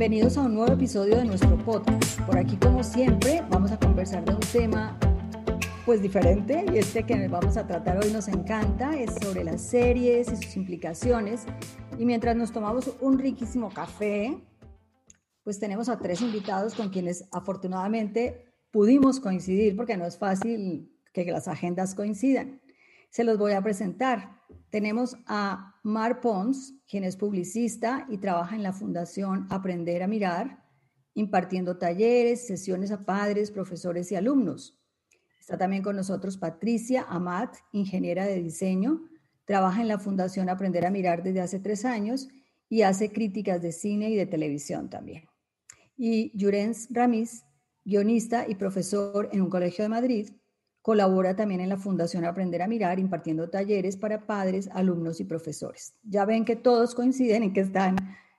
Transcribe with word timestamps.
Bienvenidos 0.00 0.38
a 0.38 0.44
un 0.44 0.54
nuevo 0.54 0.72
episodio 0.72 1.18
de 1.18 1.26
nuestro 1.26 1.58
podcast. 1.58 2.18
Por 2.22 2.38
aquí, 2.38 2.56
como 2.56 2.82
siempre, 2.82 3.44
vamos 3.50 3.70
a 3.70 3.78
conversar 3.78 4.24
de 4.24 4.32
un 4.32 4.40
tema 4.40 4.98
pues 5.84 6.00
diferente 6.00 6.64
y 6.72 6.78
este 6.78 7.02
que 7.02 7.28
vamos 7.28 7.58
a 7.58 7.66
tratar 7.66 8.02
hoy 8.02 8.10
nos 8.10 8.26
encanta, 8.28 8.98
es 8.98 9.14
sobre 9.22 9.44
las 9.44 9.60
series 9.60 10.32
y 10.32 10.36
sus 10.36 10.56
implicaciones. 10.56 11.44
Y 11.98 12.06
mientras 12.06 12.34
nos 12.34 12.50
tomamos 12.50 12.96
un 13.02 13.18
riquísimo 13.18 13.68
café, 13.68 14.42
pues 15.44 15.60
tenemos 15.60 15.90
a 15.90 15.98
tres 15.98 16.22
invitados 16.22 16.74
con 16.74 16.88
quienes 16.88 17.28
afortunadamente 17.30 18.46
pudimos 18.70 19.20
coincidir 19.20 19.76
porque 19.76 19.98
no 19.98 20.06
es 20.06 20.16
fácil 20.16 20.90
que 21.12 21.26
las 21.26 21.46
agendas 21.46 21.94
coincidan. 21.94 22.62
Se 23.10 23.22
los 23.22 23.36
voy 23.36 23.52
a 23.52 23.60
presentar. 23.60 24.39
Tenemos 24.70 25.16
a 25.26 25.74
Mar 25.82 26.20
Pons, 26.20 26.74
quien 26.88 27.02
es 27.02 27.16
publicista 27.16 28.06
y 28.08 28.18
trabaja 28.18 28.54
en 28.54 28.62
la 28.62 28.72
Fundación 28.72 29.46
Aprender 29.50 30.02
a 30.02 30.06
Mirar, 30.06 30.64
impartiendo 31.14 31.76
talleres, 31.76 32.46
sesiones 32.46 32.92
a 32.92 33.04
padres, 33.04 33.50
profesores 33.50 34.12
y 34.12 34.14
alumnos. 34.14 34.78
Está 35.40 35.58
también 35.58 35.82
con 35.82 35.96
nosotros 35.96 36.36
Patricia 36.36 37.04
Amat, 37.08 37.56
ingeniera 37.72 38.24
de 38.24 38.40
diseño, 38.40 39.08
trabaja 39.44 39.80
en 39.80 39.88
la 39.88 39.98
Fundación 39.98 40.48
Aprender 40.48 40.86
a 40.86 40.90
Mirar 40.90 41.24
desde 41.24 41.40
hace 41.40 41.58
tres 41.58 41.84
años 41.84 42.28
y 42.68 42.82
hace 42.82 43.10
críticas 43.10 43.60
de 43.60 43.72
cine 43.72 44.10
y 44.10 44.16
de 44.16 44.26
televisión 44.26 44.88
también. 44.88 45.24
Y 45.96 46.30
Yurens 46.38 46.86
Ramiz, 46.90 47.42
guionista 47.84 48.46
y 48.48 48.54
profesor 48.54 49.28
en 49.32 49.42
un 49.42 49.50
colegio 49.50 49.82
de 49.82 49.88
Madrid, 49.88 50.30
Colabora 50.82 51.36
también 51.36 51.60
en 51.60 51.68
la 51.68 51.76
Fundación 51.76 52.24
Aprender 52.24 52.62
a 52.62 52.68
Mirar, 52.68 52.98
impartiendo 52.98 53.50
talleres 53.50 53.96
para 53.96 54.26
padres, 54.26 54.68
alumnos 54.72 55.20
y 55.20 55.24
profesores. 55.24 55.94
Ya 56.02 56.24
ven 56.24 56.44
que 56.44 56.56
todos 56.56 56.94
coinciden 56.94 57.42
en 57.42 57.52
que 57.52 57.60
están 57.60 57.96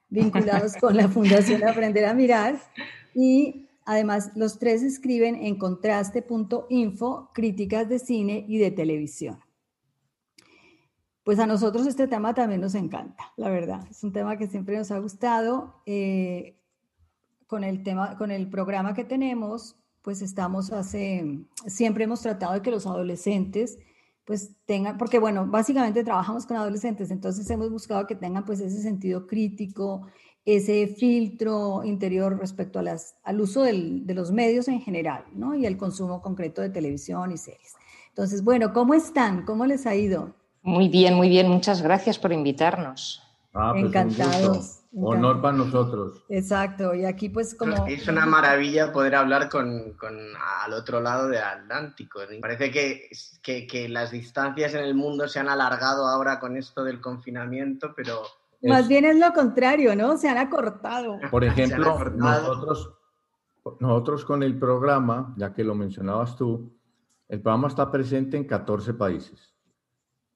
vinculados 0.10 0.76
con 0.78 0.98
la 0.98 1.08
Fundación 1.08 1.64
Aprender 1.64 2.06
a 2.06 2.14
Mirar 2.14 2.60
y 3.14 3.70
además 3.86 4.32
los 4.36 4.58
tres 4.60 4.82
escriben 4.84 5.36
en 5.36 5.58
contraste.info 5.58 7.32
críticas 7.34 7.90
de 7.90 8.00
cine 8.00 8.46
y 8.48 8.58
de 8.58 8.72
televisión. 8.72 9.40
Pues 11.24 11.38
a 11.38 11.46
nosotros 11.46 11.86
este 11.86 12.08
tema 12.08 12.34
también 12.34 12.62
nos 12.62 12.74
encanta, 12.74 13.32
la 13.38 13.50
verdad. 13.50 13.86
Es 13.90 14.04
un 14.04 14.12
tema 14.12 14.38
que 14.38 14.48
siempre 14.48 14.76
nos 14.78 14.90
ha 14.90 14.98
gustado. 14.98 15.82
Eh, 15.86 16.58
con, 17.52 17.66
el 17.66 17.84
tema, 17.84 18.18
con 18.18 18.32
el 18.32 18.50
programa 18.50 18.94
que 18.94 19.04
tenemos, 19.04 19.76
pues 20.02 20.22
estamos 20.22 20.72
hace, 20.72 21.40
siempre 21.68 22.06
hemos 22.06 22.22
tratado 22.22 22.54
de 22.54 22.62
que 22.62 22.72
los 22.72 22.86
adolescentes 22.86 23.78
pues 24.26 24.52
tengan, 24.66 24.98
porque 24.98 25.20
bueno, 25.20 25.46
básicamente 25.48 26.04
trabajamos 26.04 26.46
con 26.46 26.58
adolescentes, 26.58 27.12
entonces 27.12 27.50
hemos 27.50 27.70
buscado 27.70 28.08
que 28.08 28.16
tengan 28.16 28.46
pues 28.46 28.60
ese 28.60 28.82
sentido 28.82 29.28
crítico, 29.28 30.08
ese 30.46 30.88
filtro 30.88 31.84
interior 31.84 32.38
respecto 32.40 32.80
a 32.80 32.84
las, 32.84 33.16
al 33.24 33.42
uso 33.42 33.64
del, 33.64 34.06
de 34.06 34.14
los 34.14 34.32
medios 34.32 34.68
en 34.68 34.82
general, 34.82 35.26
¿no? 35.34 35.56
Y 35.56 35.66
el 35.66 35.78
consumo 35.78 36.22
concreto 36.22 36.62
de 36.62 36.70
televisión 36.70 37.32
y 37.32 37.38
series. 37.38 37.76
Entonces, 38.10 38.44
bueno, 38.44 38.74
¿cómo 38.74 38.94
están? 38.94 39.46
¿Cómo 39.46 39.66
les 39.66 39.86
ha 39.86 39.96
ido? 39.96 40.34
Muy 40.64 40.90
bien, 40.90 41.16
muy 41.16 41.30
bien. 41.30 41.48
Muchas 41.50 41.82
gracias 41.82 42.20
por 42.20 42.34
invitarnos. 42.34 43.24
Ah, 43.54 43.72
pues 43.74 43.86
Encantados. 43.86 44.81
Honor 44.94 45.42
para 45.42 45.56
nosotros. 45.56 46.25
Exacto, 46.28 46.94
y 46.94 47.06
aquí 47.06 47.30
pues 47.30 47.56
como... 47.56 47.88
Es 47.88 48.08
una 48.09 48.25
maravilla 48.25 48.92
poder 48.92 49.16
hablar 49.16 49.47
con, 49.47 49.94
con 49.94 50.17
al 50.64 50.73
otro 50.73 51.00
lado 51.00 51.30
del 51.30 51.42
Atlántico. 51.42 52.20
Parece 52.42 52.72
que, 52.72 53.09
que, 53.42 53.66
que, 53.67 53.88
las 53.88 54.12
distancias 54.12 54.73
en 54.73 54.84
el 54.84 54.94
mundo 54.94 55.30
se 55.30 55.39
han 55.39 55.47
alargado 55.47 56.06
ahora 56.08 56.39
con 56.39 56.58
esto 56.58 56.84
del 56.84 57.00
confinamiento, 57.00 57.94
pero... 57.95 58.22
Más 58.64 58.88
bien 58.88 59.06
es 59.06 59.17
lo 59.17 59.31
contrario, 59.34 59.95
¿no? 59.95 60.17
Se 60.17 60.28
han 60.28 60.38
acortado. 60.38 61.17
Por 61.31 61.46
ejemplo, 61.46 61.97
nosotros, 62.12 62.94
nosotros 63.80 64.25
con 64.25 64.44
el 64.44 64.59
programa, 64.59 65.34
ya 65.38 65.53
que 65.53 65.63
lo 65.63 65.74
mencionabas 65.74 66.35
tú, 66.35 66.78
el 67.30 67.41
programa 67.41 67.69
está 67.69 67.90
presente 67.90 68.35
en 68.35 68.44
14 68.44 68.94
países. 68.94 69.56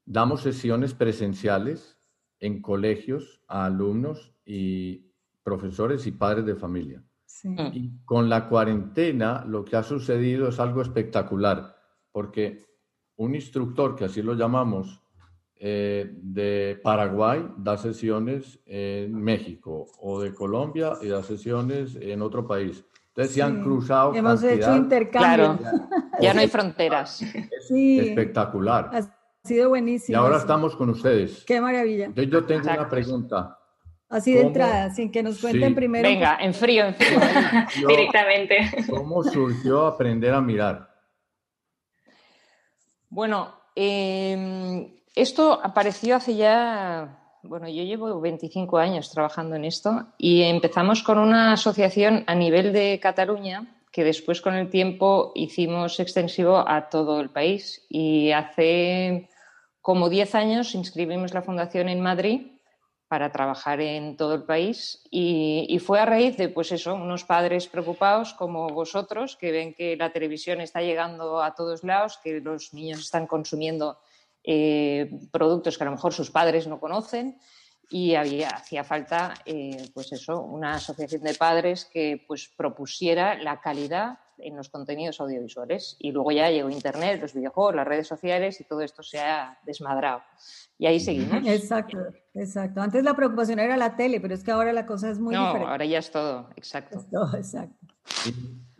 Damos 0.05 0.43
sesiones 0.43 0.93
presenciales 0.93 1.99
en 2.39 2.61
colegios 2.61 3.41
a 3.47 3.65
alumnos 3.65 4.34
y 4.45 5.11
profesores 5.43 6.05
y 6.07 6.11
padres 6.11 6.45
de 6.45 6.55
familia. 6.55 7.03
Y 7.73 8.03
con 8.05 8.29
la 8.29 8.47
cuarentena 8.47 9.43
lo 9.45 9.65
que 9.65 9.75
ha 9.75 9.83
sucedido 9.83 10.47
es 10.47 10.59
algo 10.59 10.81
espectacular, 10.81 11.75
porque 12.11 12.65
un 13.17 13.35
instructor, 13.35 13.95
que 13.95 14.05
así 14.05 14.21
lo 14.21 14.33
llamamos, 14.33 15.01
eh, 15.57 16.11
de 16.21 16.79
Paraguay 16.83 17.47
da 17.57 17.77
sesiones 17.77 18.59
en 18.65 19.15
México 19.15 19.87
o 19.99 20.21
de 20.21 20.33
Colombia 20.33 20.93
y 21.01 21.07
da 21.07 21.23
sesiones 21.23 21.95
en 21.95 22.21
otro 22.21 22.45
país. 22.45 22.83
Entonces 23.09 23.33
se 23.33 23.41
han 23.41 23.63
cruzado. 23.63 24.13
Hemos 24.13 24.43
hecho 24.43 24.75
intercambio. 24.75 25.57
ya 26.21 26.33
no 26.33 26.41
hay 26.41 26.47
fronteras. 26.49 27.23
sí. 27.67 27.99
Espectacular. 27.99 28.89
Ha 28.91 29.47
sido 29.47 29.69
buenísimo. 29.69 30.17
Y 30.17 30.19
ahora 30.19 30.37
estamos 30.37 30.75
con 30.75 30.89
ustedes. 30.89 31.45
Qué 31.45 31.61
maravilla. 31.61 32.09
yo 32.13 32.43
tengo 32.43 32.69
una 32.69 32.89
pregunta. 32.89 33.57
Así 34.09 34.33
de 34.33 34.41
entrada, 34.41 34.91
sin 34.91 35.11
que 35.11 35.23
nos 35.23 35.41
cuenten 35.41 35.73
primero. 35.73 36.07
Venga, 36.07 36.37
en 36.39 36.53
frío, 36.53 36.85
en 36.85 36.95
frío. 36.95 37.19
Directamente. 37.87 38.69
¿Cómo 38.89 39.23
surgió 39.23 39.87
aprender 39.87 40.33
a 40.33 40.41
mirar? 40.41 40.89
Bueno, 43.09 43.53
em, 43.75 44.93
esto 45.15 45.59
apareció 45.63 46.17
hace 46.17 46.35
ya, 46.35 47.17
bueno, 47.43 47.67
yo 47.67 47.83
llevo 47.83 48.19
25 48.21 48.77
años 48.77 49.09
trabajando 49.09 49.55
en 49.55 49.65
esto 49.65 50.07
y 50.17 50.43
empezamos 50.43 51.01
con 51.01 51.17
una 51.17 51.53
asociación 51.53 52.23
a 52.27 52.35
nivel 52.35 52.73
de 52.73 52.99
Cataluña 53.01 53.75
que 53.91 54.03
después 54.03 54.41
con 54.41 54.55
el 54.55 54.69
tiempo 54.69 55.31
hicimos 55.35 55.99
extensivo 55.99 56.57
a 56.57 56.89
todo 56.89 57.21
el 57.21 57.29
país 57.29 57.85
y 57.89 58.31
hace 58.31 59.29
como 59.81 60.09
10 60.09 60.35
años 60.35 60.75
inscribimos 60.75 61.33
la 61.33 61.41
fundación 61.41 61.87
en 61.87 62.01
Madrid 62.01 62.54
para 63.07 63.31
trabajar 63.31 63.81
en 63.81 64.17
todo 64.17 64.33
el 64.33 64.43
país 64.43 65.03
y, 65.11 65.79
fue 65.79 65.99
a 65.99 66.05
raíz 66.05 66.37
de, 66.37 66.49
pues 66.49 66.71
eso, 66.71 66.95
unos 66.95 67.23
padres 67.23 67.67
preocupados 67.67 68.33
como 68.33 68.67
vosotros 68.69 69.35
que 69.35 69.51
ven 69.51 69.73
que 69.73 69.95
la 69.95 70.11
televisión 70.11 70.59
está 70.59 70.81
llegando 70.81 71.41
a 71.41 71.53
todos 71.53 71.83
lados, 71.83 72.19
que 72.23 72.39
los 72.39 72.73
niños 72.73 72.99
están 72.99 73.27
consumiendo 73.27 73.99
eh, 74.43 75.11
productos 75.31 75.77
que 75.77 75.83
a 75.83 75.85
lo 75.85 75.91
mejor 75.91 76.13
sus 76.13 76.31
padres 76.31 76.67
no 76.67 76.79
conocen 76.79 77.39
y 77.89 78.15
había, 78.15 78.49
hacía 78.49 78.83
falta, 78.83 79.35
eh, 79.45 79.89
pues 79.93 80.11
eso, 80.11 80.41
una 80.41 80.75
asociación 80.75 81.21
de 81.21 81.35
padres 81.35 81.85
que 81.85 82.23
pues 82.27 82.51
propusiera 82.57 83.35
la 83.35 83.61
calidad 83.61 84.17
en 84.37 84.55
los 84.55 84.69
contenidos 84.69 85.19
audiovisuales. 85.19 85.95
Y 85.99 86.11
luego 86.11 86.31
ya 86.31 86.49
llegó 86.49 86.69
Internet, 86.69 87.21
los 87.21 87.33
videojuegos, 87.33 87.75
las 87.75 87.87
redes 87.87 88.07
sociales 88.07 88.59
y 88.61 88.63
todo 88.63 88.81
esto 88.81 89.03
se 89.03 89.19
ha 89.19 89.59
desmadrado. 89.63 90.21
Y 90.77 90.87
ahí 90.87 90.99
seguimos. 90.99 91.41
Exacto, 91.47 91.97
exacto. 92.33 92.81
Antes 92.81 93.03
la 93.03 93.15
preocupación 93.15 93.59
era 93.59 93.77
la 93.77 93.95
tele, 93.95 94.19
pero 94.19 94.33
es 94.33 94.43
que 94.43 94.51
ahora 94.51 94.73
la 94.73 94.85
cosa 94.85 95.09
es 95.09 95.19
muy 95.19 95.33
no, 95.33 95.45
ahora 95.45 95.85
ya 95.85 95.99
es 95.99 96.11
todo, 96.11 96.49
exacto. 96.55 97.05
todo, 97.09 97.35
exacto. 97.37 97.75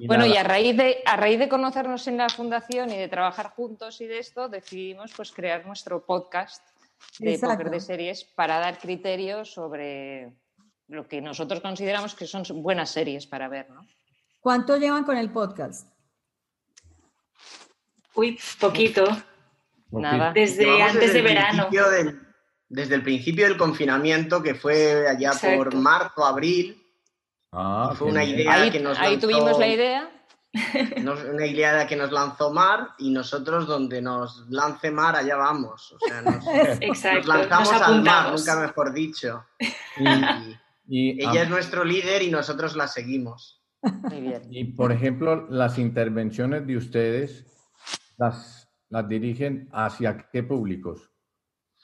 bueno, 0.08 0.26
y 0.26 0.36
a 0.36 0.44
raíz, 0.44 0.76
de, 0.76 0.98
a 1.06 1.16
raíz 1.16 1.40
de 1.40 1.48
conocernos 1.48 2.08
en 2.08 2.18
la 2.18 2.28
fundación 2.30 2.90
y 2.92 2.98
de 2.98 3.08
trabajar 3.08 3.52
juntos 3.52 4.02
y 4.02 4.08
de 4.08 4.20
esto, 4.20 4.50
decidimos 4.50 5.14
pues 5.16 5.32
crear 5.32 5.66
nuestro 5.66 6.06
podcast 6.06 6.68
de 7.20 7.38
póker 7.40 7.70
de 7.70 7.80
series 7.80 8.24
para 8.24 8.60
dar 8.60 8.78
criterios 8.78 9.54
sobre 9.54 10.34
lo 10.88 11.08
que 11.08 11.22
nosotros 11.22 11.62
consideramos 11.62 12.14
que 12.14 12.28
son 12.28 12.44
buenas 12.62 12.90
series 12.90 13.26
para 13.26 13.48
ver, 13.48 13.70
¿no? 13.70 13.82
¿Cuánto 14.46 14.78
llevan 14.78 15.06
con 15.06 15.18
el 15.18 15.32
podcast? 15.32 15.90
Uy, 18.14 18.40
poquito. 18.60 19.04
Nada. 19.90 20.34
Desde 20.34 20.84
antes 20.84 21.14
de 21.14 21.22
verano. 21.24 21.68
desde 22.70 22.94
el 22.94 23.02
principio 23.02 23.48
del 23.48 23.58
confinamiento, 23.58 24.44
que 24.44 24.54
fue 24.54 25.08
allá 25.08 25.32
por 25.42 25.74
marzo, 25.74 26.24
abril. 26.24 26.80
Ah, 27.52 27.96
fue 27.98 28.10
una 28.10 28.24
idea 28.24 28.54
ahí, 28.54 28.70
que 28.70 28.80
nos 28.80 29.00
Ahí 29.00 29.18
tuvimos 29.18 29.58
la 29.58 29.68
idea. 29.68 30.12
una 31.34 31.48
idea 31.48 31.88
que 31.88 31.96
nos 31.96 32.12
lanzó 32.12 32.54
Mar 32.54 32.90
y 33.00 33.10
nosotros 33.10 33.66
donde 33.66 34.00
nos 34.00 34.48
lance 34.48 34.92
Mar 34.92 35.16
allá 35.16 35.38
vamos. 35.38 35.92
O 35.92 35.98
sea, 36.08 36.22
nos, 36.22 36.46
Exacto, 36.82 37.30
lanzamos 37.30 37.82
al 37.82 38.04
mar, 38.04 38.32
nunca 38.32 38.56
mejor 38.58 38.94
dicho. 38.94 39.44
Y, 40.88 41.20
ella 41.20 41.42
ah, 41.42 41.44
es 41.46 41.50
nuestro 41.50 41.84
líder 41.84 42.22
y 42.22 42.30
nosotros 42.30 42.76
la 42.76 42.88
seguimos. 42.88 43.65
Y 44.50 44.64
por 44.74 44.92
ejemplo, 44.92 45.48
las 45.50 45.78
intervenciones 45.78 46.66
de 46.66 46.78
ustedes 46.78 47.46
las, 48.18 48.70
las 48.90 49.08
dirigen 49.08 49.70
hacia 49.72 50.30
qué 50.32 50.44
públicos? 50.44 51.12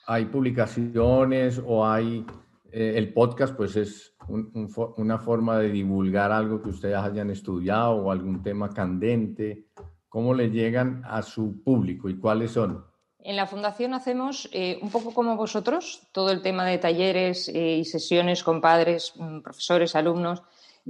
¿Hay 0.06 0.26
publicaciones 0.26 1.62
o 1.64 1.86
hay 1.86 2.26
eh, 2.70 2.94
el 2.96 3.12
podcast? 3.12 3.54
Pues 3.54 3.76
es 3.76 4.16
una 4.28 5.18
forma 5.18 5.58
de 5.58 5.70
divulgar 5.70 6.32
algo 6.32 6.60
que 6.60 6.70
ustedes 6.70 6.96
hayan 6.96 7.30
estudiado 7.30 7.92
o 7.92 8.10
algún 8.10 8.42
tema 8.42 8.70
candente. 8.70 9.68
¿Cómo 10.08 10.34
le 10.34 10.50
llegan 10.50 11.02
a 11.06 11.22
su 11.22 11.62
público 11.62 12.08
y 12.08 12.18
cuáles 12.18 12.52
son? 12.52 12.84
En 13.24 13.36
la 13.36 13.46
Fundación 13.46 13.94
hacemos 13.94 14.48
eh, 14.52 14.80
un 14.82 14.90
poco 14.90 15.14
como 15.14 15.36
vosotros, 15.36 16.08
todo 16.10 16.32
el 16.32 16.42
tema 16.42 16.66
de 16.66 16.78
talleres 16.78 17.48
eh, 17.48 17.76
y 17.76 17.84
sesiones 17.84 18.42
con 18.42 18.60
padres, 18.60 19.12
mm, 19.16 19.42
profesores, 19.42 19.94
alumnos. 19.94 20.42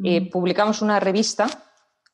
Eh, 0.03 0.31
publicamos 0.31 0.83
una 0.83 1.01
revista 1.01 1.47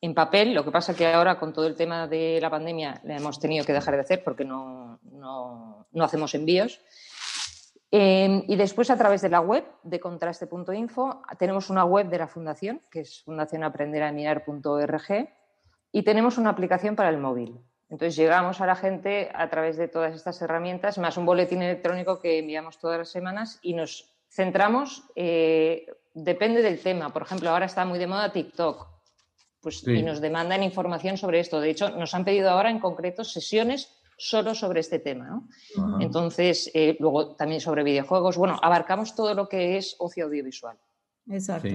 en 0.01 0.15
papel, 0.15 0.55
lo 0.55 0.65
que 0.65 0.71
pasa 0.71 0.95
que 0.95 1.07
ahora 1.07 1.39
con 1.39 1.53
todo 1.53 1.67
el 1.67 1.75
tema 1.75 2.07
de 2.07 2.39
la 2.41 2.51
pandemia 2.51 3.01
la 3.05 3.17
hemos 3.17 3.41
tenido 3.41 3.65
que 3.65 3.73
dejar 3.73 3.95
de 3.95 4.01
hacer 4.01 4.23
porque 4.23 4.45
no, 4.45 5.01
no, 5.03 5.87
no 5.91 6.05
hacemos 6.05 6.35
envíos. 6.35 6.81
y 7.91 8.57
después 8.57 8.91
a 8.91 8.99
través 8.99 9.23
de 9.23 9.29
la 9.29 9.41
web 9.41 9.65
de 9.83 9.99
contraste.info 9.99 11.23
tenemos 11.39 11.71
una 11.71 11.85
web 11.85 12.09
de 12.09 12.19
la 12.19 12.29
Fundación, 12.29 12.81
que 12.91 13.01
es 13.01 13.23
fundacionaprenderamirar.org, 13.25 15.29
y 15.91 16.03
tenemos 16.03 16.39
una 16.39 16.51
aplicación 16.51 16.97
para 16.97 17.09
el 17.09 17.19
móvil. 17.19 17.61
Entonces 17.89 18.17
llegamos 18.17 18.61
a 18.61 18.67
la 18.67 18.77
gente 18.77 19.31
a 19.35 19.49
través 19.49 19.77
de 19.77 19.89
todas 19.89 20.15
estas 20.15 20.41
herramientas, 20.43 20.99
más 20.99 21.17
un 21.17 21.25
boletín 21.25 21.63
electrónico 21.63 22.21
que 22.21 22.39
enviamos 22.39 22.79
todas 22.79 22.99
las 22.99 23.09
semanas 23.09 23.59
y 23.63 23.73
nos 23.73 24.13
centramos, 24.29 25.05
eh, 25.17 25.87
depende 26.25 26.63
del 26.63 26.81
tema. 26.81 27.13
Por 27.13 27.23
ejemplo, 27.23 27.51
ahora 27.51 27.67
está 27.67 27.85
muy 27.85 27.99
de 27.99 28.07
moda 28.07 28.33
TikTok. 28.33 28.87
Pues, 29.61 29.87
Y 29.87 30.03
nos 30.03 30.21
demandan 30.21 30.63
información 30.63 31.17
sobre 31.17 31.41
esto. 31.41 31.61
De 31.61 31.71
hecho, 31.71 31.91
nos 31.91 32.15
han 32.15 32.25
pedido 32.25 32.51
ahora 32.51 32.71
en 32.71 32.79
concreto 32.79 33.25
sesiones 33.25 33.99
solo 34.17 34.55
sobre 34.55 34.81
este 34.81 34.99
tema. 34.99 35.43
Entonces, 36.01 36.71
eh, 36.75 36.97
luego 37.01 37.35
también 37.37 37.61
sobre 37.61 37.85
videojuegos. 37.85 38.37
Bueno, 38.37 38.59
abarcamos 38.63 39.15
todo 39.15 39.35
lo 39.35 39.49
que 39.49 39.77
es 39.77 39.97
ocio 39.99 40.27
audiovisual. 40.27 40.77
Exacto. 41.31 41.69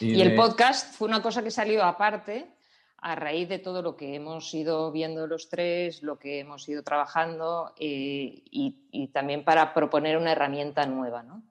Y, 0.00 0.20
el 0.20 0.34
podcast 0.34 0.94
fue 0.94 1.08
una 1.08 1.22
cosa 1.22 1.42
que 1.42 1.50
salió 1.50 1.84
aparte 1.84 2.54
a 2.98 3.14
raíz 3.14 3.48
de 3.48 3.58
todo 3.58 3.82
lo 3.82 3.96
que 3.96 4.14
hemos 4.14 4.52
ido 4.54 4.90
viendo 4.90 5.26
los 5.26 5.50
tres, 5.50 6.02
lo 6.02 6.18
que 6.18 6.40
hemos 6.40 6.66
ido 6.68 6.82
trabajando 6.82 7.74
eh, 7.78 8.42
y, 8.50 9.08
también 9.12 9.44
para 9.44 9.74
proponer 9.74 10.16
una 10.16 10.32
herramienta 10.32 10.86
nueva, 10.86 11.22
¿no? 11.22 11.42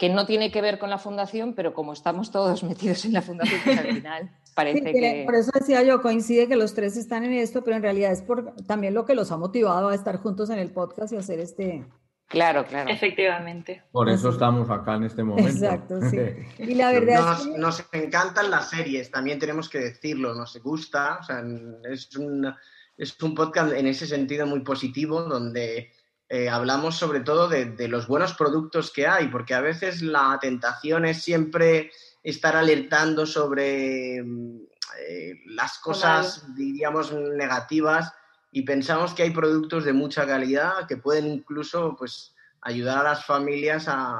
Que 0.00 0.08
no 0.08 0.24
tiene 0.24 0.50
que 0.50 0.62
ver 0.62 0.78
con 0.78 0.88
la 0.88 0.96
fundación, 0.96 1.52
pero 1.52 1.74
como 1.74 1.92
estamos 1.92 2.30
todos 2.30 2.64
metidos 2.64 3.04
en 3.04 3.12
la 3.12 3.20
fundación, 3.20 3.60
pues 3.62 3.78
al 3.78 3.86
final 3.86 4.30
parece 4.54 4.94
que... 4.94 5.24
Por 5.26 5.34
eso 5.34 5.50
decía 5.52 5.82
yo, 5.82 6.00
coincide 6.00 6.48
que 6.48 6.56
los 6.56 6.72
tres 6.72 6.96
están 6.96 7.22
en 7.24 7.34
esto, 7.34 7.62
pero 7.62 7.76
en 7.76 7.82
realidad 7.82 8.10
es 8.10 8.22
por 8.22 8.56
también 8.66 8.94
lo 8.94 9.04
que 9.04 9.14
los 9.14 9.30
ha 9.30 9.36
motivado 9.36 9.90
a 9.90 9.94
estar 9.94 10.16
juntos 10.16 10.48
en 10.48 10.58
el 10.58 10.70
podcast 10.70 11.12
y 11.12 11.16
hacer 11.16 11.38
este, 11.38 11.84
Claro, 12.28 12.64
claro. 12.64 12.88
Efectivamente. 12.88 13.82
Por 13.92 14.08
eso 14.08 14.30
estamos 14.30 14.70
acá 14.70 14.94
en 14.94 15.04
este 15.04 15.22
momento. 15.22 15.50
Exacto, 15.50 16.00
sí. 16.08 16.16
Y 16.58 16.76
la 16.76 16.92
verdad 16.92 17.20
nos, 17.20 17.40
es 17.40 17.46
que... 17.46 17.58
nos 17.58 17.84
encantan 17.92 18.50
las 18.50 18.70
series, 18.70 19.10
también 19.10 19.38
tenemos 19.38 19.68
que 19.68 19.80
decirlo, 19.80 20.34
nos 20.34 20.56
gusta, 20.62 21.18
o 21.20 21.24
sea, 21.24 21.42
es 21.90 22.16
un, 22.16 22.50
es 22.96 23.22
un 23.22 23.34
podcast 23.34 23.74
en 23.74 23.86
ese 23.86 24.06
sentido 24.06 24.46
muy 24.46 24.60
positivo, 24.60 25.24
donde 25.24 25.92
eh, 26.32 26.48
hablamos 26.48 26.96
sobre 26.96 27.20
todo 27.20 27.48
de, 27.48 27.64
de, 27.64 27.88
los 27.88 28.06
buenos 28.06 28.34
productos 28.34 28.92
que 28.92 29.08
hay, 29.08 29.26
porque 29.26 29.52
a 29.52 29.60
veces 29.60 30.00
la 30.00 30.38
tentación 30.40 31.04
es 31.04 31.24
siempre 31.24 31.90
estar 32.22 32.54
alertando 32.54 33.26
sobre 33.26 34.18
eh, 34.18 35.40
las 35.46 35.78
cosas, 35.80 36.54
diríamos, 36.54 37.12
negativas 37.12 38.14
y 38.52 38.62
pensamos 38.62 39.12
que 39.12 39.24
hay 39.24 39.30
productos 39.30 39.84
de 39.84 39.92
mucha 39.92 40.24
calidad 40.24 40.86
que 40.86 40.98
pueden 40.98 41.26
incluso 41.26 41.96
pues, 41.98 42.32
ayudar 42.60 42.98
a 42.98 43.10
las 43.10 43.24
familias 43.24 43.88
a, 43.88 44.16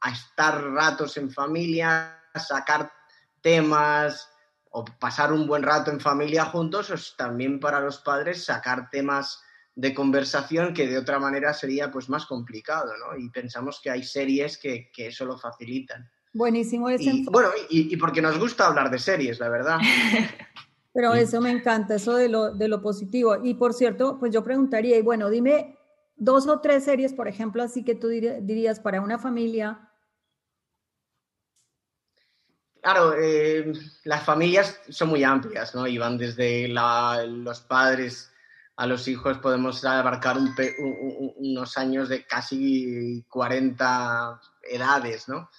a 0.00 0.10
estar 0.10 0.60
ratos 0.72 1.16
en 1.18 1.30
familia, 1.30 2.20
a 2.34 2.40
sacar 2.40 2.92
temas 3.40 4.28
o 4.70 4.84
pasar 4.84 5.32
un 5.32 5.46
buen 5.46 5.62
rato 5.62 5.92
en 5.92 6.00
familia 6.00 6.46
juntos, 6.46 6.90
o 6.90 7.16
también 7.16 7.60
para 7.60 7.78
los 7.78 7.98
padres 7.98 8.44
sacar 8.44 8.90
temas 8.90 9.40
de 9.74 9.94
conversación 9.94 10.74
que 10.74 10.86
de 10.86 10.98
otra 10.98 11.18
manera 11.18 11.54
sería 11.54 11.90
pues 11.90 12.08
más 12.08 12.26
complicado, 12.26 12.92
¿no? 12.98 13.18
Y 13.18 13.30
pensamos 13.30 13.80
que 13.82 13.90
hay 13.90 14.02
series 14.02 14.58
que, 14.58 14.90
que 14.92 15.08
eso 15.08 15.24
lo 15.24 15.38
facilitan. 15.38 16.10
Buenísimo 16.34 16.88
ese 16.88 17.10
y, 17.10 17.24
Bueno, 17.24 17.50
y, 17.68 17.92
y, 17.92 17.96
porque 17.96 18.22
nos 18.22 18.38
gusta 18.38 18.66
hablar 18.66 18.90
de 18.90 18.98
series, 18.98 19.38
la 19.38 19.48
verdad. 19.48 19.78
Pero 20.94 21.14
eso 21.14 21.40
me 21.40 21.50
encanta, 21.50 21.94
eso 21.94 22.16
de 22.16 22.28
lo, 22.28 22.52
de 22.52 22.68
lo 22.68 22.82
positivo. 22.82 23.38
Y 23.42 23.54
por 23.54 23.72
cierto, 23.72 24.18
pues 24.18 24.32
yo 24.32 24.44
preguntaría, 24.44 24.98
y 24.98 25.02
bueno, 25.02 25.30
dime 25.30 25.78
dos 26.16 26.46
o 26.46 26.60
tres 26.60 26.84
series, 26.84 27.14
por 27.14 27.28
ejemplo, 27.28 27.62
así 27.62 27.82
que 27.82 27.94
tú 27.94 28.08
dirías 28.08 28.78
para 28.78 29.00
una 29.00 29.18
familia. 29.18 29.88
Claro, 32.82 33.14
eh, 33.16 33.72
las 34.04 34.24
familias 34.24 34.80
son 34.88 35.08
muy 35.08 35.24
amplias, 35.24 35.74
¿no? 35.74 35.86
Y 35.86 35.96
van 35.96 36.18
desde 36.18 36.68
la, 36.68 37.24
los 37.26 37.60
padres 37.60 38.31
a 38.76 38.86
los 38.86 39.06
hijos, 39.08 39.38
podemos 39.38 39.84
abarcar 39.84 40.38
un, 40.38 40.54
un, 40.78 41.32
unos 41.36 41.76
años 41.76 42.08
de 42.08 42.26
casi 42.26 43.24
40 43.28 44.40
edades, 44.62 45.28
¿no? 45.28 45.50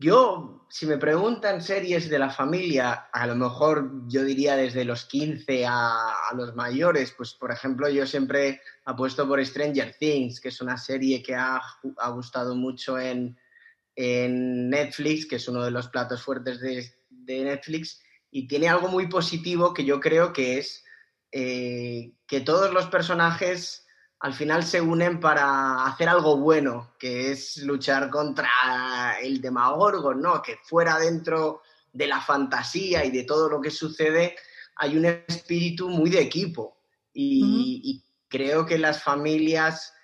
Yo, 0.00 0.64
si 0.70 0.86
me 0.86 0.96
preguntan 0.96 1.60
series 1.60 2.08
de 2.08 2.20
la 2.20 2.30
familia, 2.30 3.08
a 3.12 3.26
lo 3.26 3.34
mejor 3.34 4.06
yo 4.06 4.22
diría 4.22 4.54
desde 4.54 4.84
los 4.84 5.06
15 5.06 5.66
a, 5.66 6.28
a, 6.30 6.34
los 6.36 6.54
mayores, 6.54 7.12
pues 7.16 7.34
por 7.34 7.50
ejemplo 7.50 7.88
yo 7.88 8.06
siempre 8.06 8.60
apuesto 8.84 9.26
por 9.26 9.44
Stranger 9.44 9.96
Things, 9.98 10.40
que 10.40 10.50
es 10.50 10.60
una 10.60 10.76
serie 10.76 11.20
que 11.20 11.34
ha, 11.34 11.60
ha 11.96 12.10
gustado 12.10 12.54
mucho 12.54 12.96
en, 12.96 13.36
en, 13.96 14.70
Netflix, 14.70 15.26
que 15.26 15.36
es 15.36 15.48
uno 15.48 15.64
de 15.64 15.72
los 15.72 15.88
platos 15.88 16.22
fuertes 16.22 16.60
de, 16.60 16.88
de, 17.10 17.42
Netflix, 17.42 18.00
y 18.30 18.46
tiene 18.46 18.68
algo 18.68 18.86
muy 18.86 19.08
positivo 19.08 19.74
que 19.74 19.84
yo 19.84 19.98
creo 19.98 20.32
que 20.32 20.58
es 20.58 20.84
eh, 21.32 22.12
que 22.26 22.40
todos 22.40 22.72
los 22.72 22.86
personajes 22.86 23.86
al 24.20 24.34
final 24.34 24.64
se 24.64 24.80
unen 24.80 25.20
para 25.20 25.84
hacer 25.84 26.08
algo 26.08 26.38
bueno, 26.38 26.94
que 26.98 27.30
es 27.30 27.58
luchar 27.58 28.10
contra 28.10 29.18
el 29.22 29.40
demagorgo, 29.40 30.14
¿no? 30.14 30.42
Que 30.42 30.56
fuera 30.64 30.98
dentro 30.98 31.62
de 31.92 32.06
la 32.06 32.20
fantasía 32.20 33.04
y 33.04 33.10
de 33.10 33.24
todo 33.24 33.48
lo 33.48 33.60
que 33.60 33.70
sucede 33.70 34.36
hay 34.78 34.96
un 34.96 35.04
espíritu 35.04 35.88
muy 35.88 36.10
de 36.10 36.20
equipo. 36.20 36.78
Y, 37.12 38.04
creo 38.30 38.66
que 38.66 38.76
las 38.76 39.02
familias 39.02 39.94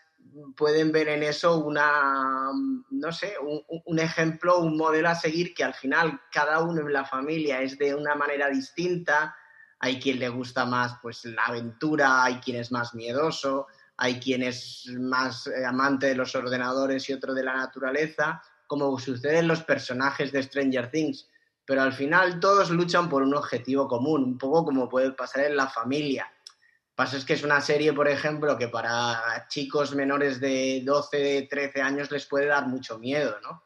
pueden 0.57 0.91
ver 0.91 1.09
en 1.09 1.23
eso 1.23 1.59
una, 1.59 2.51
no 2.91 3.13
sé, 3.13 3.35
un, 3.39 3.63
un, 3.85 3.99
ejemplo, 3.99 4.61
un 4.61 4.79
modelo 4.79 5.11
a 5.11 5.15
seguir 5.15 5.53
que 5.53 5.63
al 5.63 5.75
final 5.75 6.19
cada 6.33 6.63
uno 6.63 6.81
en 6.81 6.93
la 6.93 7.05
familia 7.05 7.61
es 7.61 7.77
de 7.77 7.95
una 7.95 8.15
manera 8.15 8.49
distinta. 8.49 9.37
Hay 9.85 10.01
quien 10.01 10.19
le 10.19 10.31
gusta 10.31 10.65
más 10.65 10.97
pues 11.03 11.27
la 11.27 11.43
aventura, 11.43 12.25
hay 12.25 12.37
quien 12.37 12.57
es 12.57 12.73
más 12.73 12.95
miedoso, 12.95 13.67
hay 13.99 14.19
quien 14.19 14.43
es 14.43 14.87
más 14.99 15.47
eh, 15.47 15.63
amante 15.67 16.07
de 16.07 16.15
los 16.15 16.35
ordenadores 16.35 17.07
y 17.11 17.13
otro 17.13 17.35
de 17.35 17.43
la 17.43 17.55
naturaleza, 17.55 18.41
como 18.67 18.99
sucede 18.99 19.41
en 19.41 19.49
los 19.49 19.63
personajes 19.63 20.33
de 20.33 20.43
Stranger 20.43 20.91
Things. 20.91 21.29
Pero 21.67 21.83
al 21.83 21.93
final 21.93 22.41
todos 22.41 22.71
luchan 22.71 23.11
por 23.11 23.23
un 23.23 23.35
objetivo 23.35 23.87
común, 23.87 24.25
un 24.25 24.39
poco 24.39 24.65
como 24.65 24.89
puede 24.89 25.11
pasar 25.13 25.45
en 25.45 25.57
la 25.57 25.69
familia. 25.69 26.33
Pasa 26.95 27.19
es 27.19 27.27
que 27.27 27.35
es 27.35 27.43
una 27.43 27.61
serie, 27.61 27.93
por 27.93 28.09
ejemplo, 28.09 28.57
que 28.57 28.69
para 28.69 29.47
chicos 29.49 29.95
menores 29.95 30.41
de 30.41 30.81
12, 30.83 31.47
13 31.51 31.83
años 31.83 32.11
les 32.11 32.25
puede 32.25 32.47
dar 32.47 32.69
mucho 32.69 32.99
miedo, 32.99 33.37
¿no? 33.43 33.65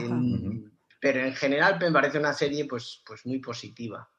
En, 0.00 0.72
pero 1.00 1.20
en 1.20 1.34
general 1.34 1.78
me 1.78 1.92
parece 1.92 2.18
una 2.18 2.32
serie 2.32 2.64
pues, 2.64 3.04
pues 3.06 3.24
muy 3.24 3.38
positiva. 3.38 4.10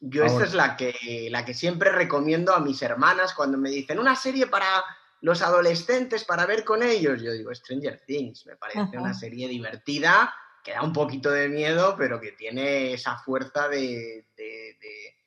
Yo 0.00 0.22
Ahora. 0.22 0.32
esta 0.32 0.44
es 0.46 0.54
la 0.54 0.76
que, 0.76 1.28
la 1.30 1.44
que 1.44 1.54
siempre 1.54 1.92
recomiendo 1.92 2.54
a 2.54 2.60
mis 2.60 2.80
hermanas 2.82 3.34
cuando 3.34 3.58
me 3.58 3.68
dicen 3.68 3.98
una 3.98 4.16
serie 4.16 4.46
para 4.46 4.82
los 5.20 5.42
adolescentes, 5.42 6.24
para 6.24 6.46
ver 6.46 6.64
con 6.64 6.82
ellos. 6.82 7.22
Yo 7.22 7.32
digo 7.32 7.54
Stranger 7.54 8.02
Things, 8.06 8.46
me 8.46 8.56
parece 8.56 8.80
Ajá. 8.80 9.00
una 9.00 9.12
serie 9.12 9.46
divertida, 9.46 10.32
que 10.64 10.72
da 10.72 10.82
un 10.82 10.92
poquito 10.92 11.30
de 11.30 11.48
miedo, 11.48 11.94
pero 11.98 12.20
que 12.20 12.32
tiene 12.32 12.94
esa 12.94 13.18
fuerza 13.18 13.68
de, 13.68 14.26
de, 14.36 14.76
de 14.80 15.20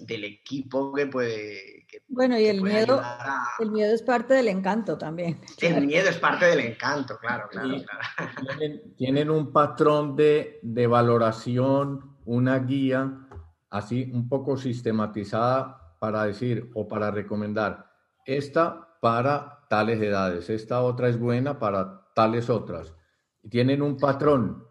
del 0.00 0.24
equipo 0.24 0.92
que 0.92 1.06
puede. 1.06 1.86
Que, 1.86 2.02
bueno, 2.08 2.38
y 2.38 2.46
el 2.46 2.62
miedo, 2.62 3.00
a... 3.02 3.46
el 3.58 3.70
miedo 3.70 3.94
es 3.94 4.02
parte 4.02 4.34
del 4.34 4.48
encanto 4.48 4.96
también. 4.96 5.40
El 5.60 5.72
claro. 5.72 5.86
miedo 5.86 6.08
es 6.08 6.18
parte 6.18 6.46
del 6.46 6.60
encanto, 6.60 7.18
claro, 7.18 7.48
claro. 7.50 7.78
Sí. 7.78 7.84
claro. 7.84 8.32
Tienen, 8.58 8.96
tienen, 8.96 9.30
un 9.30 9.52
patrón 9.52 10.16
de, 10.16 10.58
de 10.62 10.86
valoración, 10.86 12.16
una 12.24 12.58
guía 12.58 13.28
así 13.70 14.10
un 14.12 14.28
poco 14.28 14.56
sistematizada 14.56 15.96
para 15.98 16.24
decir 16.24 16.70
o 16.74 16.88
para 16.88 17.10
recomendar 17.10 17.90
esta 18.26 18.88
para 19.00 19.60
tales 19.68 20.00
edades, 20.00 20.50
esta 20.50 20.82
otra 20.82 21.08
es 21.08 21.18
buena 21.18 21.58
para 21.58 22.06
tales 22.14 22.50
otras. 22.50 22.94
Tienen 23.48 23.80
un 23.80 23.96
patrón, 23.96 24.64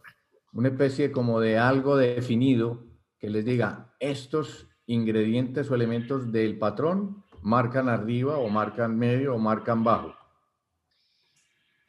una 0.53 0.67
especie 0.67 1.11
como 1.11 1.39
de 1.39 1.57
algo 1.57 1.97
definido 1.97 2.85
que 3.17 3.29
les 3.29 3.45
diga 3.45 3.95
estos 3.99 4.67
ingredientes 4.85 5.69
o 5.71 5.75
elementos 5.75 6.31
del 6.31 6.57
patrón 6.59 7.23
marcan 7.41 7.89
arriba 7.89 8.37
o 8.37 8.49
marcan 8.49 8.97
medio 8.97 9.35
o 9.35 9.37
marcan 9.37 9.83
bajo. 9.83 10.18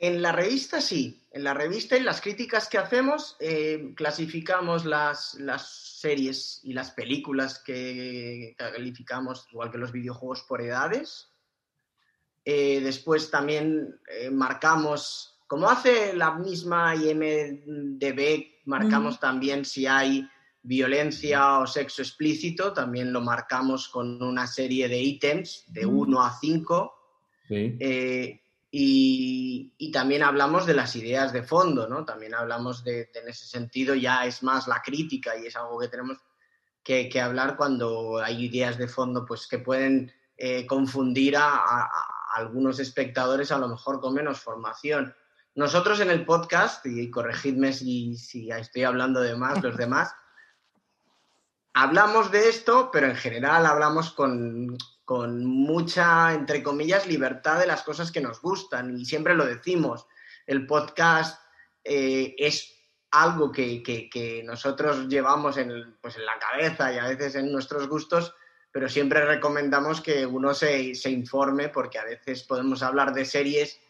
En 0.02 0.22
la 0.22 0.32
revista 0.32 0.80
sí, 0.80 1.20
en 1.30 1.44
la 1.44 1.52
revista 1.52 1.96
y 1.96 2.02
las 2.02 2.22
críticas 2.22 2.68
que 2.70 2.78
hacemos 2.78 3.36
eh, 3.38 3.92
clasificamos 3.94 4.86
las, 4.86 5.34
las, 5.34 5.90
series 6.00 6.60
y 6.62 6.72
las 6.72 6.92
películas 6.92 7.58
que 7.58 8.54
calificamos, 8.56 9.46
igual 9.52 9.70
que 9.70 9.76
los 9.76 9.92
videojuegos, 9.92 10.42
por 10.48 10.62
edades. 10.62 11.30
Eh, 12.42 12.80
después 12.80 13.30
también 13.30 14.00
eh, 14.08 14.30
marcamos, 14.30 15.38
como 15.46 15.68
hace 15.68 16.14
la 16.14 16.34
misma 16.34 16.96
IMDB, 16.96 18.62
marcamos 18.64 19.20
también 19.20 19.66
si 19.66 19.86
hay 19.86 20.26
violencia 20.62 21.58
o 21.58 21.66
sexo 21.66 22.00
explícito, 22.00 22.72
también 22.72 23.12
lo 23.12 23.20
marcamos 23.20 23.88
con 23.88 24.22
una 24.22 24.46
serie 24.46 24.88
de 24.88 24.98
ítems 24.98 25.64
de 25.68 25.84
1 25.84 26.22
a 26.22 26.38
5. 26.40 26.96
Eh, 27.52 28.39
y, 28.70 29.90
también 29.92 30.22
hablamos 30.22 30.66
de 30.66 30.74
las 30.74 30.94
ideas 30.94 31.32
de 31.32 31.42
fondo, 31.42 31.88
¿no? 31.88 32.04
También 32.04 32.34
hablamos 32.34 32.84
de, 32.84 33.10
en 33.12 33.28
ese 33.28 33.46
sentido, 33.46 33.94
ya 33.94 34.24
es 34.24 34.42
más 34.44 34.68
la 34.68 34.80
crítica 34.82 35.36
y 35.36 35.46
es 35.46 35.56
algo 35.56 35.80
que 35.80 35.88
tenemos 35.88 36.18
que, 36.84 37.20
hablar 37.20 37.56
cuando 37.56 38.18
hay 38.18 38.44
ideas 38.44 38.78
de 38.78 38.86
fondo 38.86 39.26
pues, 39.26 39.48
que 39.48 39.58
pueden 39.58 40.12
eh, 40.36 40.66
confundir 40.66 41.36
a, 41.36 41.90
algunos 42.34 42.78
espectadores 42.78 43.50
a 43.50 43.58
lo 43.58 43.66
mejor 43.66 44.00
con 44.00 44.14
menos 44.14 44.40
formación. 44.40 45.14
Nosotros 45.56 45.98
en 45.98 46.10
el 46.10 46.24
podcast, 46.24 46.86
y 46.86 47.10
corregidme 47.10 47.72
si, 47.72 48.16
si 48.16 48.50
estoy 48.52 48.84
hablando 48.84 49.20
de 49.20 49.34
más, 49.34 49.60
los 49.60 49.76
demás, 49.76 50.14
hablamos 51.74 52.30
de 52.30 52.48
esto, 52.48 52.90
pero 52.92 53.08
en 53.08 53.16
general 53.16 53.66
hablamos 53.66 54.12
con, 54.12 54.78
mucha, 55.10 56.32
entre 56.34 56.62
comillas, 56.62 57.06
libertad 57.06 57.58
de 57.58 57.66
las 57.66 57.82
cosas 57.82 58.12
que 58.12 58.20
nos 58.20 58.40
gustan 58.40 58.96
y 58.96 59.04
siempre 59.04 59.34
lo 59.34 59.44
decimos. 59.44 60.06
El 60.46 60.66
podcast 60.66 61.42
eh, 61.82 62.34
es 62.38 62.76
algo 63.10 63.50
que, 63.50 64.42
nosotros 64.44 65.08
llevamos 65.08 65.56
en, 65.56 65.96
pues 66.00 66.16
en 66.16 66.24
la 66.24 66.38
cabeza 66.38 66.92
y 66.92 66.98
a 66.98 67.08
veces 67.08 67.34
en 67.34 67.50
nuestros 67.50 67.88
gustos, 67.88 68.34
pero 68.70 68.88
siempre 68.88 69.24
recomendamos 69.24 70.00
que 70.00 70.24
uno 70.24 70.54
se, 70.54 70.94
se 70.94 71.10
informe 71.10 71.68
porque 71.70 71.98
a 71.98 72.04
veces 72.04 72.44
podemos 72.44 72.82
hablar 72.84 73.12
de 73.12 73.24
series 73.24 73.80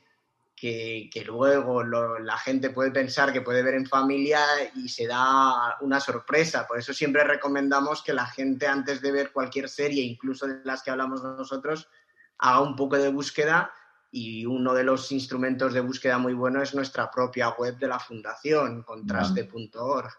que, 0.61 1.25
luego 1.27 1.83
la 1.83 2.37
gente 2.37 2.69
puede 2.69 2.91
pensar 2.91 3.33
que 3.33 3.41
puede 3.41 3.63
ver 3.63 3.75
en 3.75 3.87
familia 3.87 4.41
y 4.75 4.91
se 4.91 5.07
da 5.07 5.79
una 5.81 6.01
sorpresa. 6.01 6.67
Por 6.67 6.79
eso 6.79 6.93
siempre 6.93 7.25
recomendamos 7.25 8.03
que 8.03 8.13
la 8.13 8.27
gente 8.27 8.67
antes 8.67 9.01
de 9.01 9.11
ver 9.11 9.33
cualquier 9.33 9.71
serie, 9.71 10.05
incluso 10.05 10.47
de 10.47 10.61
las 10.65 10.83
que 10.83 10.91
hablamos 10.91 11.23
nosotros, 11.23 11.89
haga 12.37 12.61
un 12.61 12.77
poco 12.77 12.99
de 12.99 13.09
búsqueda 13.09 13.73
y 14.11 14.45
uno 14.45 14.75
de 14.75 14.85
los 14.85 15.11
instrumentos 15.13 15.73
de 15.73 15.81
búsqueda 15.81 16.19
muy 16.19 16.35
bueno 16.35 16.61
es 16.61 16.75
nuestra 16.75 17.11
propia 17.11 17.51
web 17.51 17.79
de 17.79 17.89
la 17.89 17.99
fundación, 17.99 18.83
contraste.org. 18.83 20.11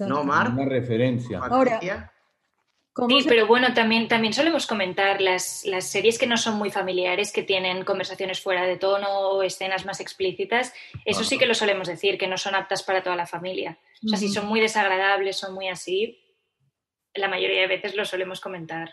¿No, 0.00 0.24
Mar? 0.24 0.50
Una 0.50 0.66
referencia. 0.66 1.38
Ahora, 1.38 1.80
Sí, 3.08 3.24
pero 3.28 3.46
bueno, 3.46 3.72
también, 3.72 4.08
también 4.08 4.32
solemos 4.32 4.66
comentar 4.66 5.20
las, 5.20 5.64
las, 5.64 5.86
series 5.86 6.18
que 6.18 6.26
no 6.26 6.36
son 6.36 6.56
muy 6.56 6.70
familiares, 6.70 7.32
que 7.32 7.44
tienen 7.44 7.84
conversaciones 7.84 8.40
fuera 8.40 8.64
de 8.66 8.76
tono 8.76 9.08
o 9.08 9.42
escenas 9.42 9.86
más 9.86 10.00
explícitas. 10.00 10.72
Eso 11.04 11.22
sí 11.22 11.38
que 11.38 11.46
lo 11.46 11.54
solemos 11.54 11.86
decir, 11.86 12.18
que 12.18 12.26
no 12.26 12.36
son 12.36 12.56
aptas 12.56 12.82
para 12.82 13.02
toda 13.02 13.14
la 13.14 13.26
familia. 13.26 13.78
O 14.04 14.08
sea, 14.08 14.18
si 14.18 14.28
son 14.28 14.46
muy 14.46 14.60
desagradables, 14.60 15.36
son 15.36 15.54
muy 15.54 15.68
así, 15.68 16.18
la 17.14 17.28
mayoría 17.28 17.60
de 17.60 17.68
veces 17.68 17.94
lo 17.94 18.04
solemos 18.04 18.40
comentar. 18.40 18.90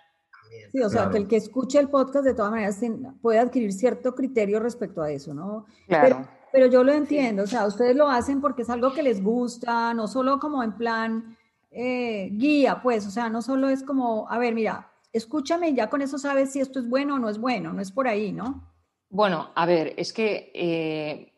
Sí, 0.71 0.79
o 0.79 0.89
sea, 0.89 1.09
que 1.09 1.17
el 1.17 1.27
que 1.27 1.37
escuche 1.37 1.79
el 1.79 1.89
podcast 1.89 2.23
de 2.23 2.33
todas 2.33 2.51
maneras 2.51 2.79
puede 3.21 3.39
adquirir 3.39 3.73
cierto 3.73 4.13
criterio 4.13 4.59
respecto 4.59 5.01
a 5.01 5.11
eso, 5.11 5.33
¿no? 5.33 5.65
Claro. 5.87 6.17
Pero, 6.17 6.29
pero 6.53 6.67
yo 6.67 6.83
lo 6.83 6.93
entiendo, 6.93 7.43
o 7.43 7.47
sea, 7.47 7.65
ustedes 7.65 7.95
lo 7.95 8.09
hacen 8.09 8.41
porque 8.41 8.61
es 8.61 8.69
algo 8.69 8.93
que 8.93 9.03
les 9.03 9.21
gusta, 9.21 9.93
no 9.93 10.07
solo 10.07 10.39
como 10.39 10.63
en 10.63 10.77
plan 10.77 11.37
eh, 11.71 12.29
guía, 12.31 12.81
pues, 12.81 13.05
o 13.05 13.11
sea, 13.11 13.29
no 13.29 13.41
solo 13.41 13.69
es 13.69 13.83
como, 13.83 14.29
a 14.29 14.37
ver, 14.37 14.53
mira, 14.53 14.91
escúchame 15.13 15.69
y 15.69 15.75
ya 15.75 15.89
con 15.89 16.01
eso 16.01 16.17
sabes 16.17 16.51
si 16.51 16.59
esto 16.59 16.79
es 16.79 16.89
bueno 16.89 17.15
o 17.15 17.19
no 17.19 17.29
es 17.29 17.37
bueno, 17.37 17.73
no 17.73 17.81
es 17.81 17.91
por 17.91 18.07
ahí, 18.07 18.31
¿no? 18.31 18.73
Bueno, 19.09 19.51
a 19.55 19.65
ver, 19.65 19.93
es 19.97 20.13
que 20.13 20.51
eh, 20.53 21.33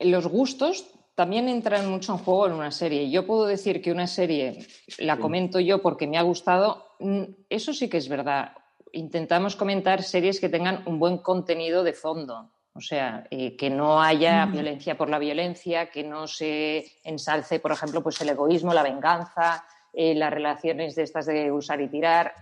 los 0.00 0.26
gustos 0.26 0.90
también 1.14 1.48
entran 1.48 1.90
mucho 1.90 2.12
en 2.12 2.18
juego 2.18 2.46
en 2.46 2.52
una 2.52 2.70
serie. 2.70 3.10
Yo 3.10 3.26
puedo 3.26 3.46
decir 3.46 3.82
que 3.82 3.90
una 3.90 4.06
serie 4.06 4.66
la 4.98 5.18
comento 5.18 5.58
yo 5.58 5.82
porque 5.82 6.06
me 6.06 6.16
ha 6.16 6.22
gustado, 6.22 6.86
mm, 7.00 7.22
eso 7.48 7.72
sí 7.72 7.88
que 7.88 7.96
es 7.96 8.08
verdad. 8.08 8.52
Intentamos 8.92 9.56
comentar 9.56 10.02
series 10.02 10.40
que 10.40 10.48
tengan 10.48 10.82
un 10.86 10.98
buen 10.98 11.18
contenido 11.18 11.82
de 11.82 11.92
fondo. 11.92 12.52
O 12.74 12.80
sea, 12.80 13.26
eh, 13.30 13.56
que 13.56 13.70
no 13.70 14.00
haya 14.00 14.46
violencia 14.46 14.96
por 14.96 15.10
la 15.10 15.18
violencia, 15.18 15.90
que 15.90 16.04
no 16.04 16.26
se 16.28 16.84
ensalce, 17.02 17.58
por 17.58 17.72
ejemplo, 17.72 18.02
pues 18.02 18.20
el 18.20 18.28
egoísmo, 18.28 18.72
la 18.72 18.82
venganza, 18.82 19.64
eh, 19.92 20.14
las 20.14 20.32
relaciones 20.32 20.94
de 20.94 21.02
estas 21.02 21.26
de 21.26 21.50
usar 21.50 21.80
y 21.80 21.88
tirar. 21.88 22.34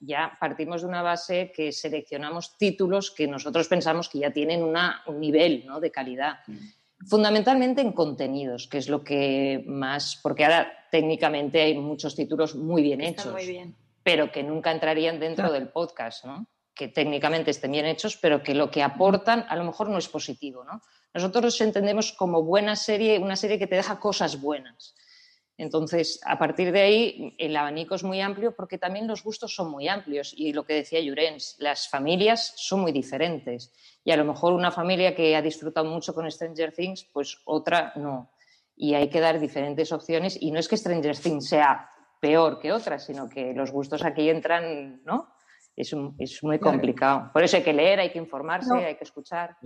Ya 0.00 0.36
partimos 0.40 0.82
de 0.82 0.88
una 0.88 1.02
base 1.02 1.52
que 1.54 1.72
seleccionamos 1.72 2.56
títulos 2.56 3.10
que 3.10 3.26
nosotros 3.26 3.68
pensamos 3.68 4.08
que 4.08 4.20
ya 4.20 4.30
tienen 4.30 4.62
un 4.62 5.20
nivel 5.20 5.66
de 5.80 5.90
calidad. 5.90 6.38
Fundamentalmente 7.06 7.82
en 7.82 7.92
contenidos, 7.92 8.68
que 8.68 8.78
es 8.78 8.88
lo 8.88 9.02
que 9.02 9.64
más, 9.66 10.18
porque 10.22 10.44
ahora 10.44 10.72
técnicamente 10.90 11.60
hay 11.60 11.76
muchos 11.76 12.14
títulos 12.14 12.54
muy 12.54 12.82
bien 12.82 13.00
hechos, 13.00 13.34
pero 14.02 14.30
que 14.30 14.42
nunca 14.42 14.70
entrarían 14.70 15.18
dentro 15.18 15.52
del 15.52 15.68
podcast, 15.68 16.24
¿no? 16.24 16.46
Que 16.74 16.88
técnicamente 16.88 17.50
estén 17.50 17.72
bien 17.72 17.86
hechos, 17.86 18.16
pero 18.16 18.42
que 18.42 18.54
lo 18.54 18.70
que 18.70 18.82
aportan 18.82 19.44
a 19.48 19.56
lo 19.56 19.64
mejor 19.64 19.88
no 19.88 19.98
es 19.98 20.08
positivo. 20.08 20.64
¿no? 20.64 20.80
Nosotros 21.14 21.60
entendemos 21.60 22.12
como 22.12 22.42
buena 22.42 22.76
serie 22.76 23.18
una 23.18 23.36
serie 23.36 23.58
que 23.58 23.66
te 23.66 23.76
deja 23.76 24.00
cosas 24.00 24.40
buenas. 24.40 24.94
Entonces, 25.58 26.20
a 26.24 26.38
partir 26.38 26.72
de 26.72 26.80
ahí, 26.80 27.34
el 27.38 27.54
abanico 27.54 27.94
es 27.94 28.02
muy 28.02 28.20
amplio 28.20 28.56
porque 28.56 28.78
también 28.78 29.06
los 29.06 29.22
gustos 29.22 29.54
son 29.54 29.70
muy 29.70 29.86
amplios. 29.86 30.34
Y 30.36 30.52
lo 30.52 30.64
que 30.64 30.74
decía 30.74 31.00
Llorens, 31.00 31.56
las 31.58 31.88
familias 31.88 32.54
son 32.56 32.80
muy 32.80 32.90
diferentes. 32.90 33.70
Y 34.02 34.10
a 34.10 34.16
lo 34.16 34.24
mejor 34.24 34.54
una 34.54 34.70
familia 34.70 35.14
que 35.14 35.36
ha 35.36 35.42
disfrutado 35.42 35.86
mucho 35.86 36.14
con 36.14 36.28
Stranger 36.30 36.72
Things, 36.72 37.04
pues 37.12 37.38
otra 37.44 37.92
no. 37.96 38.32
Y 38.74 38.94
hay 38.94 39.08
que 39.08 39.20
dar 39.20 39.38
diferentes 39.38 39.92
opciones. 39.92 40.40
Y 40.40 40.50
no 40.50 40.58
es 40.58 40.68
que 40.68 40.76
Stranger 40.76 41.16
Things 41.16 41.48
sea 41.48 41.88
peor 42.18 42.58
que 42.58 42.72
otra, 42.72 42.98
sino 42.98 43.28
que 43.28 43.52
los 43.52 43.70
gustos 43.70 44.02
aquí 44.04 44.30
entran, 44.30 45.02
¿no? 45.04 45.28
Es, 45.76 45.94
es 46.18 46.42
muy 46.42 46.58
complicado. 46.58 47.30
Por 47.32 47.42
eso 47.42 47.56
hay 47.56 47.62
que 47.62 47.72
leer, 47.72 48.00
hay 48.00 48.10
que 48.10 48.18
informarse, 48.18 48.72
hay 48.74 48.96
que 48.96 49.04
escuchar. 49.04 49.56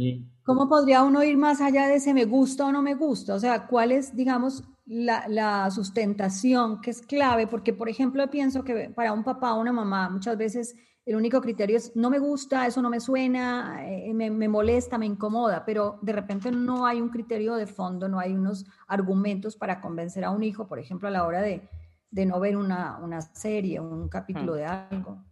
¿Cómo 0.45 0.69
podría 0.69 1.03
uno 1.03 1.23
ir 1.23 1.37
más 1.37 1.61
allá 1.61 1.89
de 1.89 1.97
ese 1.97 2.15
me 2.15 2.25
gusta 2.25 2.67
o 2.67 2.73
no 2.73 2.83
me 2.83 2.95
gusta? 2.95 3.35
O 3.35 3.39
sea, 3.39 3.67
¿cuál 3.67 3.93
es, 3.93 4.15
digamos, 4.15 4.65
la, 4.85 5.27
la 5.29 5.71
sustentación 5.71 6.81
que 6.81 6.91
es 6.91 7.03
clave? 7.03 7.47
Porque, 7.47 7.73
por 7.73 7.89
ejemplo, 7.89 8.29
pienso 8.31 8.63
que 8.65 8.91
para 8.95 9.13
un 9.13 9.25
papá 9.25 9.55
o 9.55 9.61
una 9.61 9.73
mamá 9.73 10.09
muchas 10.09 10.37
veces 10.37 10.77
el 11.07 11.15
único 11.15 11.41
criterio 11.41 11.77
es 11.77 11.95
no 11.95 12.11
me 12.11 12.19
gusta, 12.19 12.67
eso 12.67 12.83
no 12.83 12.91
me 12.91 12.99
suena, 12.99 13.87
eh, 13.89 14.13
me, 14.13 14.29
me, 14.29 14.49
molesta, 14.49 14.99
me 14.99 15.07
incomoda, 15.07 15.65
pero 15.65 16.01
de 16.03 16.13
repente 16.13 16.51
no 16.51 16.85
hay 16.85 17.01
un 17.01 17.11
criterio 17.11 17.55
de 17.55 17.69
fondo, 17.69 18.09
no 18.09 18.19
hay 18.19 18.33
unos 18.33 18.67
argumentos 18.89 19.57
para 19.57 19.81
convencer 19.81 20.25
a 20.25 20.33
un 20.33 20.43
hijo, 20.43 20.67
por 20.67 20.81
ejemplo, 20.81 21.07
a 21.07 21.13
la 21.13 21.25
hora 21.25 21.43
de, 21.43 21.69
de 22.11 22.27
no 22.27 22.41
ver 22.41 22.57
una, 22.57 22.99
una 22.99 23.21
serie, 23.21 23.79
un 23.79 24.09
capítulo 24.09 24.55
hmm. 24.55 24.57
de 24.57 24.65
algo. 24.65 25.25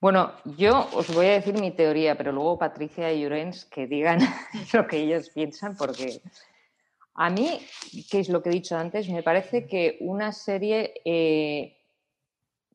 Bueno, 0.00 0.32
yo 0.56 0.88
os 0.94 1.14
voy 1.14 1.26
a 1.26 1.32
decir 1.32 1.58
mi 1.60 1.72
teoría, 1.72 2.16
pero 2.16 2.32
luego 2.32 2.58
Patricia 2.58 3.12
y 3.12 3.20
Llorens 3.20 3.66
que 3.66 3.86
digan 3.86 4.18
lo 4.72 4.86
que 4.86 4.96
ellos 4.96 5.28
piensan, 5.28 5.76
porque 5.76 6.22
a 7.14 7.28
mí, 7.28 7.60
que 8.10 8.20
es 8.20 8.30
lo 8.30 8.42
que 8.42 8.48
he 8.48 8.52
dicho 8.52 8.78
antes, 8.78 9.10
me 9.10 9.22
parece 9.22 9.66
que 9.66 9.98
una 10.00 10.32
serie 10.32 10.94
eh, 11.04 11.76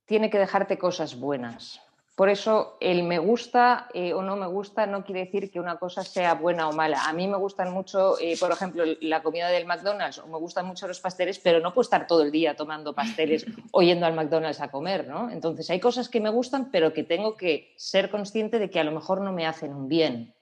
tiene 0.05 0.29
que 0.29 0.37
dejarte 0.37 0.77
cosas 0.77 1.19
buenas. 1.19 1.81
Por 2.15 2.29
eso 2.29 2.77
el 2.79 3.03
me 3.03 3.19
gusta 3.19 3.89
eh, 3.93 4.13
o 4.13 4.21
no 4.21 4.37
me 4.37 4.47
gusta 4.47 4.87
no 4.87 5.03
quiere 5.03 5.25
decir 5.25 5.51
que 5.51 5.59
una 5.59 5.77
cosa 5.77 6.01
sea 6.01 6.33
buena 6.35 6.69
o 6.69 6.71
mala. 6.71 7.03
A 7.05 7.11
mí 7.11 7.27
me 7.27 7.35
gustan 7.35 7.73
mucho, 7.73 8.17
eh, 8.21 8.37
por 8.39 8.53
ejemplo, 8.53 8.85
la 9.01 9.21
comida 9.21 9.49
del 9.49 9.65
McDonald's 9.65 10.19
o 10.19 10.27
me 10.27 10.37
gustan 10.37 10.65
mucho 10.65 10.87
los 10.87 11.01
pasteles, 11.01 11.39
pero 11.39 11.59
no 11.59 11.73
puedo 11.73 11.83
estar 11.83 12.07
todo 12.07 12.21
el 12.21 12.31
día 12.31 12.55
tomando 12.55 12.95
pasteles 12.95 13.45
o 13.71 13.81
yendo 13.81 14.05
al 14.05 14.13
McDonald's 14.13 14.61
a 14.61 14.71
comer, 14.71 15.05
¿no? 15.09 15.29
Entonces 15.29 15.69
hay 15.69 15.81
cosas 15.81 16.07
que 16.07 16.21
me 16.21 16.29
gustan, 16.29 16.71
pero 16.71 16.93
que 16.93 17.03
tengo 17.03 17.35
que 17.35 17.73
ser 17.75 18.09
consciente 18.09 18.59
de 18.59 18.69
que 18.69 18.79
a 18.79 18.85
lo 18.85 18.93
mejor 18.93 19.19
no 19.19 19.33
me 19.33 19.45
hacen 19.45 19.73
un 19.73 19.89
bien. 19.89 20.33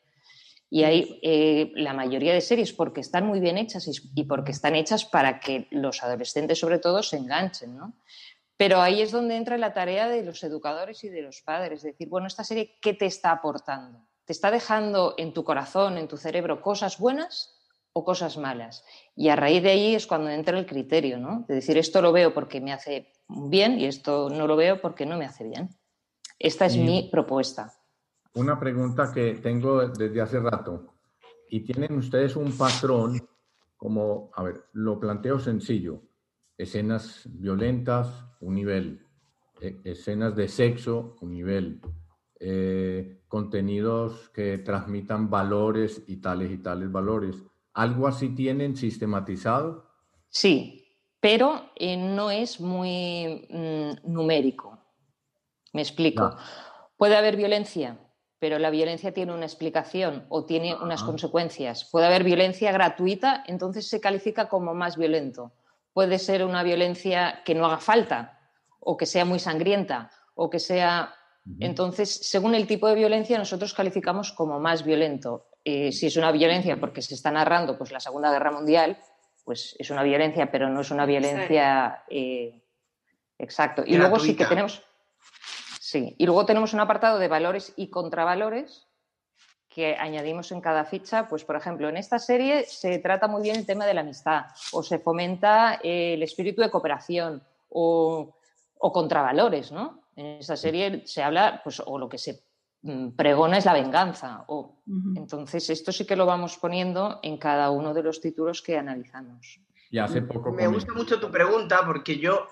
Y 0.69 0.83
hay 0.83 1.19
eh, 1.23 1.71
la 1.75 1.93
mayoría 1.93 2.33
de 2.33 2.41
series 2.41 2.73
porque 2.73 3.01
están 3.01 3.25
muy 3.25 3.39
bien 3.39 3.57
hechas 3.57 3.87
y 4.15 4.23
porque 4.23 4.51
están 4.51 4.75
hechas 4.75 5.05
para 5.05 5.39
que 5.39 5.67
los 5.71 6.03
adolescentes 6.03 6.59
sobre 6.59 6.79
todo 6.79 7.01
se 7.01 7.17
enganchen, 7.17 7.77
¿no? 7.77 7.93
Pero 8.63 8.79
ahí 8.79 9.01
es 9.01 9.11
donde 9.11 9.35
entra 9.35 9.57
la 9.57 9.73
tarea 9.73 10.07
de 10.07 10.23
los 10.23 10.41
educadores 10.41 11.03
y 11.03 11.09
de 11.09 11.21
los 11.21 11.41
padres, 11.41 11.83
decir, 11.83 12.07
bueno, 12.07 12.27
esta 12.27 12.45
serie, 12.45 12.77
¿qué 12.81 12.93
te 12.93 13.05
está 13.05 13.33
aportando? 13.33 14.07
¿Te 14.23 14.31
está 14.31 14.51
dejando 14.51 15.15
en 15.17 15.33
tu 15.33 15.43
corazón, 15.43 15.97
en 15.97 16.07
tu 16.07 16.15
cerebro, 16.15 16.61
cosas 16.61 16.97
buenas 16.97 17.59
o 17.91 18.05
cosas 18.05 18.37
malas? 18.37 18.85
Y 19.17 19.27
a 19.27 19.35
raíz 19.35 19.63
de 19.63 19.71
ahí 19.71 19.95
es 19.95 20.07
cuando 20.07 20.29
entra 20.29 20.57
el 20.57 20.65
criterio, 20.65 21.17
¿no? 21.17 21.43
De 21.45 21.55
decir, 21.55 21.77
esto 21.77 22.01
lo 22.01 22.13
veo 22.13 22.33
porque 22.33 22.61
me 22.61 22.71
hace 22.71 23.11
bien 23.27 23.81
y 23.81 23.85
esto 23.85 24.29
no 24.29 24.47
lo 24.47 24.55
veo 24.55 24.79
porque 24.79 25.05
no 25.05 25.17
me 25.17 25.25
hace 25.25 25.43
bien. 25.43 25.67
Esta 26.39 26.65
es 26.65 26.77
mi 26.77 27.09
propuesta. 27.11 27.73
Una 28.35 28.57
pregunta 28.57 29.11
que 29.13 29.33
tengo 29.43 29.89
desde 29.89 30.21
hace 30.21 30.39
rato. 30.39 30.85
¿Y 31.49 31.65
tienen 31.65 31.97
ustedes 31.97 32.37
un 32.37 32.57
patrón 32.57 33.27
como, 33.75 34.31
a 34.33 34.43
ver, 34.43 34.67
lo 34.71 35.01
planteo 35.01 35.37
sencillo, 35.37 36.01
escenas 36.57 37.23
violentas, 37.25 38.25
un 38.39 38.55
nivel, 38.55 39.05
e, 39.61 39.79
escenas 39.83 40.35
de 40.35 40.47
sexo, 40.47 41.15
un 41.21 41.31
nivel, 41.31 41.81
eh, 42.39 43.23
contenidos 43.27 44.29
que 44.29 44.57
transmitan 44.59 45.29
valores 45.29 46.03
y 46.07 46.17
tales 46.17 46.51
y 46.51 46.57
tales 46.57 46.91
valores. 46.91 47.41
¿Algo 47.73 48.07
así 48.07 48.29
tienen 48.35 48.75
sistematizado? 48.75 49.89
Sí, 50.29 50.85
pero 51.19 51.71
eh, 51.75 51.97
no 51.97 52.29
es 52.31 52.59
muy 52.59 53.47
mm, 53.49 54.11
numérico. 54.11 54.77
Me 55.71 55.81
explico. 55.81 56.35
Puede 56.97 57.15
haber 57.15 57.35
violencia, 57.35 57.97
pero 58.39 58.59
la 58.59 58.69
violencia 58.69 59.13
tiene 59.13 59.33
una 59.33 59.45
explicación 59.45 60.25
o 60.29 60.45
tiene 60.45 60.75
unas 60.75 61.01
consecuencias. 61.01 61.89
Puede 61.91 62.05
haber 62.05 62.23
violencia 62.23 62.71
gratuita, 62.71 63.43
entonces 63.47 63.87
se 63.87 64.01
califica 64.01 64.49
como 64.49 64.73
más 64.73 64.97
violento. 64.97 65.53
Puede 65.93 66.19
ser 66.19 66.43
una 66.43 66.63
violencia 66.63 67.41
que 67.45 67.55
no 67.55 67.65
haga 67.65 67.77
falta 67.77 68.39
o 68.79 68.97
que 68.97 69.05
sea 69.05 69.25
muy 69.25 69.39
sangrienta 69.39 70.11
o 70.35 70.49
que 70.49 70.59
sea 70.59 71.13
entonces, 71.59 72.09
según 72.09 72.55
el 72.55 72.67
tipo 72.67 72.87
de 72.87 72.95
violencia, 72.95 73.37
nosotros 73.37 73.73
calificamos 73.73 74.31
como 74.31 74.59
más 74.59 74.85
violento. 74.85 75.49
Eh, 75.65 75.91
si 75.91 76.07
es 76.07 76.15
una 76.15 76.31
violencia 76.31 76.79
porque 76.79 77.01
se 77.01 77.15
está 77.15 77.31
narrando 77.31 77.77
pues, 77.77 77.91
la 77.91 77.99
Segunda 77.99 78.31
Guerra 78.31 78.51
Mundial, 78.51 78.97
pues 79.43 79.75
es 79.77 79.89
una 79.89 80.03
violencia, 80.03 80.49
pero 80.51 80.69
no 80.69 80.81
es 80.81 80.91
una 80.91 81.05
violencia 81.05 82.03
eh, 82.09 82.61
exacto. 83.37 83.83
Y 83.85 83.97
luego 83.97 84.19
sí 84.19 84.35
que 84.35 84.45
tenemos. 84.45 84.83
Sí, 85.79 86.15
y 86.17 86.25
luego 86.25 86.45
tenemos 86.45 86.73
un 86.73 86.79
apartado 86.79 87.19
de 87.19 87.27
valores 87.27 87.73
y 87.75 87.89
contravalores 87.89 88.82
que 89.73 89.95
añadimos 89.95 90.51
en 90.51 90.61
cada 90.61 90.85
ficha. 90.85 91.27
Pues, 91.27 91.43
por 91.43 91.55
ejemplo, 91.55 91.89
en 91.89 91.97
esta 91.97 92.19
serie 92.19 92.65
se 92.65 92.99
trata 92.99 93.27
muy 93.27 93.41
bien 93.41 93.55
el 93.55 93.65
tema 93.65 93.85
de 93.85 93.93
la 93.93 94.01
amistad, 94.01 94.45
o 94.71 94.83
se 94.83 94.99
fomenta 94.99 95.79
el 95.83 96.21
espíritu 96.21 96.61
de 96.61 96.69
cooperación, 96.69 97.41
o, 97.69 98.35
o 98.77 98.91
contravalores, 98.91 99.71
¿no? 99.71 100.03
En 100.15 100.25
esa 100.37 100.55
serie 100.55 101.03
se 101.07 101.23
habla, 101.23 101.61
pues, 101.63 101.81
o 101.83 101.97
lo 101.97 102.07
que 102.07 102.19
se 102.19 102.43
mm, 102.83 103.09
pregona 103.11 103.57
es 103.57 103.65
la 103.65 103.73
venganza. 103.73 104.45
O, 104.47 104.77
Entonces, 105.15 105.69
esto 105.69 105.91
sí 105.91 106.05
que 106.05 106.15
lo 106.15 106.25
vamos 106.25 106.57
poniendo 106.57 107.19
en 107.23 107.37
cada 107.37 107.71
uno 107.71 107.93
de 107.93 108.03
los 108.03 108.21
títulos 108.21 108.61
que 108.61 108.77
analizamos. 108.77 109.59
Y 109.89 109.99
hace 109.99 110.21
poco. 110.21 110.51
Me 110.51 110.67
gusta 110.67 110.93
mucho 110.93 111.19
tu 111.19 111.31
pregunta 111.31 111.81
porque 111.85 112.17
yo, 112.17 112.47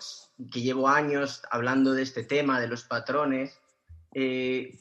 que 0.51 0.61
llevo 0.61 0.87
años 0.87 1.43
hablando 1.51 1.93
de 1.93 2.03
este 2.03 2.23
tema, 2.23 2.59
de 2.59 2.67
los 2.67 2.83
patrones, 2.83 3.59
eh, 4.13 4.79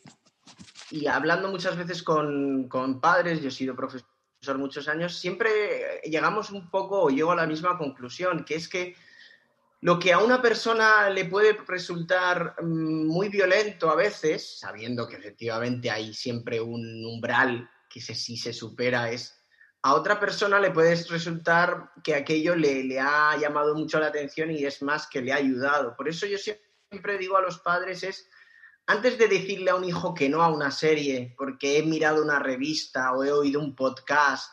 y 0.90 1.07
hablando 1.07 1.49
muchas 1.49 1.76
veces 1.76 2.02
con, 2.02 2.69
con 2.69 3.00
padres, 3.00 3.40
yo 3.40 3.49
he 3.49 3.52
sido 3.52 3.76
profesor 3.76 4.07
muchos 4.57 4.88
años, 4.88 5.19
siempre 5.19 6.00
llegamos 6.04 6.50
un 6.50 6.71
poco, 6.71 7.02
o 7.02 7.11
llego 7.11 7.33
a 7.33 7.37
la 7.37 7.47
misma 7.47 7.76
conclusión, 7.76 8.45
que 8.45 8.54
es 8.54 8.69
que 8.69 8.97
lo 9.83 9.99
que 9.99 10.12
a 10.12 10.19
una 10.19 10.42
persona 10.42 11.09
le 11.11 11.25
puede 11.25 11.52
resultar 11.66 12.57
mm, 12.62 13.07
muy 13.07 13.28
violento 13.28 13.90
a 13.90 13.97
veces, 13.97 14.59
sabiendo 14.59 15.07
que 15.07 15.16
efectivamente 15.16 15.90
hay 15.90 16.12
siempre 16.12 16.61
un 16.61 17.04
umbral 17.04 17.71
que 17.88 18.00
si 18.00 18.14
sí 18.14 18.37
se 18.37 18.52
supera, 18.52 19.11
es 19.11 19.37
a 19.83 19.95
otra 19.95 20.21
persona 20.21 20.61
le 20.61 20.71
puede 20.71 20.95
resultar 21.09 21.90
que 22.04 22.14
aquello 22.14 22.54
le, 22.54 22.85
le, 22.85 23.00
ha 23.00 23.37
llamado 23.38 23.75
mucho 23.75 23.99
la 23.99 24.09
atención 24.09 24.50
y 24.50 24.64
es 24.64 24.83
más 24.83 25.07
que 25.07 25.23
le 25.23 25.33
ha 25.33 25.37
ayudado. 25.37 25.97
Por 25.97 26.09
eso 26.09 26.26
yo 26.26 26.37
siempre 26.37 27.16
digo 27.16 27.38
a 27.38 27.42
los 27.42 27.59
padres 27.61 28.02
es, 28.02 28.28
antes 28.90 29.16
de 29.18 29.28
decirle 29.28 29.70
a 29.70 29.76
un 29.76 29.85
hijo 29.85 30.14
que 30.14 30.28
no 30.28 30.42
a 30.42 30.49
una 30.49 30.73
serie, 30.73 31.32
porque 31.38 31.78
he 31.78 31.82
mirado 31.85 32.25
una 32.25 32.40
revista 32.40 33.12
o 33.12 33.23
he 33.23 33.30
oído 33.30 33.61
un 33.61 33.76
podcast 33.76 34.52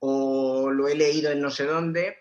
o 0.00 0.70
lo 0.70 0.86
he 0.86 0.94
leído 0.94 1.30
en 1.30 1.40
no 1.40 1.50
sé 1.50 1.64
dónde, 1.64 2.18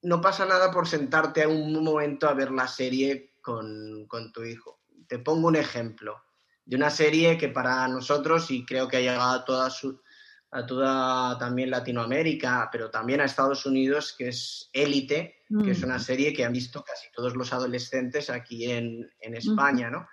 no 0.00 0.22
pasa 0.22 0.46
nada 0.46 0.70
por 0.70 0.88
sentarte 0.88 1.42
a 1.42 1.48
un 1.48 1.84
momento 1.84 2.26
a 2.26 2.32
ver 2.32 2.50
la 2.50 2.66
serie 2.66 3.34
con, 3.42 4.08
tu 4.32 4.42
hijo. 4.42 4.80
Te 5.06 5.18
pongo 5.18 5.48
un 5.48 5.56
ejemplo 5.56 6.22
de 6.64 6.76
una 6.76 6.88
serie 6.88 7.36
que 7.36 7.50
para 7.50 7.86
nosotros, 7.88 8.50
y 8.50 8.64
creo 8.64 8.88
que 8.88 8.96
ha 8.96 9.00
llegado 9.00 9.32
a 9.32 9.44
toda, 9.44 9.68
su, 9.68 10.00
a 10.50 10.64
toda 10.64 11.36
también 11.38 11.68
Latinoamérica, 11.68 12.70
pero 12.72 12.90
también 12.90 13.20
a 13.20 13.26
Estados 13.26 13.66
Unidos, 13.66 14.14
que 14.16 14.28
es 14.28 14.70
Élite, 14.72 15.42
que 15.62 15.72
es 15.72 15.82
una 15.82 15.98
mm. 15.98 16.00
serie 16.00 16.32
que 16.32 16.42
han 16.42 16.54
visto 16.54 16.82
casi 16.82 17.08
todos 17.12 17.36
los 17.36 17.52
adolescentes 17.52 18.30
aquí 18.30 18.70
en, 18.70 19.10
España, 19.20 19.90
¿no? 19.90 20.08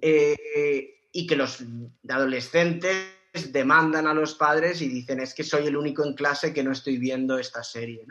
Eh, 0.00 1.06
y 1.12 1.26
que 1.26 1.36
los 1.36 1.64
adolescentes 2.08 3.18
demandan 3.50 4.06
a 4.06 4.14
los 4.14 4.34
padres 4.34 4.80
y 4.80 4.88
dicen 4.88 5.20
es 5.20 5.34
que 5.34 5.44
soy 5.44 5.66
el 5.66 5.76
único 5.76 6.04
en 6.04 6.14
clase 6.14 6.52
que 6.52 6.62
no 6.62 6.72
estoy 6.72 6.98
viendo 6.98 7.38
esta 7.38 7.62
serie. 7.62 8.06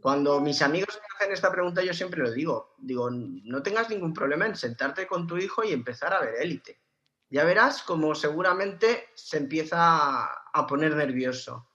Cuando 0.00 0.40
mis 0.40 0.62
amigos 0.62 0.98
me 1.00 1.16
hacen 1.16 1.32
esta 1.32 1.50
pregunta 1.50 1.82
yo 1.82 1.94
siempre 1.94 2.22
lo 2.22 2.30
digo, 2.30 2.74
digo, 2.78 3.10
no 3.10 3.62
tengas 3.62 3.88
ningún 3.90 4.12
problema 4.12 4.46
en 4.46 4.56
sentarte 4.56 5.06
con 5.06 5.26
tu 5.26 5.38
hijo 5.38 5.64
y 5.64 5.72
empezar 5.72 6.12
a 6.12 6.20
ver 6.20 6.34
élite. 6.40 6.80
Ya 7.30 7.44
verás 7.44 7.82
como 7.82 8.14
seguramente 8.14 9.08
se 9.14 9.38
empieza 9.38 10.24
a 10.24 10.66
poner 10.66 10.94
nervioso. 10.94 11.68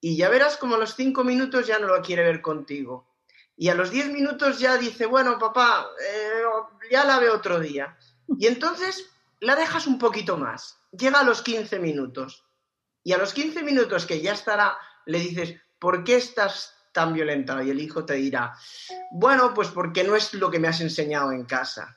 Y 0.00 0.16
ya 0.16 0.28
verás 0.28 0.56
como 0.56 0.74
a 0.74 0.78
los 0.78 0.96
cinco 0.96 1.22
minutos 1.22 1.66
ya 1.66 1.78
no 1.78 1.86
lo 1.86 2.02
quiere 2.02 2.24
ver 2.24 2.40
contigo. 2.40 3.10
Y 3.56 3.68
a 3.68 3.74
los 3.74 3.90
diez 3.90 4.10
minutos 4.10 4.58
ya 4.58 4.78
dice, 4.78 5.04
bueno, 5.04 5.38
papá, 5.38 5.86
eh, 6.02 6.42
ya 6.90 7.04
la 7.04 7.20
veo 7.20 7.36
otro 7.36 7.60
día. 7.60 7.96
Y 8.38 8.46
entonces 8.46 9.10
la 9.40 9.56
dejas 9.56 9.86
un 9.86 9.98
poquito 9.98 10.36
más 10.36 10.80
llega 10.92 11.20
a 11.20 11.24
los 11.24 11.42
15 11.42 11.78
minutos 11.78 12.44
y 13.02 13.12
a 13.12 13.18
los 13.18 13.32
15 13.32 13.62
minutos 13.62 14.06
que 14.06 14.20
ya 14.20 14.32
estará, 14.32 14.76
le 15.06 15.18
dices, 15.18 15.54
¿por 15.78 16.04
qué 16.04 16.16
estás 16.16 16.74
tan 16.92 17.14
violentado? 17.14 17.62
Y 17.62 17.70
el 17.70 17.80
hijo 17.80 18.04
te 18.04 18.14
dirá, 18.14 18.54
bueno, 19.10 19.54
pues 19.54 19.68
porque 19.68 20.04
no 20.04 20.16
es 20.16 20.34
lo 20.34 20.50
que 20.50 20.58
me 20.58 20.68
has 20.68 20.80
enseñado 20.80 21.32
en 21.32 21.44
casa. 21.44 21.96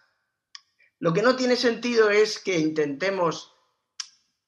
Lo 0.99 1.11
que 1.13 1.21
no 1.21 1.35
tiene 1.35 1.57
sentido 1.57 2.09
es 2.09 2.39
que 2.39 2.57
intentemos 2.57 3.53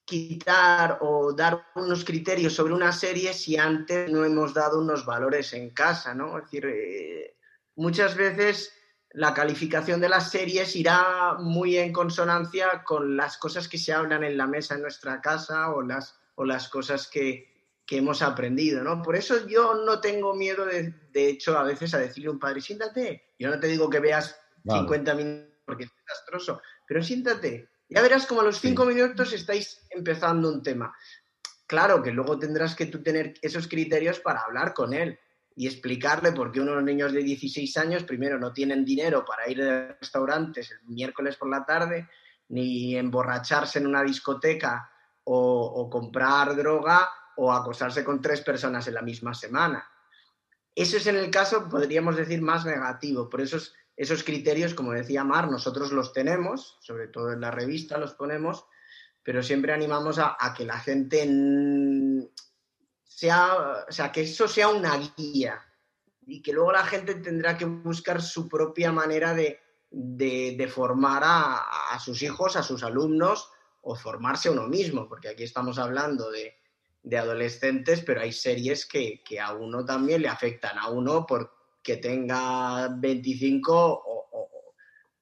quitar 0.06 0.98
o 1.02 1.34
dar 1.34 1.66
unos 1.74 2.04
criterios 2.04 2.54
sobre 2.54 2.72
una 2.72 2.92
serie 2.92 3.34
si 3.34 3.56
antes 3.58 4.10
no 4.10 4.24
hemos 4.24 4.54
dado 4.54 4.80
unos 4.80 5.04
valores 5.04 5.52
en 5.52 5.70
casa, 5.70 6.14
¿no? 6.14 6.38
Es 6.38 6.44
decir, 6.44 6.66
eh, 6.66 7.36
muchas 7.74 8.14
veces 8.14 8.72
la 9.16 9.32
calificación 9.32 9.98
de 9.98 10.10
las 10.10 10.30
series 10.30 10.76
irá 10.76 11.36
muy 11.38 11.78
en 11.78 11.90
consonancia 11.90 12.84
con 12.84 13.16
las 13.16 13.38
cosas 13.38 13.66
que 13.66 13.78
se 13.78 13.94
hablan 13.94 14.22
en 14.24 14.36
la 14.36 14.46
mesa 14.46 14.74
en 14.74 14.82
nuestra 14.82 15.22
casa 15.22 15.70
o 15.70 15.80
las, 15.80 16.20
o 16.34 16.44
las 16.44 16.68
cosas 16.68 17.08
que, 17.08 17.54
hemos 17.88 18.20
aprendido, 18.20 18.82
¿no? 18.82 19.00
Por 19.00 19.16
eso 19.16 19.46
yo 19.46 19.74
no 19.86 20.00
tengo 20.00 20.34
miedo, 20.34 20.66
de, 20.66 20.92
de, 21.12 21.28
hecho, 21.30 21.56
a 21.56 21.62
veces 21.62 21.94
a 21.94 21.98
decirle 21.98 22.28
a 22.28 22.32
un 22.32 22.38
padre, 22.38 22.60
siéntate. 22.60 23.32
Yo 23.38 23.48
no 23.48 23.58
te 23.58 23.68
digo 23.68 23.88
que 23.88 24.00
veas 24.00 24.38
50 24.68 25.14
minutos 25.14 25.54
porque 25.64 25.84
es 25.84 25.90
desastroso, 26.06 26.60
pero 26.86 27.02
siéntate. 27.02 27.70
Ya 27.88 28.02
verás 28.02 28.26
como 28.26 28.42
a 28.42 28.44
los 28.44 28.60
5 28.60 28.84
minutos 28.84 29.32
estáis 29.32 29.86
empezando 29.88 30.52
un 30.52 30.62
tema. 30.62 30.94
Claro 31.66 32.02
que 32.02 32.10
luego 32.10 32.38
tendrás 32.38 32.74
que 32.74 32.86
tú 32.86 33.02
tener 33.02 33.34
esos 33.40 33.66
criterios 33.66 34.20
para 34.20 34.40
hablar 34.40 34.74
con 34.74 34.92
él 34.92 35.18
y 35.58 35.66
explicarle 35.66 36.32
por 36.32 36.52
qué 36.52 36.60
unos 36.60 36.82
niños 36.82 37.12
de 37.12 37.22
16 37.22 37.78
años 37.78 38.04
primero 38.04 38.38
no 38.38 38.52
tienen 38.52 38.84
dinero 38.84 39.24
para 39.24 39.48
ir 39.48 39.62
a 39.62 39.96
restaurantes 39.98 40.70
el 40.70 40.82
miércoles 40.86 41.36
por 41.36 41.48
la 41.48 41.64
tarde, 41.64 42.08
ni 42.50 42.94
emborracharse 42.94 43.78
en 43.78 43.86
una 43.86 44.02
discoteca 44.02 44.90
o, 45.24 45.88
comprar 45.90 46.54
droga 46.54 47.08
o 47.36 47.52
acostarse 47.52 48.04
con 48.04 48.20
tres 48.20 48.42
personas 48.42 48.86
en 48.86 48.94
la 48.94 49.02
misma 49.02 49.32
semana. 49.32 49.84
Eso 50.74 50.98
es 50.98 51.06
en 51.06 51.16
el 51.16 51.30
caso, 51.30 51.68
podríamos 51.70 52.16
decir, 52.16 52.42
más 52.42 52.66
negativo. 52.66 53.30
Por 53.30 53.40
eso 53.40 53.56
esos 53.96 54.22
criterios, 54.22 54.74
como 54.74 54.92
decía 54.92 55.24
Mar, 55.24 55.50
nosotros 55.50 55.90
los 55.90 56.12
tenemos, 56.12 56.76
sobre 56.80 57.08
todo 57.08 57.32
en 57.32 57.40
la 57.40 57.50
revista 57.50 57.96
los 57.96 58.12
ponemos, 58.12 58.66
pero 59.22 59.42
siempre 59.42 59.72
animamos 59.72 60.18
a 60.18 60.54
que 60.54 60.66
la 60.66 60.78
gente 60.78 61.26
sea, 63.16 63.86
o 63.88 63.92
sea, 63.92 64.12
que 64.12 64.20
eso 64.20 64.46
sea 64.46 64.68
una 64.68 64.94
guía 65.16 65.58
y 66.26 66.42
que 66.42 66.52
luego 66.52 66.72
la 66.72 66.84
gente 66.84 67.14
tendrá 67.14 67.56
que 67.56 67.64
buscar 67.64 68.20
su 68.20 68.46
propia 68.46 68.92
manera 68.92 69.32
de, 69.32 70.68
formar 70.68 71.22
a, 71.24 71.98
sus 71.98 72.22
hijos, 72.22 72.56
a 72.56 72.62
sus 72.62 72.82
alumnos 72.82 73.50
o 73.80 73.94
formarse 73.94 74.50
uno 74.50 74.66
mismo, 74.66 75.08
porque 75.08 75.30
aquí 75.30 75.44
estamos 75.44 75.78
hablando 75.78 76.30
de, 76.30 76.54
adolescentes, 77.16 78.02
pero 78.04 78.20
hay 78.20 78.32
series 78.32 78.84
que, 78.84 79.22
a 79.40 79.54
uno 79.54 79.82
también 79.82 80.20
le 80.20 80.28
afectan, 80.28 80.76
a 80.76 80.90
uno 80.90 81.24
porque 81.24 81.96
tenga 81.96 82.88
25 82.88 83.72
o, 83.72 84.28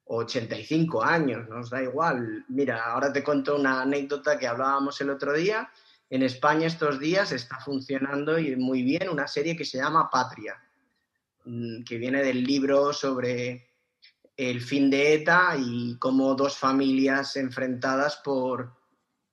o 0.07 0.16
85 0.16 1.00
años, 1.00 1.48
nos 1.48 1.70
da 1.70 1.80
igual. 1.80 2.44
Mira, 2.48 2.87
ahora 2.87 3.12
te 3.12 3.22
cuento 3.22 3.54
una 3.54 3.83
anécdota 3.83 4.37
que 4.37 4.48
hablábamos 4.48 5.00
el 5.00 5.11
otro 5.11 5.33
día 5.33 5.70
en 6.11 6.23
España 6.23 6.67
estos 6.67 6.99
días 6.99 7.33
está 7.33 7.59
funcionando 7.59 8.37
muy 8.59 8.83
bien 8.83 9.09
una 9.09 9.27
serie 9.27 9.57
que 9.57 9.64
se 9.64 9.79
llama 9.79 10.11
Patria, 10.11 10.62
mm, 11.45 11.83
que 11.85 11.99
viene 11.99 12.23
del 12.23 12.45
libro 12.45 12.93
sobre 12.93 13.71
el 14.37 14.61
fin 14.61 14.90
de 14.90 15.14
ETA 15.14 15.57
y 15.59 15.97
cómo 15.99 16.35
dos 16.35 16.57
familias 16.57 17.37
enfrentadas 17.37 18.17
por, 18.17 18.75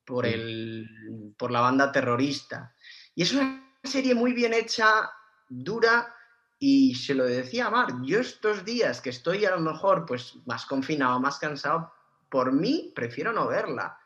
por, 0.06 0.26
el, 0.26 1.34
por 1.38 1.52
la 1.52 1.62
banda 1.62 1.92
terrorista. 1.92 2.76
Y 3.16 3.24
es 3.24 3.34
una 3.34 3.76
serie 3.84 4.16
muy 4.16 4.34
bien 4.34 4.54
hecha, 4.54 5.12
dura, 5.50 6.16
y 6.60 6.94
se 6.94 7.16
lo 7.16 7.26
decía 7.26 7.68
a 7.68 7.72
Mar, 7.72 7.90
yo 8.04 8.20
estos 8.20 8.64
días 8.64 9.02
que 9.02 9.10
estoy 9.10 9.46
a 9.46 9.56
lo 9.56 9.60
mejor 9.60 10.06
pues 10.06 10.36
más 10.46 10.66
confinado, 10.68 11.20
más 11.20 11.40
cansado, 11.40 11.92
por 12.30 12.54
mí 12.54 12.92
prefiero 12.96 13.34
no 13.34 13.48
verla 13.48 14.01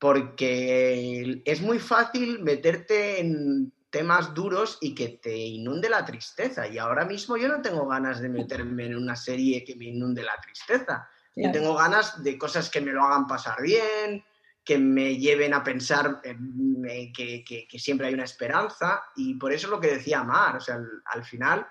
porque 0.00 1.42
es 1.44 1.60
muy 1.60 1.78
fácil 1.78 2.42
meterte 2.42 3.20
en 3.20 3.70
temas 3.90 4.32
duros 4.32 4.78
y 4.80 4.94
que 4.94 5.20
te 5.22 5.36
inunde 5.36 5.90
la 5.90 6.06
tristeza. 6.06 6.66
Y 6.66 6.78
ahora 6.78 7.04
mismo 7.04 7.36
yo 7.36 7.48
no 7.48 7.60
tengo 7.60 7.86
ganas 7.86 8.18
de 8.20 8.30
meterme 8.30 8.86
en 8.86 8.96
una 8.96 9.14
serie 9.14 9.62
que 9.62 9.76
me 9.76 9.84
inunde 9.84 10.22
la 10.22 10.40
tristeza. 10.40 11.06
Yo 11.36 11.52
tengo 11.52 11.74
ganas 11.74 12.22
de 12.24 12.38
cosas 12.38 12.70
que 12.70 12.80
me 12.80 12.92
lo 12.92 13.04
hagan 13.04 13.26
pasar 13.26 13.60
bien, 13.60 14.24
que 14.64 14.78
me 14.78 15.16
lleven 15.18 15.52
a 15.52 15.62
pensar 15.62 16.22
que, 16.22 17.68
siempre 17.76 18.06
hay 18.06 18.14
una 18.14 18.24
esperanza. 18.24 19.02
Y 19.16 19.34
por 19.34 19.52
eso 19.52 19.66
es 19.66 19.70
lo 19.70 19.80
que 19.80 19.96
decía 19.96 20.24
Mar, 20.24 20.56
o 20.56 20.60
sea, 20.60 20.80
al, 21.04 21.24
final, 21.24 21.66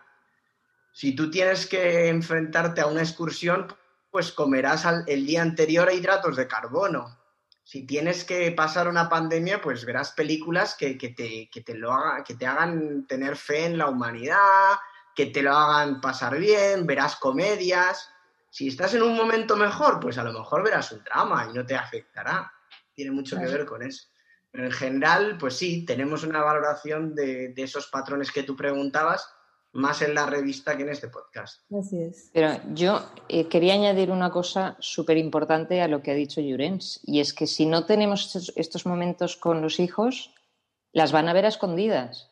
si 0.92 1.16
tú 1.16 1.32
tienes 1.32 1.66
que 1.66 2.10
enfrentarte 2.10 2.82
a 2.82 2.88
una 2.88 3.02
excursión, 3.02 3.74
pues 4.12 4.32
comerás 4.32 4.86
el 5.08 5.26
día 5.26 5.42
anterior 5.42 5.92
hidratos 5.92 6.36
de 6.36 6.48
carbono 6.48 7.19
si 7.70 7.84
tienes 7.84 8.24
que 8.24 8.52
pasar 8.52 8.88
una 8.88 9.08
pandemia, 9.08 9.62
pues 9.62 9.86
verás 9.86 10.14
películas 10.14 10.74
que, 10.74 10.96
te, 10.96 11.76
lo 11.76 11.92
hagan, 11.92 12.24
que 12.24 12.34
te 12.34 12.48
hagan 12.48 13.06
tener 13.06 13.36
fe 13.36 13.66
en 13.66 13.78
la 13.78 13.88
humanidad, 13.88 14.74
que 15.16 15.28
te 15.28 15.44
lo 15.44 15.56
hagan 15.56 16.02
pasar 16.02 16.40
bien, 16.40 16.88
verás 16.88 17.18
comedias. 17.18 18.10
Si 18.50 18.70
estás 18.70 18.96
en 18.96 19.04
un 19.04 19.16
momento 19.16 19.56
mejor, 19.56 20.00
pues 20.00 20.18
a 20.18 20.24
lo 20.24 20.34
mejor 20.34 20.64
verás 20.64 20.92
un 20.92 21.04
drama 21.04 21.48
y 21.48 21.54
no 21.54 21.64
te 21.64 21.76
afectará. 21.76 22.52
Tiene 22.96 23.12
mucho 23.12 23.38
que 23.38 23.46
ver 23.46 23.68
con 23.68 23.84
eso. 23.84 24.08
Pero 24.50 24.66
en 24.66 24.72
general, 24.72 25.38
pues 25.38 25.56
sí, 25.56 25.86
tenemos 25.86 26.24
una 26.24 26.42
valoración 26.42 27.14
de, 27.14 27.50
de 27.50 27.62
esos 27.62 27.86
patrones 27.86 28.32
que 28.32 28.42
tú 28.42 28.56
preguntabas 28.56 29.32
más 29.72 30.02
en 30.02 30.16
la 30.16 30.26
revista 30.26 30.76
que 30.76 30.84
en 30.84 30.90
este 30.90 31.10
podcast. 31.10 31.62
Así 31.72 32.02
es. 32.02 32.32
Pero 32.34 32.60
yo 32.74 33.02
eh, 33.28 33.48
quería 33.48 33.76
añadir 33.76 34.12
una 34.12 34.32
cosa 34.32 34.76
súper 34.80 35.18
importante 35.18 35.82
a 35.82 35.88
lo 35.88 36.02
que 36.02 36.12
ha 36.12 36.16
dicho 36.16 36.42
Llorens, 36.42 37.00
y 37.04 37.20
es 37.20 37.34
que 37.34 37.48
si 37.48 37.66
no 37.66 37.86
tenemos 37.86 38.36
estos, 38.56 38.86
momentos 38.86 39.38
con 39.38 39.62
los 39.62 39.80
hijos, 39.80 40.34
las 40.92 41.12
van 41.12 41.30
a 41.30 41.34
ver 41.34 41.46
a 41.46 41.50
escondidas. 41.50 42.32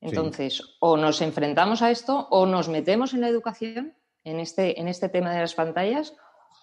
Entonces, 0.00 0.62
o 0.80 0.96
nos 0.96 1.20
enfrentamos 1.20 1.82
a 1.82 1.90
esto, 1.90 2.28
o 2.30 2.46
nos 2.46 2.68
metemos 2.68 3.14
en 3.14 3.20
la 3.20 3.28
educación, 3.28 3.94
en 4.24 4.40
este, 4.40 4.80
en 4.80 4.88
este 4.88 5.08
tema 5.08 5.32
de 5.32 5.40
las 5.40 5.54
pantallas, 5.54 6.14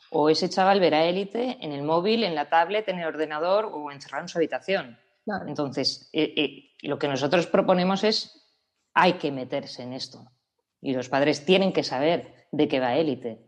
o 0.10 0.29
ese 0.29 0.49
chaval 0.49 0.79
verá 0.79 1.05
élite 1.05 1.58
en 1.60 1.71
el 1.73 1.84
móvil, 1.84 2.23
en 2.23 2.36
la 2.36 2.49
tablet, 2.49 2.88
en 2.88 2.99
el 2.99 3.08
ordenador 3.08 3.69
o 3.73 3.91
encerrado 3.91 4.23
en 4.23 4.29
su 4.29 4.38
habitación. 4.38 4.97
Entonces, 5.47 6.10
eh, 6.13 6.34
eh, 6.38 6.71
lo 6.84 6.99
que 6.99 7.08
nosotros 7.08 7.47
proponemos 7.47 8.03
es 8.03 8.44
hay 8.95 9.13
que 9.13 9.31
meterse 9.31 9.84
en 9.84 9.93
esto. 9.93 10.31
Y 10.81 10.93
los 10.93 11.10
padres 11.10 11.45
tienen 11.45 11.73
que 11.73 11.84
saber 11.84 12.47
de 12.51 12.67
qué 12.67 12.79
va 12.79 12.95
élite. 12.95 13.45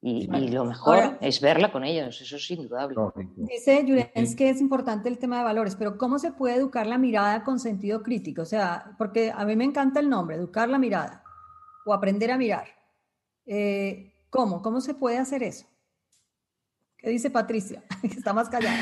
Y, 0.00 0.28
lo 0.28 0.64
mejor 0.64 1.18
es 1.20 1.40
verla 1.40 1.72
con 1.72 1.82
ellos, 1.82 2.20
eso 2.20 2.36
es 2.36 2.50
indudable. 2.52 2.94
Dice 3.34 3.82
Jurens 3.82 4.36
que 4.36 4.48
es 4.48 4.60
importante 4.60 5.08
el 5.08 5.18
tema 5.18 5.38
de 5.38 5.44
valores, 5.44 5.74
pero 5.74 5.98
¿cómo 5.98 6.20
se 6.20 6.30
puede 6.30 6.54
educar 6.54 6.86
la 6.86 6.98
mirada 6.98 7.42
con 7.42 7.58
sentido 7.58 8.04
crítico? 8.04 8.42
O 8.42 8.44
sea, 8.44 8.94
porque 8.96 9.32
a 9.34 9.44
mí 9.44 9.56
me 9.56 9.64
encanta 9.64 9.98
el 9.98 10.08
nombre, 10.08 10.36
educar 10.36 10.68
la 10.68 10.78
mirada 10.78 11.24
o 11.84 11.92
aprender 11.92 12.30
a 12.30 12.38
mirar. 12.38 12.68
Eh, 13.44 14.14
¿Cómo? 14.30 14.62
¿Cómo 14.62 14.80
se 14.80 14.94
puede 14.94 15.18
hacer 15.18 15.42
eso? 15.42 15.66
¿Qué 16.96 17.10
dice 17.10 17.30
Patricia? 17.30 17.82
Está 18.04 18.32
más 18.32 18.48
callada. 18.48 18.78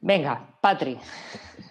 Venga, 0.00 0.58
Patri. 0.60 0.98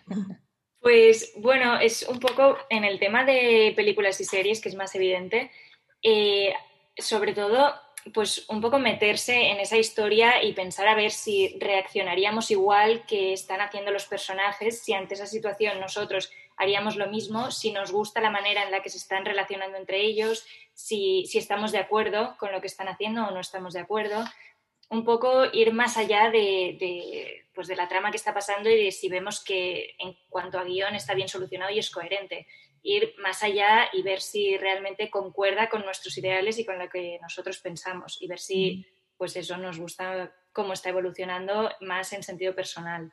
Pues 0.84 1.32
bueno, 1.38 1.80
es 1.80 2.04
un 2.04 2.19
poco 2.19 2.58
en 2.69 2.84
el 2.84 3.00
tema 3.00 3.24
de 3.24 3.72
películas 3.74 4.19
y 4.19 4.26
series 4.26 4.60
que 4.60 4.67
es 4.67 4.76
más 4.76 4.93
evidente. 4.96 5.50
Eh, 6.04 6.54
sobre 6.98 7.34
todo, 7.34 7.74
pues 8.13 8.43
un 8.50 8.60
poco 8.60 8.80
meterse 8.80 9.52
en 9.52 9.62
esa 9.62 9.78
historia 9.78 10.43
y 10.43 10.52
pensar 10.52 10.89
a 10.89 10.96
ver 10.96 11.12
si 11.12 11.58
reaccionaríamos 11.58 12.52
igual 12.52 13.06
que 13.06 13.32
están 13.32 13.62
haciendo 13.62 13.91
los 13.91 14.08
personajes, 14.08 14.84
si 14.84 14.91
ante 14.91 15.13
esa 15.13 15.26
situación 15.26 15.80
nosotros 15.80 16.30
haríamos 16.58 16.98
lo 16.98 17.08
mismo, 17.08 17.50
si 17.50 17.72
nos 17.72 17.93
gusta 17.93 18.19
la 18.19 18.30
manera 18.30 18.63
en 18.63 18.72
la 18.72 18.82
que 18.82 18.89
se 18.89 18.98
están 18.98 19.24
relacionando 19.24 19.78
entre 19.78 20.02
ellos, 20.02 20.46
si, 20.74 21.26
si 21.28 21.38
estamos 21.38 21.72
de 21.72 21.78
acuerdo 21.78 22.36
con 22.38 22.52
lo 22.52 22.60
que 22.60 22.67
están 22.67 22.89
haciendo 22.89 23.26
o 23.26 23.32
no 23.32 23.39
estamos 23.39 23.74
de 23.74 23.80
acuerdo 23.80 24.26
un 24.93 25.03
poco 25.03 25.45
ir 25.51 25.73
más 25.73 25.97
allá 25.97 26.29
de, 26.29 27.45
pues 27.53 27.67
de 27.67 27.75
la 27.75 27.88
trama 27.88 28.12
que 28.12 28.17
está 28.17 28.34
pasando 28.34 28.69
y 28.69 28.86
de 28.86 28.91
si 28.91 29.10
vemos 29.10 29.43
que 29.43 29.95
en 29.97 30.15
cuanto 30.29 30.60
a 30.60 30.63
guion 30.63 30.95
está 30.95 31.13
bien 31.15 31.27
solucionado 31.27 31.71
y 31.71 31.79
es 31.79 31.89
coherente. 31.89 32.47
Ir 32.84 33.13
más 33.17 33.43
allá 33.43 33.88
y 33.91 34.03
ver 34.03 34.21
si 34.21 34.58
realmente 34.58 35.10
concuerda 35.10 35.69
con 35.69 35.84
nuestros 35.84 36.17
ideales 36.17 36.60
y 36.60 36.65
con 36.65 36.77
lo 36.77 36.89
que 36.89 37.17
nosotros 37.21 37.60
pensamos 37.60 38.21
y 38.21 38.27
ver 38.27 38.39
si 38.39 38.86
pues 39.17 39.36
eso 39.36 39.58
nos 39.58 39.79
gusta 39.79 40.34
cómo 40.51 40.73
está 40.73 40.89
evolucionando 40.89 41.69
más 41.82 42.13
en 42.13 42.23
sentido 42.23 42.53
personal. 42.53 43.12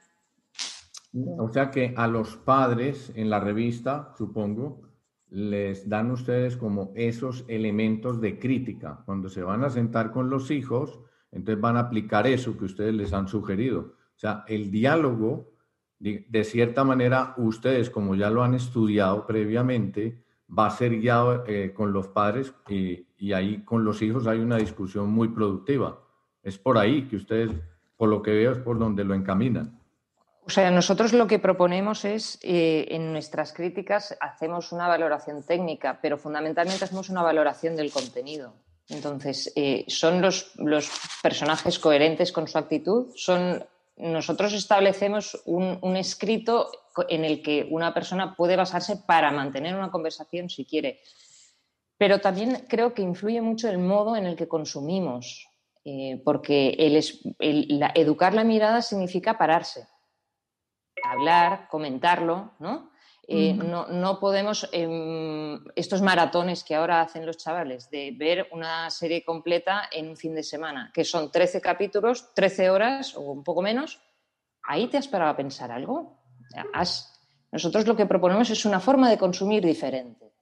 O 1.39 1.49
sea 1.49 1.71
que 1.71 1.95
a 1.97 2.07
los 2.07 2.37
padres 2.37 3.13
en 3.15 3.31
la 3.31 3.41
revista, 3.41 4.13
supongo, 4.17 4.83
les 5.29 5.89
dan 5.89 6.11
ustedes 6.11 6.57
como 6.57 6.93
esos 6.95 7.45
elementos 7.49 8.21
de 8.21 8.39
crítica. 8.39 9.03
Cuando 9.07 9.29
se 9.29 9.43
van 9.43 9.65
a 9.65 9.71
sentar 9.71 10.11
con 10.13 10.29
los 10.29 10.51
hijos, 10.51 11.01
entonces 11.33 11.61
van 11.61 11.77
a 11.77 11.81
aplicar 11.81 12.27
eso 12.27 12.57
que 12.57 12.65
ustedes 12.65 12.95
les 12.95 13.13
han 13.13 13.29
sugerido. 13.29 13.81
O 13.81 14.19
sea, 14.19 14.45
el 14.49 14.71
diálogo, 14.71 15.53
de 15.99 16.45
cierta 16.45 16.85
manera, 16.85 17.35
ustedes, 17.37 17.91
como 17.91 18.15
ya 18.15 18.31
lo 18.31 18.43
han 18.43 18.55
estudiado 18.55 19.27
previamente, 19.27 20.23
va 20.57 20.67
a 20.67 20.71
ser 20.71 20.99
guiado 20.99 21.45
eh, 21.47 21.73
con 21.75 21.93
los 21.93 22.09
padres 22.09 22.53
y, 22.69 23.07
ahí 23.33 23.63
con 23.65 23.85
los 23.85 24.03
hijos 24.03 24.27
hay 24.27 24.39
una 24.39 24.57
discusión 24.57 25.11
muy 25.11 25.29
productiva. 25.29 26.01
Es 26.43 26.59
por 26.59 26.79
ahí 26.79 27.07
que 27.07 27.17
ustedes, 27.17 27.51
por 27.97 28.09
lo 28.09 28.23
que 28.23 28.33
veo, 28.33 28.53
es 28.53 28.59
por 28.59 28.79
donde 28.79 29.05
lo 29.05 29.15
encaminan. 29.15 29.79
O 30.47 30.51
sea, 30.51 30.71
nosotros 30.71 31.13
lo 31.13 31.27
que 31.27 31.39
proponemos 31.39 32.05
es, 32.05 32.39
eh, 32.43 32.87
en 32.91 33.13
nuestras 33.13 33.53
críticas, 33.53 34.17
hacemos 34.21 34.73
una 34.73 34.89
valoración 34.89 35.45
técnica, 35.45 36.01
pero 36.01 36.17
fundamentalmente 36.17 36.85
hacemos 36.85 37.11
una 37.11 37.23
valoración 37.23 37.77
del 37.77 37.93
contenido. 37.93 38.55
Entonces, 38.89 39.53
eh, 39.55 39.85
¿son 39.87 40.21
los, 40.21 40.53
personajes 41.23 41.79
coherentes 41.79 42.33
con 42.33 42.49
su 42.49 42.59
actitud? 42.59 43.13
Son, 43.15 43.65
nosotros 43.97 44.53
establecemos 44.53 45.41
un, 45.45 45.97
escrito 45.97 46.71
en 47.09 47.25
el 47.25 47.43
que 47.43 47.69
una 47.71 47.95
persona 47.95 48.35
puede 48.35 48.57
basarse 48.57 48.97
para 48.97 49.31
mantener 49.31 49.77
una 49.77 49.91
conversación 49.91 50.51
si 50.51 50.65
quiere. 50.65 51.01
Pero 51.97 52.21
también 52.21 52.67
creo 52.69 52.95
que 52.95 53.03
influye 53.03 53.41
mucho 53.41 53.69
el 53.69 53.79
modo 53.79 54.17
en 54.17 54.27
el 54.27 54.35
que 54.35 54.49
consumimos, 54.49 55.47
eh, 55.85 56.21
porque 56.25 56.75
educar 57.95 58.35
la 58.35 58.45
mirada 58.45 58.83
significa 58.83 59.39
pararse, 59.39 59.87
hablar, 61.05 61.69
comentarlo, 61.69 62.53
¿no? 62.59 62.90
Eh, 63.33 63.55
no, 63.55 64.19
podemos, 64.19 64.69
em, 64.73 65.63
estos 65.77 66.03
maratones 66.03 66.65
que 66.65 66.75
ahora 66.75 67.01
hacen 67.01 67.25
los 67.25 67.37
chavales, 67.37 67.89
de 67.89 68.13
ver 68.19 68.49
una 68.51 68.91
serie 68.91 69.23
completa 69.25 69.89
en 69.93 70.09
un 70.09 70.17
fin 70.17 70.35
de 70.35 70.43
semana, 70.43 70.91
que 70.93 71.05
son 71.05 71.31
13 71.31 71.61
capítulos, 71.61 72.35
13 72.35 72.71
horas 72.71 73.15
o 73.15 73.21
un 73.21 73.45
poco 73.45 73.63
menos, 73.63 74.01
¿ahí 74.65 74.89
te 74.89 74.97
has 74.97 75.07
parado 75.07 75.31
a 75.31 75.37
pensar 75.37 75.71
algo? 75.71 76.19
nosotros 77.53 77.87
lo 77.87 77.95
que 77.95 78.07
proponemos 78.07 78.51
es 78.51 78.65
una 78.65 78.81
forma 78.81 79.09
de 79.09 79.19
consumir 79.19 79.65
diferente, 79.65 80.33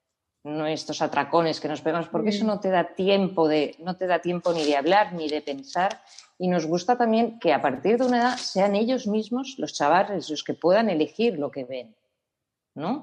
no 0.44 0.66
estos 0.66 1.02
atracones 1.02 1.60
que 1.60 1.68
nos 1.68 1.82
pegamos, 1.82 2.08
porque 2.08 2.30
eso 2.30 2.46
no 2.46 2.58
te 2.58 2.70
da 2.70 2.94
tiempo 2.94 3.48
de, 3.48 3.76
no 3.80 3.98
te 3.98 4.06
da 4.06 4.20
tiempo 4.20 4.54
ni 4.54 4.64
de 4.64 4.78
hablar 4.78 5.12
ni 5.12 5.28
de 5.28 5.42
pensar. 5.42 6.00
Y 6.38 6.48
nos 6.48 6.64
gusta 6.64 6.96
también 6.96 7.38
que 7.38 7.52
a 7.52 7.60
partir 7.60 7.98
de 7.98 8.06
una 8.06 8.20
edad 8.20 8.36
sean 8.38 8.76
ellos 8.76 9.06
mismos, 9.06 9.56
los 9.58 9.74
chavales, 9.74 10.30
los 10.30 10.42
que 10.42 10.54
puedan 10.54 10.88
elegir 10.88 11.38
lo 11.38 11.50
que 11.50 11.64
ven. 11.64 11.97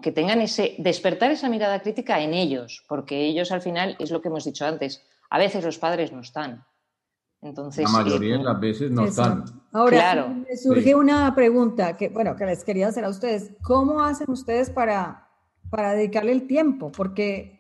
Que 0.02 0.12
tengan 0.12 0.42
ese, 0.42 0.76
despertar 0.78 1.32
esa 1.32 1.50
mirada 1.50 1.82
crítica 1.82 2.22
en 2.22 2.34
ellos, 2.34 2.84
porque 2.88 3.26
ellos 3.26 3.52
al 3.52 3.62
final 3.62 3.96
es 4.00 4.12
lo 4.12 4.22
que 4.22 4.30
hemos 4.30 4.46
dicho 4.46 4.66
antes, 4.66 5.06
a 5.30 5.38
veces 5.38 5.64
los 5.64 5.78
padres 5.78 6.12
no 6.12 6.22
están. 6.22 6.66
Entonces, 7.42 7.84
la 7.84 8.04
mayoría 8.04 8.38
de 8.38 8.44
las 8.44 8.60
veces 8.60 8.90
no 8.90 9.06
están. 9.06 9.46
Ahora, 9.72 10.28
me 10.28 10.58
surge 10.58 10.96
una 10.96 11.34
pregunta 11.36 11.96
que, 11.96 12.10
bueno, 12.10 12.36
que 12.36 12.46
les 12.46 12.64
quería 12.64 12.88
hacer 12.88 13.06
a 13.06 13.10
ustedes. 13.10 13.52
¿Cómo 13.62 14.04
hacen 14.04 14.30
ustedes 14.32 14.70
para, 14.70 15.28
para 15.70 15.94
dedicarle 15.94 16.32
el 16.32 16.48
tiempo? 16.48 16.92
Porque 16.92 17.55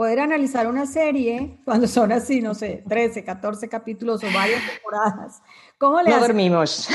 poder 0.00 0.20
analizar 0.20 0.66
una 0.66 0.86
serie 0.86 1.58
cuando 1.62 1.86
son 1.86 2.10
así, 2.10 2.40
no 2.40 2.54
sé, 2.54 2.82
13, 2.88 3.22
14 3.22 3.68
capítulos 3.68 4.24
o 4.24 4.32
varias 4.32 4.66
temporadas. 4.66 5.42
¿Cómo 5.76 6.00
le 6.00 6.08
No 6.08 6.20
dormimos. 6.20 6.88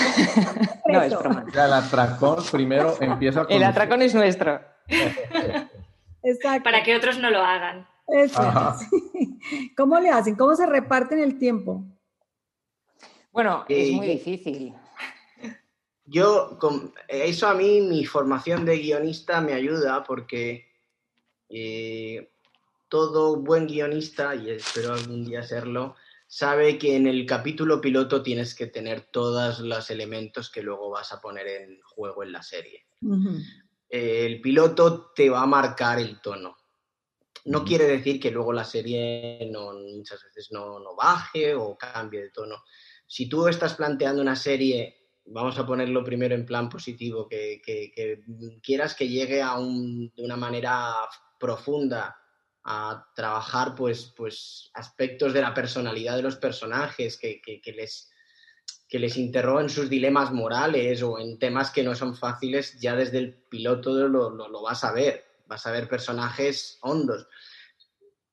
no, 0.87 1.03
es 1.03 1.15
broma. 1.15 1.45
el 1.53 1.73
atracón 1.73 2.43
primero 2.51 2.97
empieza 2.99 3.45
con... 3.45 3.53
El 3.53 3.63
atracón 3.63 4.01
es 4.01 4.15
nuestro. 4.15 4.59
Exacto. 6.23 6.63
Para 6.63 6.81
que 6.81 6.95
otros 6.95 7.19
no 7.19 7.29
lo 7.29 7.41
hagan. 7.41 7.87
¿Cómo 9.77 9.99
le 9.99 10.09
hacen? 10.09 10.33
¿Cómo 10.33 10.55
se 10.55 10.65
reparten 10.65 11.19
el 11.19 11.37
tiempo? 11.37 11.85
Bueno, 13.31 13.65
es 13.69 13.91
muy 13.91 14.07
difícil. 14.07 14.73
Yo, 16.05 16.57
con 16.57 16.91
eso 17.07 17.47
a 17.47 17.53
mí, 17.53 17.81
mi 17.81 18.03
formación 18.03 18.65
de 18.65 18.79
guionista 18.79 19.41
me 19.41 19.53
ayuda 19.53 20.03
porque 20.03 20.65
eh, 21.49 22.31
todo 22.89 23.37
buen 23.37 23.67
guionista, 23.67 24.35
y 24.35 24.49
espero 24.49 24.93
algún 24.93 25.25
día 25.25 25.43
serlo, 25.43 25.95
sabe 26.27 26.77
que 26.77 26.95
en 26.95 27.07
el 27.07 27.25
capítulo 27.25 27.81
piloto 27.81 28.21
tienes 28.21 28.55
que 28.55 28.67
tener 28.67 29.09
todos 29.11 29.59
los 29.59 29.89
elementos 29.89 30.49
que 30.49 30.61
luego 30.61 30.89
vas 30.89 31.11
a 31.11 31.21
poner 31.21 31.47
en 31.47 31.81
juego 31.81 32.23
en 32.23 32.31
la 32.31 32.41
serie. 32.41 32.85
el 33.89 34.41
piloto 34.41 35.11
te 35.15 35.29
va 35.29 35.41
a 35.41 35.47
marcar 35.47 35.99
el 35.99 36.19
tono. 36.21 36.57
No 37.45 37.63
quiere 37.63 37.85
decir 37.85 38.19
que 38.19 38.31
luego 38.31 38.51
la 38.53 38.63
serie 38.63 39.47
no, 39.51 39.73
muchas 39.73 40.23
veces 40.23 40.49
no, 40.51 40.79
no 40.79 40.95
baje 40.95 41.53
o 41.53 41.77
cambie 41.77 42.21
de 42.23 42.29
tono. 42.31 42.63
Si 43.05 43.29
tú 43.29 43.47
estás 43.47 43.75
planteando 43.75 44.21
una 44.21 44.35
serie 44.35 45.05
vamos 45.25 45.57
a 45.57 45.65
ponerlo 45.65 46.03
primero 46.03 46.35
en 46.35 46.45
plan 46.45 46.69
positivo, 46.69 47.27
que, 47.27 47.61
quieras 48.61 48.95
que 48.95 49.07
llegue 49.07 49.41
a 49.41 49.55
un, 49.55 50.11
de 50.15 50.23
una 50.23 50.35
manera 50.35 50.93
profunda 51.39 52.15
a 52.65 53.07
trabajar 53.15 53.75
pues, 53.75 54.13
pues 54.15 54.71
aspectos 54.73 55.33
de 55.33 55.41
la 55.41 55.53
personalidad 55.53 56.15
de 56.15 56.23
los 56.23 56.35
personajes, 56.35 57.17
que, 57.17 57.61
les, 57.75 58.11
que 58.89 58.99
les 58.99 59.17
interroguen 59.17 59.69
sus 59.69 59.89
dilemas 59.89 60.31
morales 60.31 61.01
o 61.03 61.19
en 61.19 61.39
temas 61.39 61.71
que 61.71 61.83
no 61.83 61.95
son 61.95 62.15
fáciles, 62.15 62.79
ya 62.79 62.95
desde 62.95 63.19
el 63.19 63.33
piloto 63.33 64.07
lo, 64.07 64.29
lo 64.31 64.61
vas 64.61 64.83
a 64.83 64.91
ver, 64.91 65.23
vas 65.47 65.65
a 65.67 65.71
ver 65.71 65.87
personajes 65.87 66.79
hondos 66.81 67.27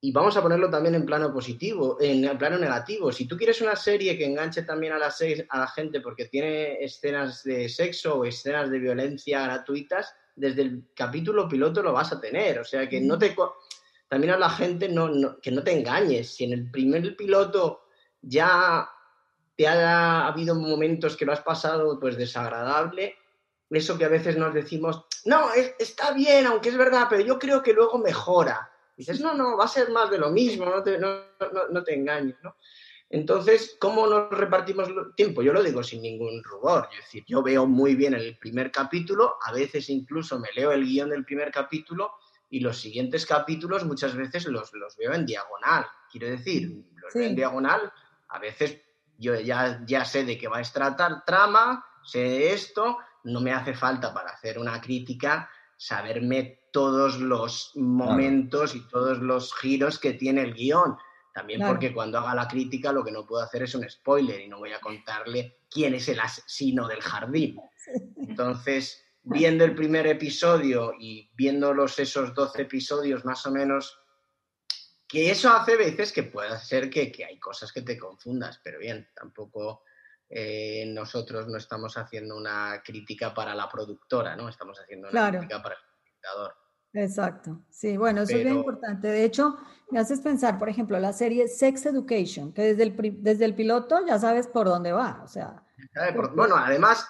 y 0.05 0.11
vamos 0.11 0.35
a 0.35 0.41
ponerlo 0.41 0.69
también 0.69 0.95
en 0.95 1.05
plano 1.05 1.31
positivo, 1.31 1.95
en 2.01 2.37
plano 2.37 2.57
negativo. 2.57 3.09
Si 3.09 3.25
tú 3.25 3.37
quieres 3.37 3.61
una 3.61 3.77
serie 3.77 4.17
que 4.17 4.25
enganche 4.25 4.63
también 4.63 4.91
a 4.91 4.97
la, 4.97 5.13
a 5.47 5.59
la 5.59 5.67
gente 5.67 6.01
porque 6.01 6.25
tiene 6.25 6.83
escenas 6.83 7.41
de 7.45 7.69
sexo 7.69 8.15
o 8.15 8.25
escenas 8.25 8.69
de 8.69 8.79
violencia 8.79 9.43
gratuitas, 9.43 10.13
desde 10.35 10.63
el 10.63 10.89
capítulo 10.93 11.47
piloto 11.47 11.81
lo 11.81 11.93
vas 11.93 12.11
a 12.11 12.19
tener. 12.19 12.59
O 12.59 12.65
sea 12.65 12.89
que 12.89 12.99
no 12.99 13.17
te 13.17 13.33
también 14.13 14.35
a 14.35 14.37
la 14.37 14.51
gente 14.51 14.89
no, 14.89 15.39
que 15.41 15.49
no 15.49 15.63
te 15.63 15.71
engañes. 15.71 16.35
Si 16.35 16.43
en 16.43 16.53
el 16.53 16.69
primer 16.69 17.15
piloto 17.15 17.85
ya 18.21 18.87
te 19.57 19.67
ha, 19.67 20.27
habido 20.27 20.53
momentos 20.53 21.17
que 21.17 21.25
lo 21.25 21.33
has 21.33 21.41
pasado 21.41 21.99
pues 21.99 22.15
desagradable, 22.15 23.15
eso 23.71 23.97
que 23.97 24.05
a 24.05 24.09
veces 24.09 24.37
nos 24.37 24.53
decimos, 24.53 25.07
no, 25.25 25.49
está 25.79 26.11
bien, 26.11 26.45
aunque 26.45 26.69
es 26.69 26.77
verdad, 26.77 27.07
pero 27.09 27.23
yo 27.23 27.39
creo 27.39 27.63
que 27.63 27.73
luego 27.73 27.97
mejora 27.97 28.71
dices, 28.95 29.19
no, 29.19 29.33
no, 29.33 29.57
va 29.57 29.65
a 29.65 29.67
ser 29.67 29.89
más 29.89 30.11
de 30.11 30.19
lo 30.19 30.29
mismo, 30.29 30.65
no 30.65 30.83
te, 30.83 30.99
no, 30.99 31.21
no, 31.71 31.83
te 31.83 31.95
engañes, 31.95 32.35
¿no? 32.43 32.55
Entonces, 33.09 33.77
¿cómo 33.79 34.05
nos 34.05 34.29
repartimos 34.29 34.89
el 34.89 35.15
tiempo? 35.15 35.41
Yo 35.41 35.53
lo 35.53 35.63
digo 35.63 35.81
sin 35.81 36.03
ningún 36.03 36.43
rubor. 36.43 36.87
Es 36.91 37.05
decir, 37.05 37.23
yo 37.25 37.41
veo 37.41 37.65
muy 37.65 37.95
bien 37.95 38.13
el 38.13 38.37
primer 38.37 38.71
capítulo, 38.71 39.37
a 39.43 39.51
veces 39.51 39.89
incluso 39.89 40.37
me 40.37 40.49
leo 40.55 40.71
el 40.71 40.85
guion 40.85 41.09
del 41.09 41.25
primer 41.25 41.51
capítulo 41.51 42.11
y 42.53 42.59
los 42.59 42.77
siguientes 42.77 43.25
capítulos 43.25 43.83
muchas 43.83 44.15
veces 44.15 44.45
los, 44.45 44.71
los 44.73 44.95
veo 44.95 45.11
en 45.11 45.25
diagonal. 45.25 45.87
Quiero 46.11 46.27
decir, 46.27 46.85
los 47.01 47.11
veo 47.11 47.23
en 47.23 47.35
diagonal, 47.35 47.91
a 48.29 48.37
veces 48.37 48.77
yo 49.17 49.33
ya, 49.39 49.81
ya 49.87 50.05
sé 50.05 50.23
de 50.23 50.37
qué 50.37 50.47
va 50.47 50.59
a 50.59 50.61
tratar 50.61 51.25
trama, 51.25 51.83
sé 52.03 52.53
esto, 52.53 52.99
no 53.23 53.41
me 53.41 53.51
hace 53.51 53.73
falta 53.73 54.13
para 54.13 54.29
hacer 54.29 54.59
una 54.59 54.79
crítica 54.79 55.49
saberme 55.77 56.59
todos 56.71 57.19
los 57.19 57.71
momentos 57.73 58.75
y 58.75 58.87
todos 58.87 59.17
los 59.17 59.51
giros 59.55 59.97
que 59.97 60.13
tiene 60.13 60.43
el 60.43 60.53
guion. 60.53 60.95
También 61.33 61.61
porque 61.67 61.91
cuando 61.91 62.19
haga 62.19 62.35
la 62.35 62.47
crítica 62.47 62.91
lo 62.91 63.03
que 63.03 63.11
no 63.11 63.25
puedo 63.25 63.41
hacer 63.41 63.63
es 63.63 63.73
un 63.73 63.89
spoiler 63.89 64.39
y 64.39 64.47
no 64.47 64.59
voy 64.59 64.73
a 64.73 64.79
contarle 64.79 65.57
quién 65.71 65.95
es 65.95 66.07
el 66.07 66.19
asesino 66.19 66.87
del 66.87 67.01
jardín. 67.01 67.59
Entonces, 68.15 69.03
viendo 69.23 69.63
el 69.63 69.73
primer 69.73 70.05
episodio 70.07 70.93
y 70.99 71.29
viéndolos 71.33 71.97
esos 71.99 72.33
12 72.33 72.63
episodios 72.63 73.23
más 73.25 73.45
o 73.45 73.51
menos, 73.51 73.97
que 75.07 75.31
eso 75.31 75.49
hace 75.51 75.77
veces 75.77 76.11
que 76.11 76.23
pueda 76.23 76.59
ser 76.59 76.89
que, 76.89 77.11
hay 77.27 77.39
cosas 77.39 77.71
que 77.71 77.81
te 77.83 77.97
confundas, 77.97 78.59
pero 78.63 78.79
bien, 78.79 79.07
tampoco 79.15 79.83
eh, 80.29 80.85
nosotros 80.87 81.47
no 81.47 81.57
estamos 81.57 81.97
haciendo 81.97 82.35
una 82.35 82.81
crítica 82.83 83.33
para 83.33 83.55
la 83.55 83.69
productora, 83.69 84.35
¿no? 84.35 84.49
Estamos 84.49 84.79
haciendo 84.79 85.09
una 85.09 85.29
crítica 85.29 85.61
para 85.61 85.75
el 85.75 85.81
espectador. 85.81 86.55
Exacto, 86.95 87.63
sí, 87.69 87.97
bueno, 87.97 88.21
eso 88.21 88.35
es 88.35 88.43
bien 88.43 88.57
importante. 88.57 89.07
De 89.07 89.23
hecho, 89.23 89.57
me 89.89 89.99
haces 89.99 90.19
pensar, 90.19 90.59
por 90.59 90.69
ejemplo, 90.69 90.99
la 90.99 91.13
serie 91.13 91.47
Sex 91.47 91.85
Education, 91.85 92.53
que 92.53 92.73
desde 92.73 92.83
el, 92.83 93.23
desde 93.23 93.45
el 93.45 93.55
piloto 93.55 94.05
ya 94.05 94.19
sabes 94.19 94.47
por 94.47 94.67
dónde 94.67 94.91
va, 94.91 95.21
o 95.23 95.27
sea. 95.27 95.63
Bueno, 96.33 96.55
además, 96.55 97.07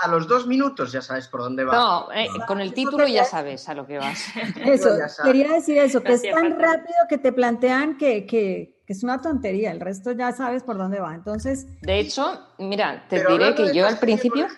a 0.00 0.08
los 0.08 0.26
dos 0.28 0.46
minutos 0.46 0.92
ya 0.92 1.02
sabes 1.02 1.28
por 1.28 1.40
dónde 1.40 1.64
va. 1.64 1.74
No, 1.74 2.12
eh, 2.12 2.28
con 2.46 2.60
el 2.60 2.72
título 2.72 3.06
ya 3.06 3.24
sabes 3.24 3.68
a 3.68 3.74
lo 3.74 3.86
que 3.86 3.98
vas. 3.98 4.24
Eso, 4.64 4.90
quería 5.22 5.52
decir 5.52 5.78
eso, 5.78 6.02
que 6.02 6.14
es 6.14 6.22
tan 6.22 6.58
rápido 6.58 6.96
que 7.08 7.18
te 7.18 7.32
plantean 7.32 7.96
que, 7.96 8.26
que, 8.26 8.82
que, 8.86 8.92
es 8.92 9.02
una 9.02 9.20
tontería, 9.20 9.70
el 9.70 9.80
resto 9.80 10.12
ya 10.12 10.32
sabes 10.32 10.62
por 10.62 10.78
dónde 10.78 11.00
va. 11.00 11.14
Entonces. 11.14 11.66
De 11.80 11.98
hecho, 11.98 12.54
mira, 12.58 13.06
te 13.08 13.24
diré 13.26 13.54
que 13.54 13.74
yo 13.74 13.86
al 13.86 13.98
principio. 13.98 14.48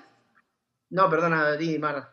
No, 0.90 1.10
perdona, 1.10 1.52
di, 1.52 1.78
Mara. 1.78 2.12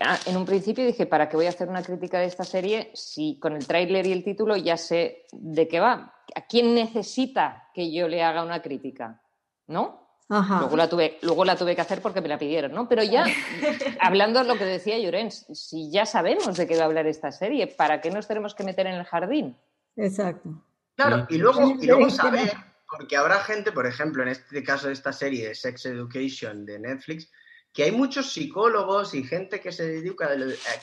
Ah, 0.00 0.18
en 0.26 0.36
un 0.36 0.44
principio 0.44 0.84
dije, 0.84 1.06
¿para 1.06 1.28
qué 1.28 1.36
voy 1.36 1.46
a 1.46 1.50
hacer 1.50 1.68
una 1.68 1.82
crítica 1.82 2.18
de 2.18 2.26
esta 2.26 2.42
serie 2.42 2.90
si 2.94 3.38
con 3.38 3.54
el 3.54 3.64
tráiler 3.64 4.06
y 4.06 4.12
el 4.12 4.24
título 4.24 4.56
ya 4.56 4.76
sé 4.76 5.26
de 5.30 5.68
qué 5.68 5.78
va? 5.78 6.14
¿A 6.34 6.46
quién 6.48 6.74
necesita 6.74 7.68
que 7.72 7.92
yo 7.92 8.08
le 8.08 8.24
haga 8.24 8.42
una 8.42 8.60
crítica? 8.60 9.22
¿No? 9.68 10.08
Luego, 10.28 10.76
la 10.76 10.88
tuve, 10.90 11.18
luego 11.22 11.44
la 11.44 11.56
tuve 11.56 11.74
que 11.74 11.80
hacer 11.80 12.02
porque 12.02 12.20
me 12.20 12.28
la 12.28 12.38
pidieron, 12.38 12.72
¿no? 12.72 12.86
Pero 12.86 13.02
ya, 13.02 13.24
hablando 14.00 14.40
de 14.40 14.46
lo 14.46 14.58
que 14.58 14.64
decía 14.64 14.98
Llorens, 14.98 15.46
si 15.54 15.90
ya 15.90 16.04
sabemos 16.04 16.56
de 16.56 16.66
qué 16.66 16.76
va 16.76 16.82
a 16.82 16.86
hablar 16.86 17.06
esta 17.06 17.32
serie, 17.32 17.66
¿para 17.66 18.02
qué 18.02 18.10
nos 18.10 18.28
tenemos 18.28 18.54
que 18.54 18.62
meter 18.62 18.86
en 18.86 18.96
el 18.96 19.04
jardín? 19.04 19.56
Exacto. 19.96 20.62
Claro, 20.96 21.26
y 21.30 21.38
luego, 21.38 21.76
y 21.80 21.86
luego 21.86 22.10
saber, 22.10 22.52
porque 22.90 23.16
habrá 23.16 23.40
gente, 23.40 23.72
por 23.72 23.86
ejemplo, 23.86 24.22
en 24.22 24.28
este 24.28 24.62
caso 24.62 24.88
de 24.88 24.92
esta 24.92 25.12
serie 25.12 25.48
de 25.48 25.54
Sex 25.54 25.86
Education 25.86 26.66
de 26.66 26.78
Netflix, 26.78 27.30
que 27.72 27.84
hay 27.84 27.92
muchos 27.92 28.32
psicólogos 28.32 29.14
y 29.14 29.22
gente 29.24 29.60
que 29.60 29.72
se 29.72 29.86
dedica, 29.86 30.28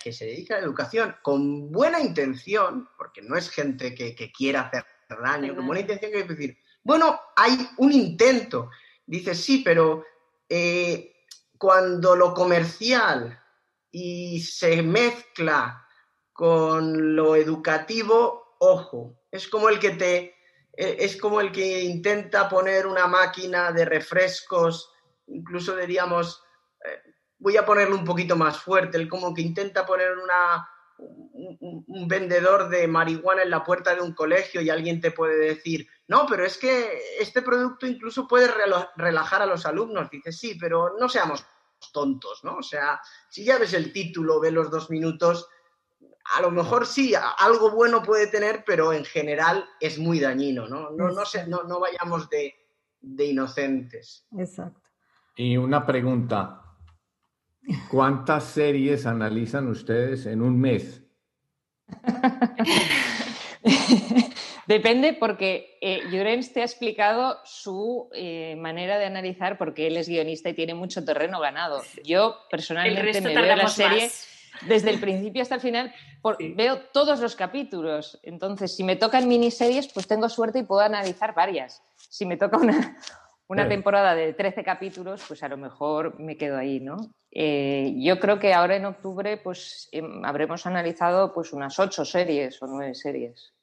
que 0.02 0.13
se 0.13 0.26
dedica 0.26 0.56
a 0.56 0.60
la 0.60 0.65
educación 0.65 1.15
con 1.21 1.71
buena 1.71 2.00
intención, 2.00 2.89
porque 2.98 3.21
no 3.21 3.36
es 3.36 3.50
gente 3.50 3.93
que, 3.93 4.32
quiera 4.32 4.62
hacer 4.62 4.86
daño, 5.21 5.56
con 5.56 5.67
buena 5.67 5.82
intención 5.82 6.12
que 6.12 6.24
decir, 6.24 6.58
bueno, 6.86 7.19
hay 7.36 7.69
un 7.78 7.91
intento. 7.91 8.69
Dice, 9.06 9.36
sí, 9.36 9.62
pero 9.65 10.06
eh, 10.48 11.13
cuando 11.58 12.15
lo 12.15 12.34
comercial 12.34 13.38
y 13.91 14.39
se 14.39 14.82
mezcla 14.82 15.86
con 16.32 17.15
lo 17.15 17.36
educativo, 17.36 18.56
ojo, 18.60 19.19
es 19.30 19.50
como 19.50 19.67
el 19.67 19.80
que 19.80 19.91
te 19.91 20.36
eh, 20.78 20.98
es 21.00 21.17
como 21.17 21.41
el 21.41 21.52
que 21.52 21.84
intenta 21.84 22.48
poner 22.48 22.88
una 22.88 23.08
máquina 23.08 23.71
de 23.71 23.86
refrescos, 23.86 24.91
incluso 25.28 25.76
diríamos 25.76 26.41
voy 27.39 27.58
a 27.58 27.65
ponerlo 27.65 27.95
un 27.95 28.06
poquito 28.06 28.36
más 28.36 28.58
fuerte, 28.58 28.98
el 28.98 29.08
como 29.08 29.34
que 29.34 29.41
intenta 29.41 29.86
poner 29.86 30.17
una, 30.17 30.67
un, 30.98 32.08
vendedor 32.08 32.70
de 32.70 32.88
marihuana 32.88 33.44
en 33.44 33.50
la 33.50 33.64
puerta 33.64 33.96
de 33.96 34.02
un 34.02 34.14
colegio 34.14 34.62
y 34.62 34.70
alguien 34.70 35.02
te 35.02 35.12
puede 35.12 35.38
decir, 35.38 35.88
no, 36.08 36.26
pero 36.28 36.46
es 36.46 36.58
que 36.58 37.00
este 37.20 37.42
producto 37.42 37.88
incluso 37.88 38.28
puede 38.28 38.50
relajar 38.96 39.42
a 39.42 39.46
los 39.46 39.66
alumnos. 39.66 40.10
Dices, 40.10 40.38
sí, 40.38 40.58
pero 40.60 40.96
no 41.00 41.10
seamos 41.10 41.46
tontos, 41.92 42.44
¿no? 42.44 42.58
O 42.58 42.64
sea, 42.64 43.00
si 43.30 43.44
ya 43.44 43.58
ves 43.58 43.74
el 43.74 43.92
título, 43.92 44.40
ves 44.40 44.54
los 44.54 44.72
dos 44.72 44.90
minutos, 44.90 45.48
a 46.36 46.42
lo 46.42 46.52
mejor 46.52 46.86
sí, 46.88 47.14
algo 47.38 47.72
bueno 47.72 48.02
puede 48.02 48.28
tener, 48.28 48.64
pero 48.66 48.94
en 48.94 49.06
general 49.06 49.68
es 49.80 50.00
muy 50.00 50.20
dañino, 50.20 50.68
¿no? 50.68 50.90
No, 50.92 51.10
no, 51.10 51.24
no, 51.48 51.64
no 51.64 51.80
vayamos 51.80 52.30
de, 52.30 52.54
de 53.02 53.26
inocentes. 53.26 54.26
Exacto. 54.38 54.90
Y 55.36 55.58
una 55.58 55.86
pregunta, 55.86 56.64
¿Cuántas 57.89 58.45
series 58.45 59.06
analizan 59.06 59.67
ustedes 59.67 60.25
en 60.25 60.41
un 60.41 60.60
mes? 60.60 61.04
Depende 64.67 65.13
porque 65.13 65.78
eh, 65.82 66.01
te 66.54 66.62
ha 66.62 66.63
explicado 66.63 67.38
su 67.43 68.10
eh, 68.13 68.56
manera 68.58 68.97
de 68.97 69.06
analizar 69.06 69.60
porque 69.60 69.86
él 69.88 69.97
es 69.97 70.10
guionista 70.10 70.49
y 70.49 70.54
tiene 70.54 70.73
mucho 70.73 71.06
terreno 71.06 71.39
ganado. 71.39 71.84
Yo 72.04 72.38
personalmente 72.49 73.21
me 73.21 73.36
veo 73.36 73.56
la 73.56 73.67
serie 73.67 74.10
desde 74.62 74.89
el 74.89 74.99
principio 74.99 75.41
hasta 75.41 75.56
el 75.56 75.62
final, 75.62 75.93
veo 76.56 76.80
todos 76.93 77.19
los 77.19 77.36
capítulos. 77.36 78.19
Entonces, 78.23 78.75
si 78.75 78.84
me 78.84 78.95
tocan 78.95 79.28
miniseries, 79.28 79.88
pues 79.88 80.08
tengo 80.08 80.30
suerte 80.30 80.60
y 80.60 80.63
puedo 80.63 80.82
analizar 80.82 81.36
varias. 81.36 81.84
Si 81.97 82.25
me 82.25 82.38
toca 82.38 82.58
una, 82.58 82.97
una 83.48 83.68
temporada 83.68 84.16
de 84.16 84.34
13 84.34 84.64
capítulos, 84.64 85.24
pues 85.28 85.44
a 85.44 85.50
lo 85.50 85.58
mejor 85.58 86.20
me 86.20 86.38
quedo 86.38 86.58
ahí, 86.58 86.80
¿no? 86.80 86.98
Eh, 87.32 87.94
yo 87.98 88.20
creo 88.20 88.40
que 88.40 88.54
ahora 88.54 88.76
en 88.76 88.86
octubre 88.86 89.38
pues 89.38 89.90
em, 89.92 90.24
habremos 90.24 90.66
analizado 90.66 91.34
pues 91.34 91.54
unas 91.54 91.78
ocho 91.80 92.06
series 92.06 92.62
o 92.62 92.68
nueve 92.68 92.96
series. 92.96 93.54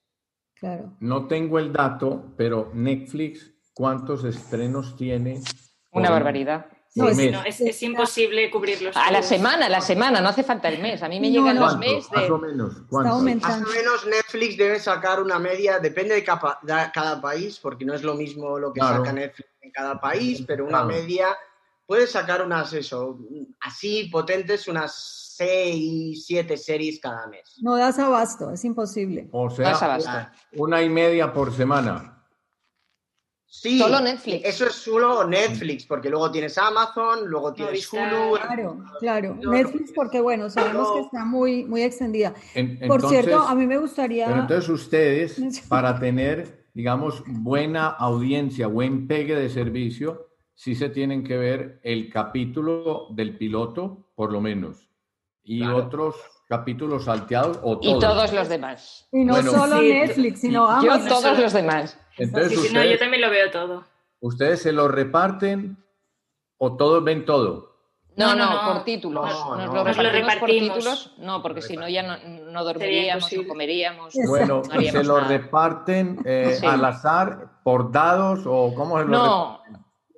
Claro. 0.54 0.92
No 1.00 1.26
tengo 1.26 1.58
el 1.58 1.72
dato, 1.72 2.32
pero 2.36 2.70
Netflix, 2.74 3.52
¿cuántos 3.74 4.24
estrenos 4.24 4.96
tiene? 4.96 5.40
Una 5.90 6.10
barbaridad. 6.10 6.66
No, 6.94 7.08
es, 7.08 7.82
imposible 7.82 8.50
cubrirlos. 8.50 8.94
A 8.96 9.10
la 9.10 9.22
semana, 9.22 9.66
a 9.66 9.68
la 9.70 9.80
semana, 9.80 10.20
no 10.20 10.28
hace 10.28 10.42
falta 10.42 10.68
el 10.68 10.80
mes. 10.80 11.02
A 11.02 11.08
mí 11.08 11.20
me 11.20 11.30
llegan 11.30 11.58
los 11.58 11.78
meses 11.78 12.10
de. 12.10 12.16
Más 12.16 12.30
o 12.30 12.38
menos. 12.38 12.90
Más 12.90 13.14
o 13.14 13.20
menos 13.20 14.06
Netflix 14.06 14.58
debe 14.58 14.78
sacar 14.78 15.22
una 15.22 15.38
media, 15.38 15.78
depende 15.78 16.14
de, 16.14 16.22
cada 16.22 17.20
país, 17.20 17.58
porque 17.58 17.84
no 17.84 17.94
es 17.94 18.02
lo 18.02 18.14
mismo 18.14 18.58
lo 18.58 18.72
que 18.72 18.80
saca 18.80 19.12
Netflix 19.12 19.48
en 19.62 19.70
cada 19.70 19.98
país, 19.98 20.44
pero 20.46 20.66
una 20.66 20.84
media 20.84 21.36
puede 21.86 22.06
sacar 22.06 22.42
unas, 22.42 22.72
eso, 22.74 23.18
así 23.60 24.08
potentes, 24.10 24.68
unas 24.68 24.94
6, 25.36 26.26
7 26.26 26.56
series 26.56 27.00
cada 27.00 27.26
mes. 27.26 27.56
No 27.62 27.76
das 27.76 27.98
abasto, 27.98 28.50
es 28.50 28.64
imposible. 28.64 29.28
O 29.32 29.48
sea, 29.50 30.32
una 30.52 30.82
y 30.82 30.88
media 30.88 31.32
por 31.32 31.52
semana. 31.54 32.21
Sí, 33.54 33.78
solo 33.78 34.00
Netflix. 34.00 34.46
Eso 34.46 34.66
es 34.66 34.72
solo 34.72 35.24
Netflix, 35.28 35.84
porque 35.84 36.08
luego 36.08 36.30
tienes 36.30 36.56
Amazon, 36.56 37.26
luego 37.26 37.52
tienes 37.52 37.86
Hulu. 37.92 38.38
Claro, 38.40 38.82
claro. 38.98 39.34
Netflix, 39.34 39.92
porque 39.94 40.22
bueno, 40.22 40.48
sabemos 40.48 40.90
que 40.92 41.00
está 41.00 41.26
muy, 41.26 41.66
muy 41.66 41.82
extendida. 41.82 42.32
Por 42.88 43.06
cierto, 43.06 43.40
a 43.40 43.54
mí 43.54 43.66
me 43.66 43.76
gustaría. 43.76 44.26
Pero 44.26 44.40
entonces 44.40 44.70
ustedes, 44.70 45.60
para 45.68 46.00
tener, 46.00 46.64
digamos, 46.72 47.22
buena 47.26 47.88
audiencia, 47.88 48.68
buen 48.68 49.06
pegue 49.06 49.34
de 49.34 49.50
servicio, 49.50 50.30
sí 50.54 50.74
se 50.74 50.88
tienen 50.88 51.22
que 51.22 51.36
ver 51.36 51.78
el 51.84 52.08
capítulo 52.08 53.08
del 53.10 53.36
piloto, 53.36 54.12
por 54.14 54.32
lo 54.32 54.40
menos, 54.40 54.88
y 55.44 55.62
otros 55.66 56.16
capítulos 56.48 57.04
salteados 57.04 57.58
o 57.62 57.78
todos. 57.78 57.96
Y 57.96 58.00
todos 58.00 58.32
los 58.32 58.48
demás. 58.48 59.08
Y 59.12 59.26
no 59.26 59.42
solo 59.42 59.82
Netflix, 59.82 60.40
sino 60.40 60.66
Amazon. 60.66 61.00
Yo 61.02 61.20
todos 61.20 61.38
los 61.38 61.52
demás. 61.52 61.98
Entonces, 62.18 62.72
no, 62.72 62.84
yo 62.84 62.98
también 62.98 63.22
lo 63.22 63.30
veo 63.30 63.50
todo. 63.50 63.84
¿Ustedes 64.20 64.62
se 64.62 64.72
lo 64.72 64.88
reparten 64.88 65.76
o 66.58 66.76
todos 66.76 67.02
ven 67.02 67.24
todo? 67.24 67.72
No, 68.16 68.34
no, 68.34 68.72
por 68.72 68.84
títulos. 68.84 69.24
Nos, 69.24 69.68
lo 69.68 69.84
repartimos, 69.84 70.36
por 70.36 70.48
títulos. 70.48 71.14
No, 71.18 71.42
porque 71.42 71.62
si 71.62 71.76
no 71.76 71.88
ya 71.88 72.02
no, 72.02 72.64
dormiríamos, 72.64 73.32
no 73.32 73.48
comeríamos. 73.48 74.14
Bueno, 74.28 74.62
¿se 74.64 75.04
lo 75.04 75.20
reparten 75.20 76.20
eh, 76.24 76.58
al 76.62 76.84
azar, 76.84 77.60
por 77.64 77.90
dados 77.90 78.40
o 78.46 78.74
cómo 78.74 78.98
se 78.98 79.04
lo 79.04 79.10
No, 79.10 79.62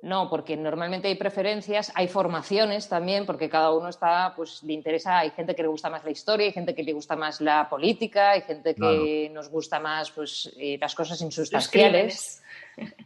no, 0.05 0.29
porque 0.29 0.55
normalmente 0.55 1.07
hay 1.07 1.15
preferencias, 1.15 1.91
hay 1.95 2.07
formaciones 2.07 2.87
también, 2.87 3.25
porque 3.25 3.49
cada 3.49 3.71
uno 3.71 3.89
está, 3.89 4.33
pues 4.35 4.61
le 4.61 4.73
interesa, 4.73 5.17
hay 5.17 5.31
gente 5.31 5.55
que 5.55 5.63
le 5.63 5.67
gusta 5.67 5.89
más 5.89 6.03
la 6.03 6.11
historia, 6.11 6.45
hay 6.45 6.53
gente 6.53 6.75
que 6.75 6.83
le 6.83 6.93
gusta 6.93 7.15
más 7.15 7.41
la 7.41 7.67
política, 7.67 8.31
hay 8.31 8.41
gente 8.41 8.75
que 8.75 9.31
nos 9.33 9.49
gusta 9.49 9.79
más 9.79 10.11
pues, 10.11 10.53
eh, 10.57 10.77
las 10.79 10.93
cosas 10.93 11.19
insustanciales 11.21 12.43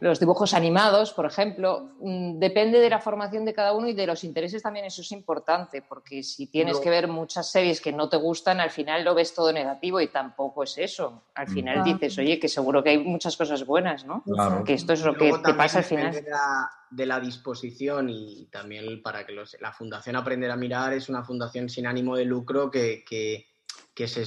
los 0.00 0.18
dibujos 0.18 0.54
animados, 0.54 1.12
por 1.12 1.26
ejemplo, 1.26 1.92
mm, 2.00 2.38
depende 2.38 2.80
de 2.80 2.90
la 2.90 3.00
formación 3.00 3.44
de 3.44 3.54
cada 3.54 3.72
uno 3.72 3.88
y 3.88 3.92
de 3.92 4.06
los 4.06 4.24
intereses 4.24 4.62
también, 4.62 4.86
eso 4.86 5.02
es 5.02 5.12
importante, 5.12 5.82
porque 5.82 6.22
si 6.22 6.46
tienes 6.46 6.78
que 6.78 6.90
ver 6.90 7.08
muchas 7.08 7.50
series 7.50 7.80
que 7.80 7.92
no 7.92 8.08
te 8.08 8.16
gustan, 8.16 8.60
al 8.60 8.70
final 8.70 9.04
lo 9.04 9.14
ves 9.14 9.34
todo 9.34 9.52
negativo 9.52 10.00
y 10.00 10.08
tampoco 10.08 10.64
es 10.64 10.78
eso. 10.78 11.24
Al 11.34 11.48
mm. 11.48 11.52
final 11.52 11.84
dices, 11.84 12.18
oye, 12.18 12.38
que 12.38 12.48
seguro 12.48 12.82
que 12.82 12.90
hay 12.90 12.98
muchas 12.98 13.36
cosas 13.36 13.64
buenas, 13.64 14.04
¿no? 14.04 14.22
Que 14.64 14.74
esto 14.74 14.92
es 14.92 15.04
lo 15.04 15.14
que 15.14 15.32
te 15.44 15.54
pasa 15.54 15.78
al 15.78 15.84
final. 15.84 16.12
De 16.12 16.22
la, 16.22 16.70
de 16.90 17.06
la 17.06 17.20
disposición 17.20 18.08
y 18.08 18.46
también 18.46 19.02
para 19.02 19.24
que 19.24 19.34
la 19.60 19.72
Fundación 19.72 20.16
Aprender 20.16 20.50
a 20.50 20.56
Mirar 20.56 20.92
es 20.92 21.08
una 21.08 21.22
fundación 21.22 21.68
sin 21.68 21.86
ánimo 21.86 22.16
de 22.16 22.24
lucro 22.24 22.70
que 22.70 23.04
que 23.04 23.49
se, 23.96 24.24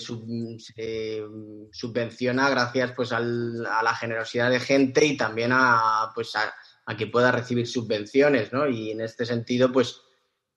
subvenciona 1.71 2.49
gracias 2.49 2.91
pues 2.95 3.12
a 3.12 3.19
la 3.19 3.95
generosidad 3.95 4.49
de 4.49 4.60
gente 4.60 5.06
y 5.06 5.17
también 5.17 5.52
a, 5.54 6.12
pues 6.13 6.36
a, 6.36 6.54
que 6.97 7.08
pueda 7.08 7.32
recibir 7.32 7.67
subvenciones, 7.67 8.54
¿no? 8.54 8.67
Y 8.67 8.91
en 8.91 9.02
este 9.02 9.26
sentido, 9.26 9.71
pues 9.71 10.02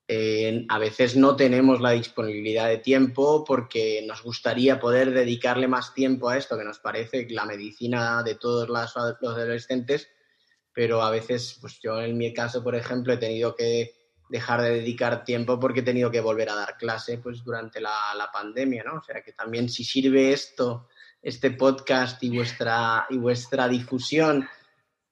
eh, 0.09 0.67
a 0.69 0.79
veces 0.79 1.17
no 1.17 1.35
tenemos 1.37 1.81
la 1.81 1.93
disponibilidad 1.93 2.69
de 2.69 2.79
tiempo 2.79 3.45
porque 3.45 4.05
nos 4.07 4.23
gustaría 4.23 4.79
poder 4.79 5.13
dedicarle 5.13 5.67
más 5.69 5.95
tiempo 5.95 6.29
a 6.29 6.37
esto, 6.37 6.59
que 6.59 6.65
nos 6.65 6.79
parece 6.79 7.27
la 7.31 7.45
medicina 7.47 8.23
de 8.23 8.35
todos 8.35 8.69
los 8.69 8.97
adolescentes, 8.97 10.09
pero 10.73 11.03
a 11.03 11.11
veces, 11.11 11.59
pues 11.61 11.81
yo 11.83 12.03
en 12.03 12.19
mi 12.19 12.35
caso, 12.35 12.63
por 12.63 12.75
ejemplo, 12.75 13.15
he 13.15 13.19
tenido 13.19 13.57
que 13.57 13.96
dejar 14.29 14.63
de 14.63 14.71
dedicar 14.71 15.25
tiempo 15.25 15.59
porque 15.59 15.81
he 15.81 15.85
tenido 15.85 16.11
que 16.11 16.21
volver 16.21 16.51
a 16.51 16.55
dar 16.55 16.77
clase 16.77 17.19
pues 17.19 17.45
durante 17.45 17.81
la, 17.81 17.93
pandemia, 18.33 18.85
¿no? 18.85 18.97
O 18.97 19.03
sea 19.03 19.23
que 19.23 19.33
también 19.33 19.69
si 19.69 19.85
sirve 19.85 20.33
esto, 20.33 20.89
este 21.23 21.53
podcast 21.53 22.23
y 22.23 22.37
vuestra, 22.37 23.07
y 23.11 23.19
vuestra 23.19 23.69
difusión 23.69 24.47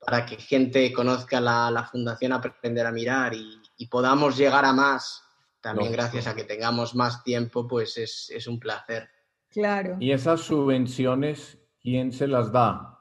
para 0.04 0.26
que 0.26 0.36
gente 0.36 0.92
conozca 0.92 1.40
la, 1.40 1.88
Fundación 1.90 2.32
Aprender 2.32 2.86
a 2.86 2.92
Mirar 2.92 3.34
y, 3.34 3.60
podamos 3.90 4.36
llegar 4.36 4.64
a 4.64 4.72
más, 4.72 5.22
también 5.60 5.92
gracias 5.92 6.26
a 6.26 6.34
que 6.34 6.44
tengamos 6.44 6.94
más 6.94 7.22
tiempo, 7.22 7.66
pues 7.68 7.98
es, 7.98 8.46
un 8.46 8.58
placer. 8.58 9.08
Claro. 9.50 9.96
¿Y 10.00 10.12
esas 10.12 10.40
subvenciones, 10.40 11.58
quién 11.80 12.12
se 12.12 12.26
las 12.26 12.50
da? 12.50 12.98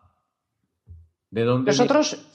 ¿De 1.29 1.43
dónde? 1.45 1.71
Nosotros, 1.71 2.27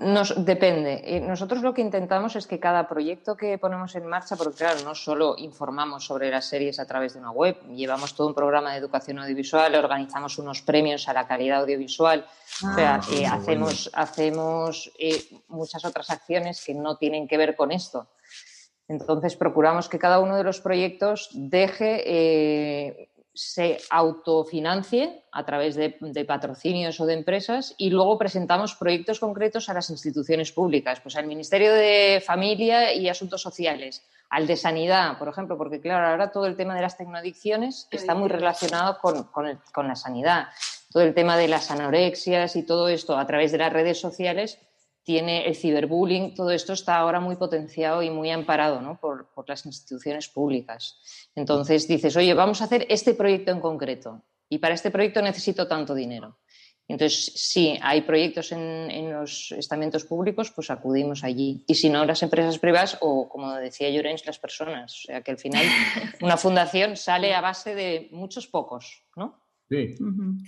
nos, 0.00 0.44
depende. 0.44 1.20
Nosotros 1.26 1.62
lo 1.62 1.72
que 1.72 1.80
intentamos 1.80 2.36
es 2.36 2.46
que 2.46 2.58
cada 2.58 2.88
proyecto 2.88 3.36
que 3.36 3.58
ponemos 3.58 3.94
en 3.94 4.06
marcha, 4.06 4.36
porque 4.36 4.58
claro, 4.58 4.80
no 4.84 4.94
solo 4.94 5.34
informamos 5.38 6.04
sobre 6.04 6.30
las 6.30 6.46
series 6.46 6.78
a 6.80 6.86
través 6.86 7.14
de 7.14 7.20
una 7.20 7.30
web, 7.30 7.56
llevamos 7.74 8.14
todo 8.14 8.26
un 8.26 8.34
programa 8.34 8.72
de 8.72 8.78
educación 8.78 9.18
audiovisual, 9.18 9.74
organizamos 9.74 10.38
unos 10.38 10.62
premios 10.62 11.08
a 11.08 11.12
la 11.12 11.26
calidad 11.26 11.60
audiovisual, 11.60 12.26
o 12.64 12.74
sea, 12.74 13.00
ah, 13.02 13.08
eh, 13.12 13.26
hacemos, 13.26 13.90
hacemos 13.92 14.92
eh, 14.98 15.22
muchas 15.48 15.84
otras 15.84 16.10
acciones 16.10 16.64
que 16.64 16.74
no 16.74 16.96
tienen 16.96 17.28
que 17.28 17.36
ver 17.36 17.56
con 17.56 17.72
esto. 17.72 18.08
Entonces, 18.88 19.36
procuramos 19.36 19.88
que 19.88 19.98
cada 19.98 20.20
uno 20.20 20.36
de 20.36 20.44
los 20.44 20.60
proyectos 20.60 21.30
deje 21.32 22.02
eh, 22.06 23.08
se 23.36 23.78
autofinancie 23.90 25.22
a 25.30 25.44
través 25.44 25.76
de, 25.76 26.24
patrocinios 26.26 26.98
o 27.00 27.06
de 27.06 27.12
empresas 27.12 27.74
y 27.76 27.90
luego 27.90 28.16
presentamos 28.16 28.74
proyectos 28.74 29.20
concretos 29.20 29.68
a 29.68 29.74
las 29.74 29.90
instituciones 29.90 30.52
públicas, 30.52 31.00
pues 31.00 31.16
al 31.16 31.26
Ministerio 31.26 31.72
de 31.74 32.22
Familia 32.24 32.94
y 32.94 33.10
Asuntos 33.10 33.42
Sociales, 33.42 34.02
al 34.30 34.46
de 34.46 34.56
Sanidad, 34.56 35.18
por 35.18 35.28
ejemplo, 35.28 35.58
porque 35.58 35.80
claro, 35.80 36.08
ahora 36.08 36.32
todo 36.32 36.46
el 36.46 36.56
tema 36.56 36.74
de 36.74 36.80
las 36.80 36.96
tecnoadicciones 36.96 37.88
está 37.90 38.14
muy 38.14 38.28
relacionado 38.28 38.98
con, 38.98 39.24
con 39.24 39.86
la 39.86 39.94
sanidad. 39.94 40.48
Todo 40.90 41.02
el 41.02 41.12
tema 41.12 41.36
de 41.36 41.48
las 41.48 41.70
anorexias 41.70 42.56
y 42.56 42.62
todo 42.62 42.88
esto 42.88 43.18
a 43.18 43.26
través 43.26 43.52
de 43.52 43.58
las 43.58 43.72
redes 43.72 44.00
sociales 44.00 44.58
tiene 45.06 45.46
el 45.46 45.54
ciberbullying, 45.54 46.34
todo 46.34 46.50
esto 46.50 46.72
está 46.72 46.96
ahora 46.96 47.20
muy 47.20 47.36
potenciado 47.36 48.02
y 48.02 48.10
muy 48.10 48.28
amparado 48.28 48.80
¿no? 48.80 48.98
por, 48.98 49.28
las 49.46 49.64
instituciones 49.64 50.28
públicas. 50.28 51.00
Entonces 51.36 51.86
dices, 51.86 52.16
oye, 52.16 52.34
vamos 52.34 52.60
a 52.60 52.64
hacer 52.64 52.86
este 52.90 53.14
proyecto 53.14 53.52
en 53.52 53.60
concreto 53.60 54.24
y 54.48 54.58
para 54.58 54.74
este 54.74 54.90
proyecto 54.90 55.22
necesito 55.22 55.68
tanto 55.68 55.94
dinero. 55.94 56.38
Entonces, 56.88 57.32
sí, 57.36 57.78
hay 57.82 58.00
proyectos 58.00 58.50
en, 58.50 59.12
los 59.12 59.52
estamentos 59.52 60.04
públicos, 60.04 60.50
pues 60.50 60.70
acudimos 60.70 61.22
allí. 61.22 61.64
Y 61.68 61.76
si 61.76 61.88
no, 61.88 62.04
las 62.04 62.22
empresas 62.24 62.58
privadas 62.58 62.98
o, 63.00 63.28
como 63.28 63.54
decía 63.54 63.90
Llorens, 63.90 64.26
las 64.26 64.40
personas. 64.40 64.92
O 64.92 65.06
sea 65.06 65.20
que 65.22 65.30
al 65.30 65.38
final 65.38 65.64
una 66.20 66.36
fundación 66.36 66.96
sale 66.96 67.32
a 67.32 67.40
base 67.40 67.76
de 67.76 68.08
muchos 68.10 68.48
pocos, 68.48 69.04
¿no? 69.14 69.40
Sí. 69.68 69.94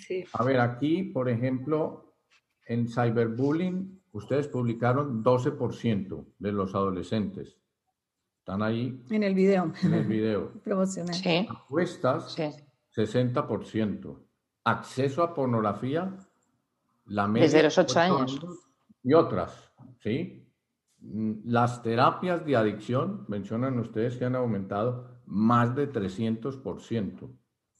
sí. 0.04 0.24
A 0.32 0.44
ver, 0.44 0.60
aquí, 0.60 1.04
por 1.04 1.28
ejemplo, 1.28 2.14
en 2.66 2.88
cyberbullying 2.88 3.97
ustedes 4.12 4.48
publicaron 4.48 5.22
12% 5.22 6.26
de 6.38 6.52
los 6.52 6.74
adolescentes. 6.74 7.58
Están 8.38 8.62
ahí. 8.62 9.04
En 9.10 9.22
el 9.22 9.34
video. 9.34 9.72
En 9.82 9.94
el 9.94 10.06
video. 10.06 10.52
Promocional. 10.64 11.14
Sí. 11.14 11.46
Apuestas, 11.50 12.36
60%. 12.96 14.18
Acceso 14.64 15.22
a 15.22 15.34
pornografía, 15.34 16.16
la 17.06 17.28
media. 17.28 17.46
Desde 17.46 17.62
los 17.62 17.78
8 17.78 18.00
años. 18.00 18.40
Y 19.02 19.14
otras, 19.14 19.72
¿sí? 20.00 20.46
Las 21.00 21.82
terapias 21.82 22.44
de 22.44 22.56
adicción, 22.56 23.24
mencionan 23.28 23.78
ustedes 23.78 24.16
que 24.16 24.24
han 24.24 24.34
aumentado 24.34 25.22
más 25.26 25.74
de 25.76 25.92
300%. 25.92 27.30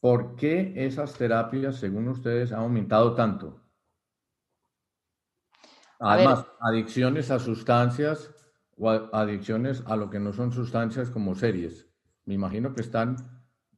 ¿Por 0.00 0.36
qué 0.36 0.74
esas 0.76 1.14
terapias, 1.14 1.76
según 1.76 2.09
ustedes, 2.09 2.53
han 2.53 2.61
aumentado 2.61 3.14
tanto? 3.14 3.61
Además, 5.99 6.46
adicciones 6.61 7.30
a 7.30 7.38
sustancias 7.38 8.30
o 8.76 8.90
adicciones 8.90 9.82
a 9.86 9.96
lo 9.96 10.11
que 10.11 10.20
no 10.20 10.32
son 10.32 10.53
sustancias 10.53 11.11
como 11.11 11.34
series. 11.34 11.88
Me 12.24 12.34
imagino 12.34 12.74
que 12.74 12.82
están 12.82 13.16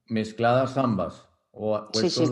mezcladas 0.07 0.77
ambas. 0.77 1.29
O, 1.53 1.89
sí, 1.93 2.11
sí. 2.11 2.25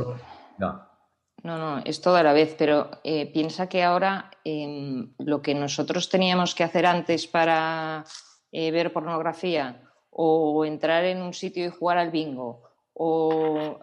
No, 1.44 1.56
no, 1.56 1.78
es 1.84 2.00
todo 2.00 2.16
a 2.16 2.22
la 2.22 2.32
vez, 2.32 2.56
pero 2.58 2.90
eh, 3.04 3.32
piensa 3.32 3.68
que 3.68 3.84
ahora 3.84 4.30
em, 4.44 5.14
lo 5.18 5.40
que 5.40 5.54
nosotros 5.54 6.08
teníamos 6.08 6.54
que 6.54 6.64
hacer 6.64 6.84
antes 6.84 7.28
para 7.28 8.04
eh, 8.50 8.70
ver 8.72 8.92
pornografía 8.92 9.82
o 10.10 10.64
entrar 10.64 11.04
en 11.04 11.22
un 11.22 11.32
sitio 11.32 11.64
y 11.64 11.70
jugar 11.70 11.98
al 11.98 12.10
bingo 12.10 12.64
o 12.92 13.78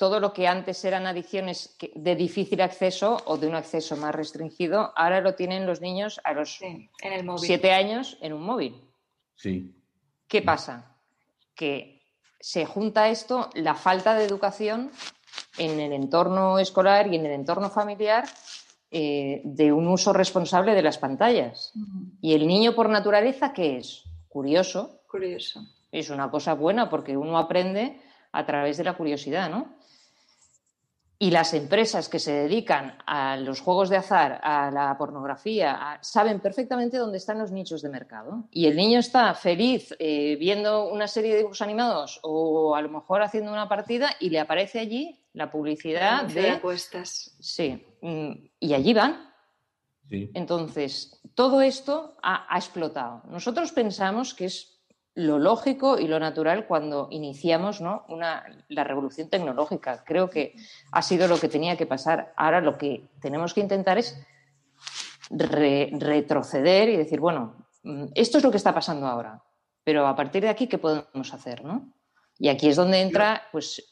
todo 0.00 0.18
lo 0.18 0.32
que 0.32 0.48
antes 0.48 0.82
eran 0.86 1.06
adicciones 1.06 1.76
de 1.94 2.16
difícil 2.16 2.62
acceso 2.62 3.18
o 3.26 3.36
de 3.36 3.46
un 3.46 3.54
acceso 3.54 3.98
más 3.98 4.14
restringido, 4.14 4.94
ahora 4.96 5.20
lo 5.20 5.34
tienen 5.34 5.66
los 5.66 5.82
niños 5.82 6.22
a 6.24 6.32
los 6.32 6.58
siete 7.36 7.72
años 7.72 8.16
en 8.22 8.32
un 8.32 8.40
móvil. 8.40 8.80
Sí. 9.36 9.74
¿Qué 10.26 10.40
pasa? 10.40 10.96
Que 11.54 12.00
se 12.40 12.64
junta 12.64 13.10
esto, 13.10 13.50
la 13.52 13.74
falta 13.74 14.14
de 14.14 14.24
educación 14.24 14.90
en 15.58 15.78
el 15.78 15.92
entorno 15.92 16.58
escolar 16.58 17.12
y 17.12 17.16
en 17.16 17.26
el 17.26 17.32
entorno 17.32 17.68
familiar 17.68 18.24
eh, 18.90 19.42
de 19.44 19.70
un 19.70 19.86
uso 19.86 20.14
responsable 20.14 20.74
de 20.74 20.82
las 20.82 20.96
pantallas. 20.96 21.74
Y 22.22 22.32
el 22.32 22.46
niño 22.46 22.74
por 22.74 22.88
naturaleza, 22.88 23.52
¿qué 23.52 23.76
es? 23.76 24.04
Curioso. 24.30 25.02
Curioso. 25.06 25.60
Es 25.92 26.08
una 26.08 26.30
cosa 26.30 26.54
buena 26.54 26.88
porque 26.88 27.18
uno 27.18 27.36
aprende 27.36 28.00
a 28.32 28.46
través 28.46 28.78
de 28.78 28.84
la 28.84 28.94
curiosidad, 28.94 29.50
¿no? 29.50 29.78
Y 31.22 31.32
las 31.32 31.52
empresas 31.52 32.08
que 32.08 32.18
se 32.18 32.32
dedican 32.32 32.96
a 33.04 33.36
los 33.36 33.60
juegos 33.60 33.90
de 33.90 33.98
azar, 33.98 34.40
a 34.42 34.70
la 34.70 34.96
pornografía, 34.96 35.98
saben 36.00 36.40
perfectamente 36.40 36.96
dónde 36.96 37.18
están 37.18 37.38
los 37.38 37.52
nichos 37.52 37.82
de 37.82 37.90
mercado. 37.90 38.48
Y 38.50 38.64
el 38.66 38.74
niño 38.74 39.00
está 39.00 39.34
feliz 39.34 39.94
eh, 39.98 40.36
viendo 40.40 40.88
una 40.88 41.06
serie 41.06 41.32
de 41.32 41.36
dibujos 41.36 41.60
animados 41.60 42.20
o 42.22 42.74
a 42.74 42.80
lo 42.80 42.88
mejor 42.88 43.20
haciendo 43.20 43.52
una 43.52 43.68
partida 43.68 44.16
y 44.18 44.30
le 44.30 44.40
aparece 44.40 44.80
allí 44.80 45.20
la 45.34 45.50
publicidad 45.50 46.24
de... 46.24 46.52
apuestas. 46.52 47.36
Sí, 47.38 47.84
mm, 48.00 48.32
y 48.58 48.72
allí 48.72 48.94
van. 48.94 49.30
Sí. 50.08 50.30
Entonces, 50.32 51.20
todo 51.34 51.60
esto 51.60 52.16
ha 52.22 52.56
explotado. 52.56 53.24
Nosotros 53.28 53.72
pensamos 53.72 54.32
que 54.32 54.46
es 54.46 54.79
lo 55.20 55.38
lógico 55.38 55.98
y 55.98 56.08
lo 56.08 56.18
natural 56.18 56.66
cuando 56.66 57.08
iniciamos 57.10 57.80
¿no? 57.80 58.04
Una, 58.08 58.44
la 58.68 58.84
revolución 58.84 59.28
tecnológica. 59.28 60.02
Creo 60.04 60.30
que 60.30 60.54
ha 60.92 61.02
sido 61.02 61.28
lo 61.28 61.38
que 61.38 61.48
tenía 61.48 61.76
que 61.76 61.86
pasar. 61.86 62.32
Ahora 62.36 62.60
lo 62.60 62.78
que 62.78 63.08
tenemos 63.20 63.54
que 63.54 63.60
intentar 63.60 63.98
es 63.98 64.18
retroceder 65.30 66.88
y 66.88 66.96
decir, 66.96 67.20
bueno, 67.20 67.66
mm, 67.82 68.06
esto 68.14 68.38
es 68.38 68.44
lo 68.44 68.50
que 68.50 68.56
está 68.56 68.74
pasando 68.74 69.06
ahora, 69.06 69.42
pero 69.84 70.06
a 70.06 70.16
partir 70.16 70.42
de 70.42 70.48
aquí, 70.48 70.66
¿qué 70.66 70.78
podemos 70.78 71.34
hacer? 71.34 71.64
¿no? 71.64 71.92
Y 72.38 72.48
aquí 72.48 72.68
es 72.68 72.76
donde 72.76 73.00
entra, 73.00 73.42
pues... 73.52 73.89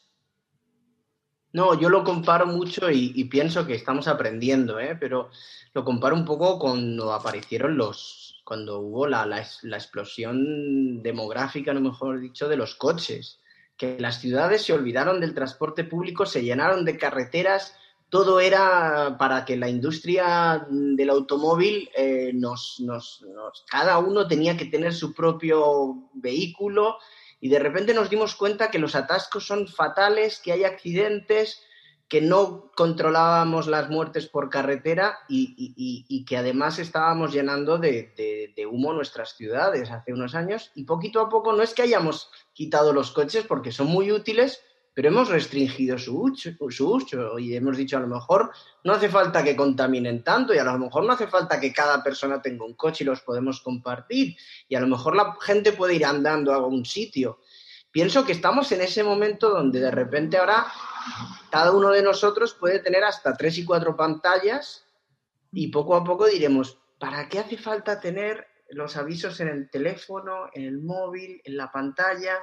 No, 1.51 1.79
yo 1.79 1.89
lo 1.89 2.03
comparo 2.03 2.45
mucho 2.45 2.91
y, 2.91 3.23
pienso 3.25 3.65
que 3.65 3.73
estamos 3.73 4.07
aprendiendo, 4.07 4.79
¿eh? 4.79 4.95
pero 4.99 5.31
lo 5.73 5.83
comparo 5.83 6.15
un 6.15 6.25
poco 6.25 6.59
cuando 6.59 7.11
aparecieron 7.11 7.75
los, 7.75 8.41
cuando 8.43 8.79
hubo 8.79 9.07
la, 9.07 9.25
la, 9.25 9.77
explosión 9.77 11.01
demográfica, 11.01 11.73
no 11.73 11.81
mejor 11.81 12.19
dicho, 12.19 12.47
de 12.47 12.57
los 12.57 12.75
coches, 12.75 13.39
que 13.77 13.97
las 13.99 14.19
ciudades 14.19 14.61
se 14.61 14.73
olvidaron 14.73 15.19
del 15.19 15.33
transporte 15.33 15.83
público, 15.85 16.27
se 16.27 16.43
llenaron 16.43 16.85
de 16.85 16.97
carreteras, 16.97 17.75
todo 18.09 18.39
era 18.39 19.17
para 19.17 19.45
que 19.45 19.55
la 19.55 19.69
industria 19.69 20.67
del 20.69 21.09
automóvil 21.09 21.89
eh, 21.95 22.31
nos, 22.33 22.79
nos, 22.79 23.23
cada 23.69 23.97
uno 23.99 24.27
tenía 24.27 24.57
que 24.57 24.65
tener 24.65 24.93
su 24.93 25.13
propio 25.13 26.09
vehículo 26.13 26.97
y 27.41 27.49
de 27.49 27.59
repente 27.59 27.93
nos 27.93 28.09
dimos 28.09 28.35
cuenta 28.35 28.69
que 28.69 28.79
los 28.79 28.95
atascos 28.95 29.45
son 29.45 29.67
fatales, 29.67 30.39
que 30.43 30.51
hay 30.51 30.63
accidentes, 30.63 31.63
que 32.09 32.21
no 32.21 32.71
controlábamos 32.75 33.67
las 33.67 33.89
muertes 33.89 34.27
por 34.27 34.49
carretera 34.49 35.19
y, 35.29 36.25
que 36.25 36.37
además 36.37 36.79
estábamos 36.79 37.31
llenando 37.31 37.77
de, 37.77 38.67
humo 38.69 38.93
nuestras 38.93 39.35
ciudades 39.37 39.91
hace 39.91 40.11
unos 40.11 40.33
años. 40.33 40.71
Y 40.73 40.85
poquito 40.85 41.21
a 41.21 41.29
poco 41.29 41.53
no 41.53 41.61
es 41.61 41.75
que 41.75 41.83
hayamos 41.83 42.31
quitado 42.53 42.93
los 42.93 43.11
coches 43.11 43.45
porque 43.45 43.71
son 43.71 43.87
muy 43.87 44.11
útiles, 44.11 44.61
pero 44.99 45.11
hemos 45.11 45.29
restringido 45.29 45.97
su 45.97 46.23
uso, 46.23 47.39
y 47.39 47.55
hemos 47.55 47.77
dicho 47.77 47.95
a 47.95 48.01
lo 48.01 48.07
mejor 48.07 48.51
no 48.83 48.91
hace 48.91 49.07
falta 49.07 49.41
que 49.41 49.55
contaminen 49.55 50.25
tanto 50.25 50.53
y 50.53 50.57
a 50.57 50.65
lo 50.65 50.77
mejor 50.77 51.05
no 51.05 51.13
hace 51.13 51.27
falta 51.27 51.57
que 51.57 51.71
cada 51.71 52.03
persona 52.03 52.41
tenga 52.41 52.65
un 52.65 52.73
coche 52.73 53.05
y 53.05 53.07
los 53.07 53.21
podemos 53.21 53.61
compartir 53.61 54.35
y 54.67 54.75
a 54.75 54.81
lo 54.81 54.87
mejor 54.87 55.15
la 55.15 55.37
gente 55.39 55.71
puede 55.71 55.95
ir 55.95 56.05
andando 56.05 56.51
a 56.51 56.57
algún 56.57 56.83
sitio. 56.83 57.39
Pienso 57.89 58.25
que 58.25 58.33
estamos 58.33 58.73
en 58.73 58.81
ese 58.81 59.01
momento 59.01 59.49
donde 59.49 59.79
de 59.79 59.89
repente 59.89 60.37
ahora 60.37 60.67
cada 61.49 61.71
uno 61.71 61.91
de 61.91 62.03
nosotros 62.03 62.53
puede 62.53 62.79
tener 62.79 63.05
hasta 63.05 63.37
tres 63.37 63.57
y 63.57 63.63
cuatro 63.63 63.95
pantallas 63.95 64.85
y 65.53 65.69
poco 65.69 65.95
a 65.95 66.03
poco 66.03 66.25
diremos, 66.25 66.77
¿para 66.99 67.29
qué 67.29 67.39
hace 67.39 67.55
falta 67.55 68.01
tener 68.01 68.45
los 68.71 68.97
avisos 68.97 69.39
en 69.39 69.47
el 69.47 69.69
teléfono, 69.69 70.49
en 70.53 70.65
el 70.65 70.81
móvil, 70.81 71.41
en 71.45 71.55
la 71.55 71.71
pantalla? 71.71 72.37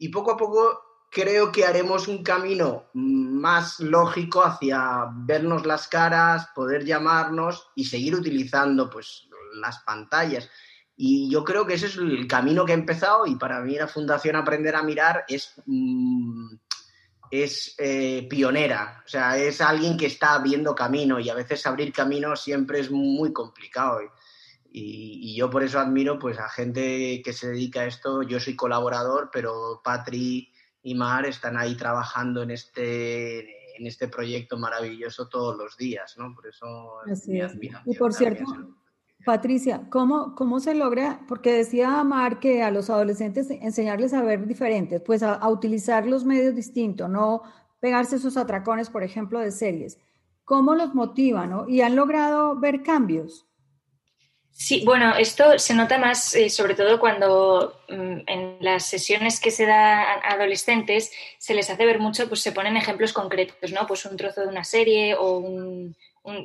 Y 0.00 0.10
poco 0.10 0.30
a 0.30 0.36
poco 0.36 0.87
creo 1.10 1.52
que 1.52 1.64
haremos 1.64 2.08
un 2.08 2.22
camino 2.22 2.86
más 2.94 3.80
lógico 3.80 4.42
hacia 4.42 5.06
vernos 5.12 5.66
las 5.66 5.88
caras, 5.88 6.48
poder 6.54 6.84
llamarnos 6.84 7.68
y 7.74 7.84
seguir 7.84 8.14
utilizando 8.14 8.90
pues 8.90 9.28
las 9.60 9.78
pantallas. 9.80 10.48
Y 10.96 11.30
yo 11.30 11.44
creo 11.44 11.66
que 11.66 11.74
ese 11.74 11.86
es 11.86 11.96
el 11.96 12.26
camino 12.26 12.64
que 12.64 12.72
he 12.72 12.74
empezado 12.74 13.26
y 13.26 13.36
para 13.36 13.60
mí 13.60 13.76
la 13.76 13.86
Fundación 13.86 14.36
Aprender 14.36 14.74
a 14.74 14.82
Mirar 14.82 15.24
es 15.28 15.54
mm, 15.66 16.56
es 17.30 17.74
eh, 17.78 18.26
pionera, 18.28 19.02
o 19.04 19.08
sea, 19.08 19.36
es 19.36 19.60
alguien 19.60 19.96
que 19.96 20.06
está 20.06 20.34
abriendo 20.34 20.74
camino 20.74 21.20
y 21.20 21.28
a 21.28 21.34
veces 21.34 21.66
abrir 21.66 21.92
camino 21.92 22.34
siempre 22.36 22.80
es 22.80 22.90
muy 22.90 23.32
complicado. 23.32 24.00
Y, 24.70 25.36
yo 25.36 25.50
por 25.50 25.62
eso 25.62 25.78
admiro 25.78 26.18
pues 26.18 26.38
a 26.38 26.48
gente 26.48 27.22
que 27.22 27.32
se 27.32 27.48
dedica 27.48 27.80
a 27.80 27.86
esto. 27.86 28.22
Yo 28.22 28.40
soy 28.40 28.56
colaborador, 28.56 29.30
pero 29.32 29.80
Patri 29.82 30.52
y 30.82 30.94
Mar 30.94 31.26
están 31.26 31.56
ahí 31.56 31.76
trabajando 31.76 32.42
en 32.42 32.50
este, 32.50 33.76
en 33.76 33.86
este 33.86 34.08
proyecto 34.08 34.56
maravilloso 34.58 35.28
todos 35.28 35.56
los 35.56 35.76
días, 35.76 36.16
¿no? 36.18 36.34
Por 36.34 36.46
eso 36.46 37.00
Así 37.10 37.40
Y 37.86 37.96
por 37.96 38.12
cierto, 38.12 38.44
Patricia, 39.24 39.88
¿cómo, 39.90 40.34
¿cómo 40.34 40.60
se 40.60 40.74
logra? 40.74 41.20
Porque 41.26 41.52
decía 41.52 42.02
Mar 42.04 42.38
que 42.38 42.62
a 42.62 42.70
los 42.70 42.88
adolescentes 42.88 43.50
enseñarles 43.50 44.14
a 44.14 44.22
ver 44.22 44.46
diferentes, 44.46 45.02
pues 45.02 45.22
a, 45.22 45.46
utilizar 45.48 46.06
los 46.06 46.24
medios 46.24 46.54
distintos, 46.54 47.10
no 47.10 47.42
pegarse 47.80 48.16
esos 48.16 48.36
atracones, 48.36 48.90
por 48.90 49.02
ejemplo, 49.02 49.40
de 49.40 49.50
series. 49.50 49.98
¿Cómo 50.44 50.74
los 50.74 50.94
motivan 50.94 51.68
y 51.68 51.80
han 51.80 51.96
logrado 51.96 52.58
ver 52.58 52.82
cambios? 52.82 53.47
Sí, 54.60 54.82
bueno, 54.84 55.14
esto 55.14 55.56
se 55.56 55.72
nota 55.72 55.98
más 55.98 56.34
eh, 56.34 56.50
sobre 56.50 56.74
todo 56.74 56.98
cuando 56.98 57.80
mm, 57.88 58.18
en 58.26 58.56
las 58.58 58.86
sesiones 58.86 59.38
que 59.38 59.52
se 59.52 59.66
da 59.66 60.14
a 60.14 60.32
adolescentes 60.32 61.12
se 61.38 61.54
les 61.54 61.70
hace 61.70 61.86
ver 61.86 62.00
mucho, 62.00 62.26
pues 62.26 62.40
se 62.40 62.50
ponen 62.50 62.76
ejemplos 62.76 63.12
concretos, 63.12 63.70
¿no? 63.70 63.86
Pues 63.86 64.04
un 64.04 64.16
trozo 64.16 64.40
de 64.40 64.48
una 64.48 64.64
serie 64.64 65.14
o 65.14 65.38
un, 65.38 65.96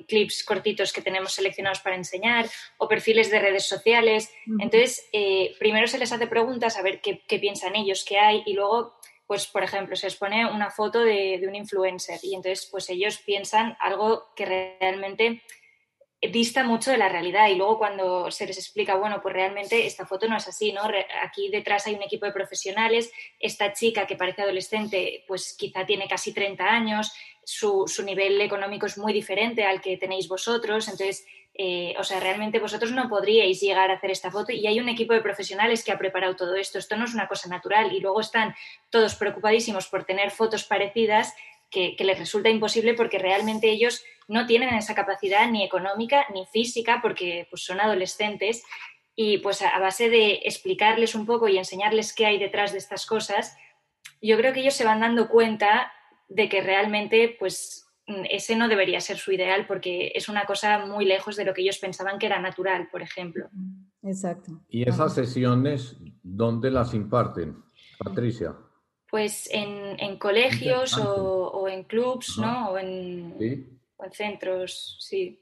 clips 0.08 0.44
cortitos 0.46 0.94
que 0.94 1.02
tenemos 1.02 1.34
seleccionados 1.34 1.80
para 1.80 1.96
enseñar 1.96 2.48
o 2.78 2.88
perfiles 2.88 3.32
de 3.32 3.40
redes 3.40 3.66
sociales. 3.66 4.32
Entonces, 4.60 5.10
eh, 5.12 5.56
primero 5.60 5.88
se 5.88 5.98
les 5.98 6.12
hace 6.12 6.28
preguntas 6.28 6.78
a 6.78 6.84
ver 6.84 7.02
qué, 7.02 7.40
piensan 7.40 7.76
ellos, 7.76 8.06
qué 8.08 8.20
hay 8.20 8.44
y 8.46 8.54
luego, 8.54 8.96
pues, 9.26 9.48
por 9.48 9.64
ejemplo, 9.64 9.96
se 9.96 10.06
les 10.06 10.16
pone 10.16 10.46
una 10.46 10.70
foto 10.70 11.00
de, 11.00 11.40
de 11.42 11.48
un 11.48 11.56
influencer 11.56 12.20
y 12.22 12.36
entonces, 12.36 12.70
pues, 12.72 12.90
ellos 12.92 13.18
piensan 13.26 13.76
algo 13.82 14.28
que 14.36 14.46
realmente 14.80 15.42
dista 16.32 16.64
mucho 16.64 16.92
de 16.92 16.98
la 16.98 17.10
realidad 17.10 17.48
y 17.50 17.56
luego 17.56 17.78
cuando 17.78 18.32
se 18.32 18.46
les 18.46 18.58
explica, 18.58 18.96
bueno, 18.96 19.22
pues 19.22 19.34
realmente 19.34 19.86
esta 19.86 20.06
foto 20.06 20.28
no 20.28 20.38
es 20.38 20.48
así, 20.48 20.72
¿no? 20.72 20.82
Aquí 21.22 21.50
detrás 21.50 21.88
hay 21.88 21.96
un 21.96 22.04
equipo 22.04 22.26
de 22.26 22.32
profesionales, 22.32 23.12
esta 23.40 23.74
chica 23.74 24.08
que 24.08 24.16
parece 24.16 24.44
adolescente, 24.44 25.24
pues 25.28 25.56
quizá 25.58 25.86
tiene 25.86 26.08
casi 26.08 26.34
30 26.34 26.64
años, 26.64 27.14
su, 27.44 27.86
nivel 28.06 28.40
económico 28.42 28.86
es 28.86 28.98
muy 28.98 29.14
diferente 29.14 29.66
al 29.66 29.82
que 29.82 29.98
tenéis 29.98 30.28
vosotros, 30.28 30.88
entonces, 30.88 31.26
eh, 31.54 31.94
o 32.00 32.04
sea, 32.04 32.20
realmente 32.20 32.60
vosotros 32.60 32.92
no 32.92 33.10
podríais 33.10 33.60
llegar 33.60 33.92
a 33.92 33.96
hacer 33.96 34.12
esta 34.12 34.32
foto 34.32 34.52
y 34.54 34.66
hay 34.66 34.80
un 34.80 34.90
equipo 34.90 35.14
de 35.14 35.22
profesionales 35.22 35.84
que 35.84 35.92
ha 35.92 35.98
preparado 35.98 36.36
todo 36.36 36.56
esto, 36.56 36.80
esto 36.80 36.96
no 36.96 37.06
es 37.06 37.14
una 37.14 37.28
cosa 37.28 37.50
natural 37.50 37.92
y 37.94 38.00
luego 38.00 38.22
están 38.22 38.56
todos 38.90 39.16
preocupadísimos 39.16 39.88
por 39.88 40.06
tener 40.06 40.32
fotos 40.32 40.64
parecidas 40.64 41.34
que, 41.74 41.96
les 42.00 42.20
resulta 42.20 42.50
imposible 42.50 42.94
porque 42.94 43.20
realmente 43.20 43.70
ellos 43.70 44.04
no 44.28 44.46
tienen 44.46 44.74
esa 44.76 44.96
capacidad 44.96 45.50
ni 45.50 45.64
económica 45.64 46.26
ni 46.34 46.46
física 46.46 47.00
porque 47.02 47.48
pues, 47.50 47.64
son 47.64 47.82
adolescentes 47.82 48.64
y 49.16 49.40
pues 49.40 49.62
a, 49.62 49.78
base 49.80 50.10
de 50.10 50.42
explicarles 50.44 51.16
un 51.16 51.26
poco 51.26 51.48
y 51.48 51.58
enseñarles 51.58 52.14
qué 52.14 52.26
hay 52.26 52.40
detrás 52.40 52.72
de 52.72 52.78
estas 52.78 53.06
cosas, 53.06 53.56
yo 54.22 54.38
creo 54.38 54.54
que 54.54 54.62
ellos 54.62 54.74
se 54.74 54.86
van 54.86 55.02
dando 55.02 55.28
cuenta 55.28 55.92
de 56.30 56.50
que 56.50 56.62
realmente 56.62 57.36
pues 57.38 57.88
ese 58.30 58.56
no 58.56 58.68
debería 58.68 59.00
ser 59.00 59.18
su 59.18 59.32
ideal 59.32 59.66
porque 59.68 60.12
es 60.16 60.30
una 60.30 60.46
cosa 60.46 60.86
muy 60.86 61.06
lejos 61.06 61.36
de 61.36 61.46
lo 61.46 61.54
que 61.54 61.62
ellos 61.62 61.78
pensaban 61.78 62.20
que 62.20 62.26
era 62.26 62.40
natural, 62.40 62.90
por 62.92 63.02
ejemplo. 63.02 63.50
Exacto. 64.02 64.62
¿Y 64.68 64.88
esas 64.88 65.14
sesiones 65.14 65.98
dónde 66.22 66.70
las 66.70 66.94
imparten, 66.94 67.64
Patricia? 68.00 68.56
Pues 69.14 69.48
en, 69.52 70.18
colegios 70.18 70.98
o, 70.98 71.68
en 71.68 71.84
clubs, 71.84 72.40
¿no? 72.40 72.72
O 72.72 72.80
en, 72.80 73.36
centros, 74.12 74.98
sí. 75.02 75.40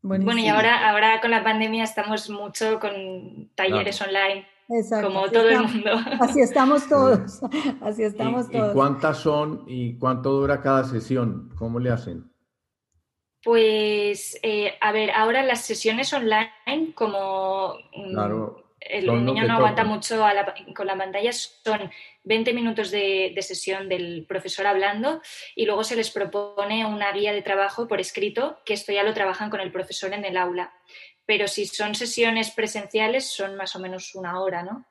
Bueno, 0.00 0.38
y 0.38 0.48
ahora, 0.48 0.88
ahora 0.88 1.20
con 1.20 1.30
la 1.30 1.44
pandemia 1.44 1.84
estamos 1.84 2.30
mucho 2.30 2.80
con 2.80 3.50
talleres 3.54 4.00
online. 4.00 4.46
Como 5.02 5.28
todo 5.28 5.46
el 5.46 5.64
mundo. 5.64 5.90
Así 6.20 6.40
estamos 6.40 6.88
todos. 6.88 7.42
Así 7.82 8.02
estamos 8.02 8.50
todos. 8.50 8.70
¿Y 8.70 8.74
cuántas 8.74 9.18
son 9.18 9.64
y 9.66 9.98
cuánto 9.98 10.30
dura 10.30 10.62
cada 10.62 10.84
sesión? 10.84 11.52
¿Cómo 11.58 11.78
le 11.78 11.90
hacen? 11.90 12.32
Pues, 13.44 14.40
eh, 14.42 14.72
a 14.80 14.92
ver, 14.92 15.10
ahora 15.10 15.42
las 15.42 15.60
sesiones 15.60 16.14
online, 16.14 16.94
como 16.94 17.74
mm, 17.94 18.14
el 18.90 19.24
niño 19.24 19.46
no 19.46 19.54
aguanta 19.54 19.84
mucho 19.84 20.22
con 20.74 20.86
la 20.86 20.96
pantalla, 20.96 21.32
son 21.32 21.90
20 22.24 22.52
minutos 22.52 22.90
de, 22.90 23.34
sesión 23.40 23.88
del 23.88 24.26
profesor 24.28 24.66
hablando 24.66 25.20
y 25.54 25.66
luego 25.66 25.84
se 25.84 25.96
les 25.96 26.10
propone 26.10 26.84
una 26.84 27.12
guía 27.12 27.32
de 27.32 27.42
trabajo 27.42 27.86
por 27.88 28.00
escrito, 28.00 28.58
que 28.64 28.74
esto 28.74 28.92
ya 28.92 29.02
lo 29.02 29.14
trabajan 29.14 29.50
con 29.50 29.60
el 29.60 29.72
profesor 29.72 30.12
en 30.12 30.24
el 30.24 30.36
aula. 30.36 30.72
Pero 31.24 31.48
si 31.48 31.66
son 31.66 31.94
sesiones 31.94 32.50
presenciales, 32.50 33.30
son 33.30 33.56
más 33.56 33.74
o 33.76 33.80
menos 33.80 34.14
una 34.14 34.40
hora, 34.40 34.62
¿no? 34.62 34.86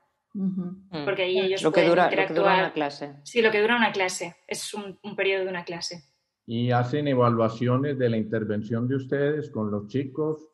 Porque 1.05 1.23
ahí 1.23 1.39
ellos 1.39 1.63
lo 1.63 1.71
que 1.71 1.87
dura, 1.87 2.11
Lo 2.11 2.27
que 2.27 2.33
dura 2.33 2.53
una 2.55 2.73
clase. 2.73 3.15
Sí, 3.23 3.41
lo 3.41 3.51
que 3.51 3.61
dura 3.61 3.77
una 3.77 3.93
clase. 3.93 4.35
Es 4.47 4.73
un, 4.73 4.99
periodo 5.15 5.45
de 5.45 5.49
una 5.49 5.63
clase. 5.63 6.03
¿Y 6.45 6.71
hacen 6.71 7.07
evaluaciones 7.07 7.97
de 7.97 8.09
la 8.09 8.17
intervención 8.17 8.87
de 8.87 8.95
ustedes 8.97 9.49
con 9.49 9.71
los 9.71 9.87
chicos? 9.87 10.51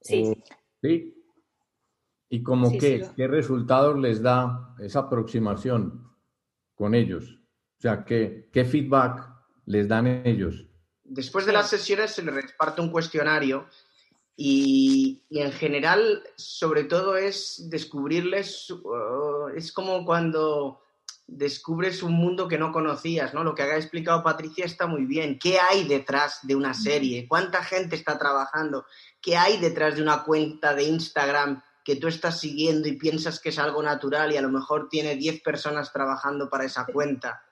Sí. 0.00 0.34
¿Sí? 0.82 1.21
¿Y 2.32 2.42
como 2.42 2.72
qué? 2.78 3.06
¿Qué 3.14 3.28
resultados 3.28 3.98
les 3.98 4.22
da 4.22 4.74
esa 4.78 5.00
aproximación 5.00 6.10
con 6.74 6.94
ellos? 6.94 7.24
O 7.78 7.82
sea, 7.82 8.06
¿qué, 8.06 8.48
qué 8.50 8.64
feedback 8.64 9.28
les 9.66 9.86
dan 9.86 10.06
ellos? 10.06 10.64
Después 11.04 11.44
de 11.44 11.52
las 11.52 11.68
sesiones 11.68 12.12
se 12.12 12.22
les 12.22 12.34
reparte 12.34 12.80
un 12.80 12.88
cuestionario 12.88 13.66
y, 14.34 15.26
en 15.28 15.52
general, 15.52 16.22
sobre 16.34 16.84
todo, 16.84 17.18
es 17.18 17.68
descubrirles, 17.68 18.70
uh, 18.70 19.48
es 19.54 19.70
como 19.70 20.06
cuando 20.06 20.80
descubres 21.26 22.02
un 22.02 22.14
mundo 22.14 22.48
que 22.48 22.56
no 22.56 22.72
conocías, 22.72 23.34
¿no? 23.34 23.44
Lo 23.44 23.54
que 23.54 23.64
ha 23.64 23.76
explicado 23.76 24.22
Patricia 24.22 24.64
está 24.64 24.86
muy 24.86 25.04
bien. 25.04 25.38
¿Qué 25.38 25.58
hay 25.58 25.86
detrás 25.86 26.38
de 26.44 26.56
una 26.56 26.72
serie? 26.72 27.28
¿Cuánta 27.28 27.62
gente 27.62 27.94
está 27.94 28.18
trabajando? 28.18 28.86
¿Qué 29.20 29.36
hay 29.36 29.58
detrás 29.58 29.96
de 29.96 30.02
una 30.02 30.22
cuenta 30.24 30.74
de 30.74 30.84
Instagram 30.84 31.62
que 31.84 31.96
tú 31.96 32.08
estás 32.08 32.40
siguiendo 32.40 32.88
y 32.88 32.96
piensas 32.96 33.40
que 33.40 33.48
es 33.50 33.58
algo 33.58 33.82
natural 33.82 34.32
y 34.32 34.36
a 34.36 34.42
lo 34.42 34.50
mejor 34.50 34.88
tiene 34.88 35.16
10 35.16 35.42
personas 35.42 35.92
trabajando 35.92 36.48
para 36.48 36.64
esa 36.64 36.86
cuenta? 36.86 37.42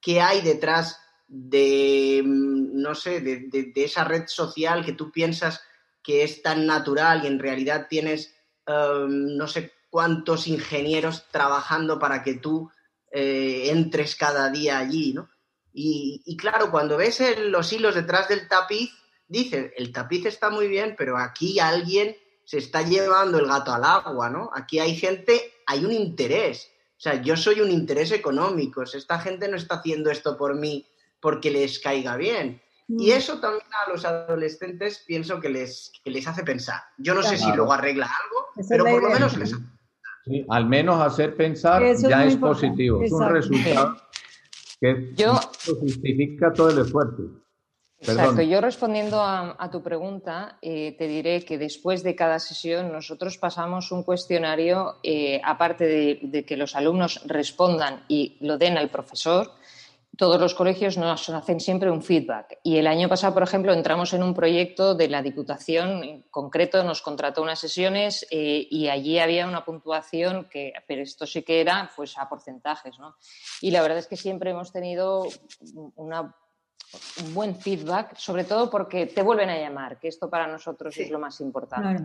¿Qué 0.00 0.20
hay 0.20 0.40
detrás 0.40 1.00
de, 1.28 2.22
mm, 2.24 2.80
no 2.80 2.94
sé, 2.94 3.20
de, 3.20 3.72
esa 3.76 4.04
red 4.04 4.24
social 4.26 4.84
que 4.84 4.92
tú 4.92 5.10
piensas 5.10 5.60
que 6.02 6.22
es 6.22 6.42
tan 6.42 6.66
natural 6.66 7.24
y 7.24 7.26
en 7.26 7.38
realidad 7.38 7.86
tienes 7.88 8.34
um, 8.66 9.36
no 9.36 9.48
sé 9.48 9.72
cuántos 9.90 10.46
ingenieros 10.46 11.26
trabajando 11.30 11.98
para 11.98 12.22
que 12.22 12.34
tú 12.34 12.70
eh, 13.10 13.70
entres 13.70 14.14
cada 14.14 14.50
día 14.50 14.78
allí, 14.78 15.14
¿no? 15.14 15.28
Y, 15.78 16.36
claro, 16.38 16.70
cuando 16.70 16.96
ves 16.96 17.22
los 17.38 17.70
hilos 17.70 17.94
detrás 17.94 18.28
del 18.28 18.48
tapiz, 18.48 18.90
dices, 19.28 19.72
el 19.76 19.92
tapiz 19.92 20.24
está 20.24 20.48
muy 20.48 20.68
bien, 20.68 20.94
pero 20.96 21.18
aquí 21.18 21.58
alguien 21.60 22.16
se 22.46 22.58
está 22.58 22.82
llevando 22.82 23.38
el 23.38 23.46
gato 23.46 23.72
al 23.72 23.84
agua, 23.84 24.30
¿no? 24.30 24.50
Aquí 24.54 24.78
hay 24.78 24.94
gente, 24.94 25.52
hay 25.66 25.84
un 25.84 25.92
interés. 25.92 26.70
O 26.96 27.00
sea, 27.00 27.20
yo 27.20 27.36
soy 27.36 27.60
un 27.60 27.72
interés 27.72 28.12
económico. 28.12 28.82
Esta 28.82 29.18
gente 29.18 29.48
no 29.48 29.56
está 29.56 29.76
haciendo 29.76 30.10
esto 30.10 30.36
por 30.36 30.54
mí 30.54 30.86
porque 31.20 31.50
les 31.50 31.80
caiga 31.80 32.16
bien. 32.16 32.62
Y 32.88 33.10
mm. 33.10 33.16
eso 33.16 33.40
también 33.40 33.66
a 33.84 33.90
los 33.90 34.04
adolescentes 34.04 35.02
pienso 35.04 35.40
que 35.40 35.48
les, 35.48 35.92
les 36.04 36.26
hace 36.28 36.44
pensar. 36.44 36.80
Yo 36.98 37.14
no 37.14 37.22
sé 37.24 37.36
si 37.36 37.50
luego 37.52 37.72
arregla 37.72 38.06
algo, 38.06 38.68
pero 38.68 38.84
por 38.84 39.02
lo 39.02 39.10
menos 39.10 39.36
les 39.36 39.54
Sí, 40.24 40.44
al 40.48 40.66
menos 40.66 41.00
hacer 41.00 41.36
pensar 41.36 41.82
ya 41.96 42.24
es 42.24 42.36
positivo. 42.36 43.00
Es 43.02 43.12
un 43.12 43.28
resultado 43.28 43.96
que 44.80 45.14
justifica 45.80 46.52
todo 46.52 46.70
el 46.70 46.78
esfuerzo. 46.78 47.45
Exacto. 47.98 48.42
Yo 48.42 48.60
respondiendo 48.60 49.22
a, 49.22 49.70
tu 49.70 49.82
pregunta, 49.82 50.58
eh, 50.60 50.94
te 50.98 51.08
diré 51.08 51.44
que 51.44 51.56
después 51.56 52.02
de 52.02 52.14
cada 52.14 52.38
sesión 52.38 52.92
nosotros 52.92 53.38
pasamos 53.38 53.90
un 53.90 54.02
cuestionario, 54.02 54.96
eh, 55.02 55.40
aparte 55.42 55.86
de, 55.86 56.44
que 56.44 56.56
los 56.56 56.76
alumnos 56.76 57.22
respondan 57.26 58.04
y 58.06 58.36
lo 58.40 58.58
den 58.58 58.76
al 58.76 58.90
profesor, 58.90 59.50
todos 60.16 60.40
los 60.40 60.54
colegios 60.54 60.96
nos 60.96 61.28
hacen 61.28 61.60
siempre 61.60 61.90
un 61.90 62.02
feedback. 62.02 62.58
Y 62.62 62.76
el 62.76 62.86
año 62.86 63.08
pasado, 63.08 63.34
por 63.34 63.42
ejemplo, 63.42 63.72
entramos 63.72 64.12
en 64.14 64.22
un 64.22 64.34
proyecto 64.34 64.94
de 64.94 65.08
la 65.08 65.22
Diputación, 65.22 66.04
en 66.04 66.22
concreto 66.30 66.82
nos 66.84 67.02
contrató 67.02 67.42
unas 67.42 67.58
sesiones 67.58 68.26
eh, 68.30 68.66
y 68.70 68.88
allí 68.88 69.18
había 69.18 69.46
una 69.46 69.64
puntuación 69.64 70.48
que, 70.50 70.72
pero 70.86 71.02
esto 71.02 71.26
sí 71.26 71.42
que 71.42 71.60
era 71.60 71.90
pues 71.96 72.16
a 72.16 72.28
porcentajes, 72.28 72.98
¿no? 72.98 73.16
Y 73.60 73.70
la 73.70 73.82
verdad 73.82 73.98
es 73.98 74.06
que 74.06 74.16
siempre 74.16 74.50
hemos 74.50 74.72
tenido 74.72 75.26
una 75.96 76.34
un 77.22 77.34
buen 77.34 77.56
feedback, 77.56 78.16
sobre 78.16 78.44
todo 78.44 78.70
porque 78.70 79.06
te 79.06 79.22
vuelven 79.22 79.50
a 79.50 79.58
llamar, 79.58 79.98
que 79.98 80.08
esto 80.08 80.30
para 80.30 80.46
nosotros 80.46 80.96
es 80.96 81.10
lo 81.10 81.18
más 81.18 81.40
importante. 81.40 82.02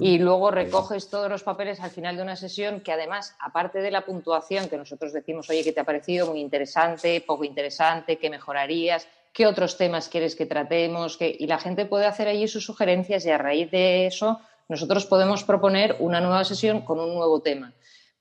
Y 0.00 0.18
luego 0.18 0.50
recoges 0.50 1.08
todos 1.10 1.28
los 1.28 1.42
papeles 1.42 1.80
al 1.80 1.90
final 1.90 2.16
de 2.16 2.22
una 2.22 2.36
sesión 2.36 2.80
que 2.80 2.92
además, 2.92 3.34
aparte 3.40 3.80
de 3.80 3.90
la 3.90 4.04
puntuación 4.04 4.68
que 4.68 4.76
nosotros 4.76 5.12
decimos, 5.12 5.50
oye, 5.50 5.64
que 5.64 5.72
te 5.72 5.80
ha 5.80 5.84
parecido 5.84 6.26
muy 6.26 6.40
interesante, 6.40 7.22
poco 7.26 7.44
interesante, 7.44 8.18
qué 8.18 8.30
mejorarías, 8.30 9.08
qué 9.32 9.46
otros 9.46 9.76
temas 9.76 10.08
quieres 10.08 10.34
que 10.34 10.46
tratemos, 10.46 11.18
y 11.20 11.46
la 11.46 11.58
gente 11.58 11.84
puede 11.84 12.06
hacer 12.06 12.28
allí 12.28 12.48
sus 12.48 12.64
sugerencias 12.64 13.26
y 13.26 13.30
a 13.30 13.38
raíz 13.38 13.70
de 13.70 14.06
eso 14.06 14.40
nosotros 14.68 15.06
podemos 15.06 15.44
proponer 15.44 15.96
una 16.00 16.20
nueva 16.20 16.44
sesión 16.44 16.82
con 16.82 16.98
un 16.98 17.14
nuevo 17.14 17.40
tema. 17.40 17.72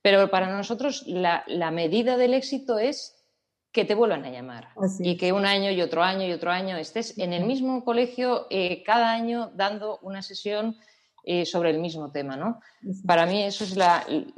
Pero 0.01 0.29
para 0.29 0.55
nosotros 0.55 1.03
la 1.07 1.71
medida 1.71 2.17
del 2.17 2.33
éxito 2.33 2.77
es 2.77 3.14
que 3.75 3.83
te 3.83 3.93
vuelvan 3.93 4.23
a 4.23 4.29
llamar 4.29 4.69
y 4.99 5.17
que 5.17 5.33
un 5.33 5.45
año 5.45 5.69
y 5.69 5.81
otro 5.81 6.01
año 6.01 6.25
y 6.25 6.31
otro 6.31 6.49
año 6.49 6.77
estés 6.77 7.17
en 7.17 7.33
el 7.33 7.43
mismo 7.43 7.83
colegio 7.83 8.47
eh, 8.49 8.81
cada 8.83 9.11
año 9.11 9.51
dando 9.53 9.99
una 10.01 10.21
sesión 10.21 10.77
eh, 11.25 11.45
sobre 11.45 11.71
el 11.71 11.79
mismo 11.79 12.09
tema. 12.09 12.37
¿no? 12.37 12.61
Para 13.05 13.25
mí 13.25 13.43
eso 13.43 13.65
es 13.65 13.77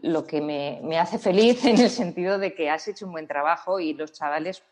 lo 0.02 0.26
que 0.26 0.42
me, 0.42 0.98
hace 0.98 1.20
feliz 1.20 1.64
en 1.66 1.78
el 1.80 1.92
sentido 1.92 2.40
de 2.40 2.56
que 2.56 2.72
has 2.72 2.88
hecho 2.88 3.06
un 3.06 3.12
buen 3.12 3.28
trabajo 3.28 3.80
y 3.80 3.94
los 3.94 4.12
chavales, 4.12 4.64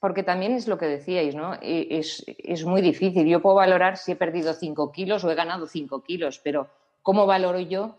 porque 0.00 0.22
también 0.22 0.52
es 0.52 0.68
lo 0.68 0.78
que 0.78 0.86
decíais, 0.86 1.34
¿no? 1.34 1.54
E, 1.60 1.98
es, 1.98 2.24
es 2.26 2.64
muy 2.64 2.80
difícil. 2.80 3.26
Yo 3.26 3.42
puedo 3.42 3.56
valorar 3.56 3.98
si 3.98 4.12
he 4.12 4.16
perdido 4.16 4.54
5 4.54 4.90
kilos 4.90 5.22
o 5.24 5.30
he 5.30 5.34
ganado 5.34 5.66
5 5.66 6.02
kilos, 6.02 6.40
pero 6.42 6.68
¿cómo 7.02 7.26
valoro 7.26 7.60
yo 7.60 7.98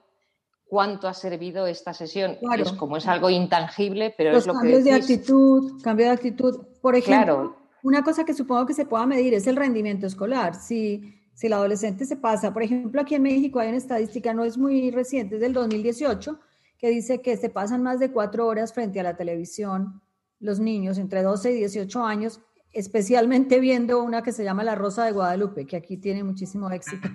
cuánto 0.76 1.08
ha 1.08 1.14
servido 1.14 1.68
esta 1.68 1.94
sesión. 1.94 2.38
Es 2.60 2.74
como 2.74 2.98
es 2.98 3.08
algo 3.08 3.30
intangible, 3.30 4.14
pero 4.18 4.38
es 4.38 4.46
lo 4.46 4.56
cambios 4.56 4.84
de 4.84 4.92
actitud, 4.92 5.82
cambio 5.82 6.08
de 6.08 6.12
actitud. 6.12 6.68
Por 6.82 6.98
ejemplo, 6.98 7.56
una 7.82 8.04
cosa 8.04 8.26
que 8.26 8.34
supongo 8.34 8.66
que 8.66 8.74
se 8.74 8.86
pueda 8.86 9.06
medir 9.06 9.34
es 9.34 9.48
el 9.48 9.56
rendimiento 9.56 10.06
escolar. 10.06 10.54
Si, 10.54 11.16
si 11.34 11.48
el 11.48 11.54
adolescente 11.54 12.06
se 12.06 12.18
pasa, 12.18 12.52
por 12.52 12.62
ejemplo, 12.62 13.00
aquí 13.00 13.16
en 13.16 13.24
México 13.24 13.62
hay 13.62 13.70
una 13.70 13.78
estadística, 13.78 14.34
no 14.34 14.44
es 14.44 14.58
muy 14.58 14.92
reciente, 14.92 15.36
es 15.36 15.42
del 15.42 15.54
2018, 15.54 16.42
que 16.78 16.90
dice 16.90 17.22
que 17.22 17.38
se 17.38 17.50
pasan 17.50 17.82
más 17.82 18.02
de 18.02 18.12
cuatro 18.12 18.46
horas 18.46 18.74
frente 18.74 19.00
a 19.00 19.04
la 19.04 19.16
televisión 19.16 20.02
los 20.42 20.60
niños 20.60 20.98
entre 20.98 21.24
12 21.24 21.54
y 21.54 21.56
18 21.56 22.04
años 22.04 22.42
especialmente 22.76 23.62
viendo 23.62 24.04
una 24.04 24.22
que 24.22 24.34
se 24.34 24.44
llama 24.44 24.62
La 24.62 24.76
Rosa 24.76 25.06
de 25.06 25.14
Guadalupe, 25.14 25.66
que 25.66 25.78
aquí 25.78 25.96
tiene 25.96 26.26
muchísimo 26.26 26.70
éxito, 26.70 27.08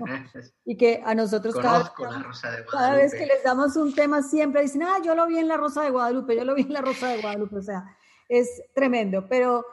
y 0.65 0.75
que 0.79 1.03
a 1.05 1.15
nosotros 1.15 1.55
cada, 1.55 1.93
cada, 2.73 2.97
vez 2.97 3.13
que 3.13 3.27
les 3.27 3.45
damos 3.45 3.77
un 3.77 3.95
tema 3.95 4.23
siempre 4.23 4.63
dicen, 4.63 4.83
ah, 4.83 4.97
yo 5.05 5.15
lo 5.15 5.27
vi 5.27 5.37
en 5.37 5.49
La 5.49 5.59
Rosa 5.59 5.83
de 5.83 5.91
Guadalupe, 5.91 6.35
yo 6.35 6.45
lo 6.47 6.55
vi 6.55 6.63
en 6.63 6.73
La 6.73 6.81
Rosa 6.81 7.09
de 7.09 7.21
Guadalupe, 7.21 7.57
o 7.57 7.63
sea, 7.63 7.85
es 8.27 8.63
tremendo, 8.75 9.29
pero 9.29 9.67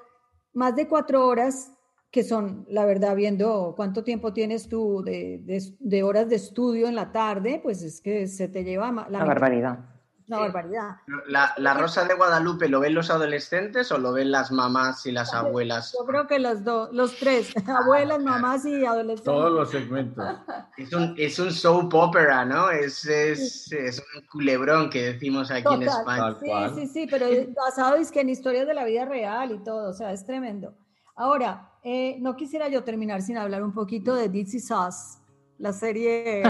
más 0.51 0.75
de 0.75 0.89
cuatro 0.89 1.25
horas, 1.25 1.71
que 2.11 2.25
son, 2.25 2.65
la 2.69 2.83
verdad, 2.85 3.15
viendo 3.15 3.73
cuánto 3.77 4.03
tiempo 4.03 4.33
tienes 4.33 4.67
tú 4.67 5.01
de, 5.05 5.39
de, 5.79 6.03
horas 6.03 6.27
de 6.27 6.35
estudio 6.35 6.89
en 6.89 6.95
la 6.95 7.13
tarde, 7.13 7.61
pues 7.63 7.81
es 7.81 8.01
que 8.01 8.27
se 8.27 8.49
te 8.49 8.65
lleva 8.65 8.91
la 9.09 9.23
barbaridad 9.23 9.96
una 10.27 10.39
barbaridad. 10.39 10.97
La, 11.27 11.73
Rosa 11.73 12.05
de 12.05 12.13
Guadalupe 12.15 12.67
lo 12.67 12.79
ven 12.79 12.93
los 12.93 13.09
adolescentes 13.09 13.91
o 13.91 13.97
lo 13.97 14.13
ven 14.13 14.31
las 14.31 14.51
mamás 14.51 15.05
y 15.05 15.11
las 15.11 15.33
abuelas? 15.33 15.95
Yo 15.97 16.05
creo 16.05 16.27
que 16.27 16.39
los 16.39 16.63
dos, 16.63 16.89
los 16.91 17.15
tres, 17.15 17.53
abuelas, 17.67 18.19
mamás 18.19 18.65
y 18.65 18.85
adolescentes. 18.85 19.23
Todos 19.23 19.51
los 19.51 19.71
segmentos. 19.71 20.25
Es 20.77 20.93
un, 20.93 21.15
es 21.17 21.39
un 21.39 21.51
soap 21.51 21.91
opera, 21.95 22.45
¿no? 22.45 22.69
Es, 22.69 23.03
es, 23.03 23.71
es, 23.71 23.99
un 24.15 24.27
culebrón 24.27 24.91
que 24.91 25.13
decimos 25.13 25.49
aquí 25.49 25.73
en 25.73 25.83
España. 25.83 26.35
Sí, 26.39 26.51
sí, 26.75 26.87
sí, 26.87 27.07
pero 27.09 27.25
basado 27.55 27.95
es 27.95 28.11
que 28.11 28.21
en 28.21 28.29
historias 28.29 28.67
de 28.67 28.75
la 28.75 28.85
vida 28.85 29.05
real 29.05 29.51
y 29.51 29.63
todo, 29.63 29.89
o 29.89 29.93
sea, 29.93 30.13
es 30.13 30.23
tremendo. 30.23 30.75
Ahora, 31.15 31.71
eh, 31.83 32.17
no 32.19 32.35
quisiera 32.35 32.67
yo 32.67 32.83
terminar 32.83 33.23
sin 33.23 33.37
hablar 33.37 33.63
un 33.63 33.73
poquito 33.73 34.13
de 34.13 34.29
Ditsy 34.29 34.59
Sauce, 34.59 35.17
la 35.57 35.73
serie. 35.73 36.43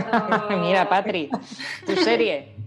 Mira, 0.49 0.89
Patri, 0.89 1.29
tu 1.85 1.95
serie. 1.95 2.66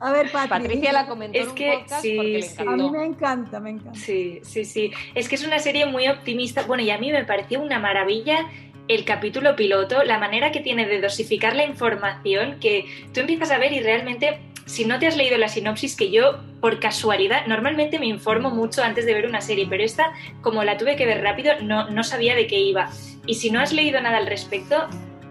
A 0.00 0.12
ver, 0.12 0.30
Patricia 0.30 0.92
la 0.92 1.06
comentó 1.06 1.38
es 1.38 1.48
que, 1.48 1.84
sí, 2.00 2.18
A 2.58 2.64
mí 2.64 2.90
me 2.90 3.04
encanta, 3.04 3.60
me 3.60 3.70
encanta. 3.70 3.98
Sí, 3.98 4.40
sí, 4.42 4.64
sí. 4.64 4.92
Es 5.14 5.28
que 5.28 5.34
es 5.34 5.44
una 5.44 5.58
serie 5.58 5.86
muy 5.86 6.08
optimista. 6.08 6.62
Bueno, 6.62 6.82
y 6.82 6.90
a 6.90 6.98
mí 6.98 7.12
me 7.12 7.24
pareció 7.24 7.60
una 7.60 7.78
maravilla 7.78 8.46
el 8.88 9.04
capítulo 9.04 9.56
piloto, 9.56 10.04
la 10.04 10.18
manera 10.18 10.52
que 10.52 10.60
tiene 10.60 10.86
de 10.86 11.00
dosificar 11.00 11.56
la 11.56 11.64
información 11.64 12.58
que 12.60 12.86
tú 13.12 13.20
empiezas 13.20 13.50
a 13.50 13.58
ver 13.58 13.72
y 13.72 13.80
realmente, 13.80 14.40
si 14.64 14.84
no 14.84 14.98
te 14.98 15.06
has 15.06 15.16
leído 15.16 15.36
la 15.38 15.48
sinopsis, 15.48 15.96
que 15.96 16.10
yo 16.10 16.38
por 16.60 16.78
casualidad, 16.78 17.46
normalmente 17.46 17.98
me 17.98 18.06
informo 18.06 18.50
mucho 18.50 18.82
antes 18.82 19.04
de 19.06 19.14
ver 19.14 19.26
una 19.26 19.40
serie, 19.40 19.66
pero 19.68 19.82
esta, 19.82 20.12
como 20.40 20.62
la 20.62 20.76
tuve 20.76 20.96
que 20.96 21.06
ver 21.06 21.22
rápido, 21.22 21.54
no, 21.62 21.90
no 21.90 22.04
sabía 22.04 22.34
de 22.34 22.46
qué 22.46 22.60
iba. 22.60 22.90
Y 23.26 23.34
si 23.34 23.50
no 23.50 23.60
has 23.60 23.72
leído 23.72 24.00
nada 24.00 24.18
al 24.18 24.26
respecto, 24.26 24.86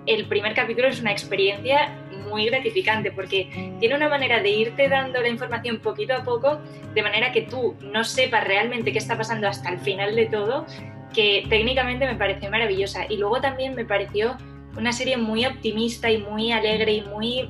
el 0.05 0.27
primer 0.27 0.53
capítulo 0.53 0.87
es 0.87 0.99
una 0.99 1.11
experiencia 1.11 1.93
muy 2.30 2.45
gratificante 2.45 3.11
porque 3.11 3.76
tiene 3.80 3.95
una 3.95 4.09
manera 4.09 4.41
de 4.41 4.49
irte 4.49 4.89
dando 4.89 5.21
la 5.21 5.30
información 5.30 5.80
poquito 5.80 6.13
a 6.13 6.23
poco, 6.23 6.59
de 6.93 7.01
manera 7.01 7.32
que 7.32 7.43
tú 7.43 7.76
no 7.82 8.03
sepas 8.03 8.45
realmente 8.45 8.91
qué 8.91 8.97
está 8.97 9.17
pasando 9.17 9.47
hasta 9.47 9.69
el 9.69 9.80
final 9.80 10.15
de 10.15 10.26
todo, 10.28 10.65
que 11.13 11.45
técnicamente 11.49 12.05
me 12.05 12.15
pareció 12.15 12.49
maravillosa. 12.49 13.05
Y 13.09 13.17
luego 13.17 13.41
también 13.41 13.76
me 13.76 13.86
pareció 13.86 14.38
una 14.78 14.91
serie 14.91 15.17
muy 15.17 15.45
optimista 15.45 16.11
y 16.11 16.17
muy 16.17 16.51
alegre 16.51 16.93
y 16.93 17.01
muy 17.01 17.49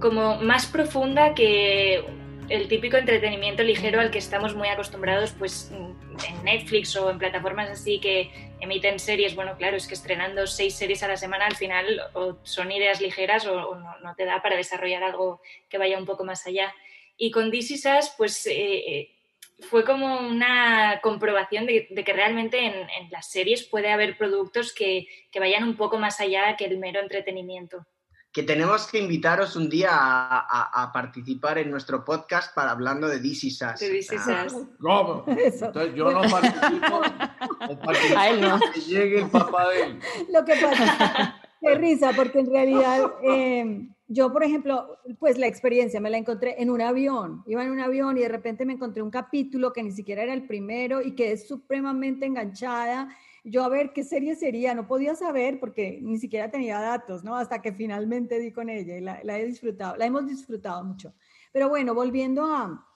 como 0.00 0.36
más 0.36 0.66
profunda 0.66 1.34
que 1.34 2.04
el 2.50 2.66
típico 2.68 2.96
entretenimiento 2.96 3.62
ligero 3.62 4.00
al 4.00 4.10
que 4.10 4.18
estamos 4.18 4.54
muy 4.54 4.68
acostumbrados 4.68 5.32
pues 5.38 5.70
en 5.70 6.44
Netflix 6.44 6.94
o 6.96 7.08
en 7.08 7.18
plataformas 7.18 7.70
así 7.70 8.00
que 8.00 8.30
emiten 8.60 8.98
series, 8.98 9.34
bueno, 9.34 9.56
claro, 9.56 9.76
es 9.76 9.86
que 9.86 9.94
estrenando 9.94 10.46
seis 10.46 10.74
series 10.74 11.02
a 11.02 11.08
la 11.08 11.16
semana 11.16 11.46
al 11.46 11.56
final 11.56 12.02
o 12.12 12.36
son 12.42 12.72
ideas 12.72 13.00
ligeras 13.00 13.46
o, 13.46 13.76
no, 13.76 14.14
te 14.16 14.24
da 14.24 14.42
para 14.42 14.56
desarrollar 14.56 15.02
algo 15.02 15.40
que 15.68 15.78
vaya 15.78 15.96
un 15.96 16.04
poco 16.04 16.24
más 16.24 16.46
allá. 16.46 16.74
Y 17.16 17.30
con 17.30 17.50
DC 17.50 17.78
pues 18.18 18.46
eh, 18.46 18.52
eh, 18.52 19.10
fue 19.60 19.84
como 19.84 20.20
una 20.20 21.00
comprobación 21.02 21.66
de, 21.66 21.86
que 21.86 22.12
realmente 22.12 22.64
en, 22.64 23.10
las 23.10 23.30
series 23.30 23.62
puede 23.62 23.90
haber 23.90 24.16
productos 24.16 24.72
que, 24.72 25.06
vayan 25.38 25.64
un 25.64 25.76
poco 25.76 25.98
más 25.98 26.20
allá 26.20 26.56
que 26.56 26.64
el 26.64 26.78
mero 26.78 27.00
entretenimiento. 27.00 27.86
Que 28.32 28.44
tenemos 28.44 28.86
que 28.86 28.98
invitaros 29.00 29.56
un 29.56 29.68
día 29.68 29.90
a, 29.92 30.90
participar 30.92 31.58
en 31.58 31.70
nuestro 31.70 32.04
podcast 32.04 32.54
para 32.54 32.70
hablando 32.70 33.08
de 33.08 33.18
DC 33.18 33.50
Sass. 33.50 33.80
De 33.80 33.90
DC 33.90 34.18
Sass. 34.18 34.54
¿Cómo? 34.80 35.24
Entonces 35.26 35.94
yo 35.94 36.12
no 36.12 36.22
participo. 36.22 37.02
a 38.16 38.28
él 38.28 38.40
no. 38.40 38.60
Que 38.72 38.80
llegue 38.80 39.22
el 39.22 39.30
papá 39.30 39.68
de 39.70 39.82
él. 39.82 40.00
Lo 40.32 40.44
que 40.44 40.54
pasa, 40.54 41.40
qué 41.60 41.74
risa, 41.74 42.12
porque 42.14 42.40
en 42.40 42.50
realidad... 42.50 43.12
Eh, 43.22 43.88
yo, 44.12 44.32
por 44.32 44.42
ejemplo, 44.42 44.98
pues 45.20 45.38
la 45.38 45.46
experiencia 45.46 46.00
me 46.00 46.10
la 46.10 46.18
encontré 46.18 46.60
en 46.60 46.68
un 46.68 46.82
avión. 46.82 47.44
Iba 47.46 47.62
en 47.62 47.70
un 47.70 47.78
avión 47.78 48.18
y 48.18 48.22
de 48.22 48.28
repente 48.28 48.66
me 48.66 48.72
encontré 48.72 49.02
un 49.02 49.10
capítulo 49.10 49.72
que 49.72 49.84
ni 49.84 49.92
siquiera 49.92 50.24
era 50.24 50.34
el 50.34 50.48
primero 50.48 51.00
y 51.00 51.14
quedé 51.14 51.36
supremamente 51.36 52.26
enganchada. 52.26 53.16
Yo 53.44 53.64
a 53.64 53.68
ver 53.68 53.92
qué 53.92 54.04
serie 54.04 54.36
sería, 54.36 54.74
no 54.74 54.86
podía 54.86 55.14
saber 55.14 55.58
porque 55.60 55.98
ni 56.02 56.18
siquiera 56.18 56.50
tenía 56.50 56.78
datos, 56.78 57.24
¿no? 57.24 57.36
Hasta 57.36 57.62
que 57.62 57.72
finalmente 57.72 58.38
di 58.38 58.52
con 58.52 58.68
ella 58.68 58.96
y 58.96 59.00
la, 59.00 59.38
he 59.38 59.46
disfrutado, 59.46 59.96
la 59.96 60.06
hemos 60.06 60.26
disfrutado 60.26 60.84
mucho. 60.84 61.14
Pero 61.52 61.68
bueno, 61.68 61.94
volviendo 61.94 62.44
a, 62.44 62.86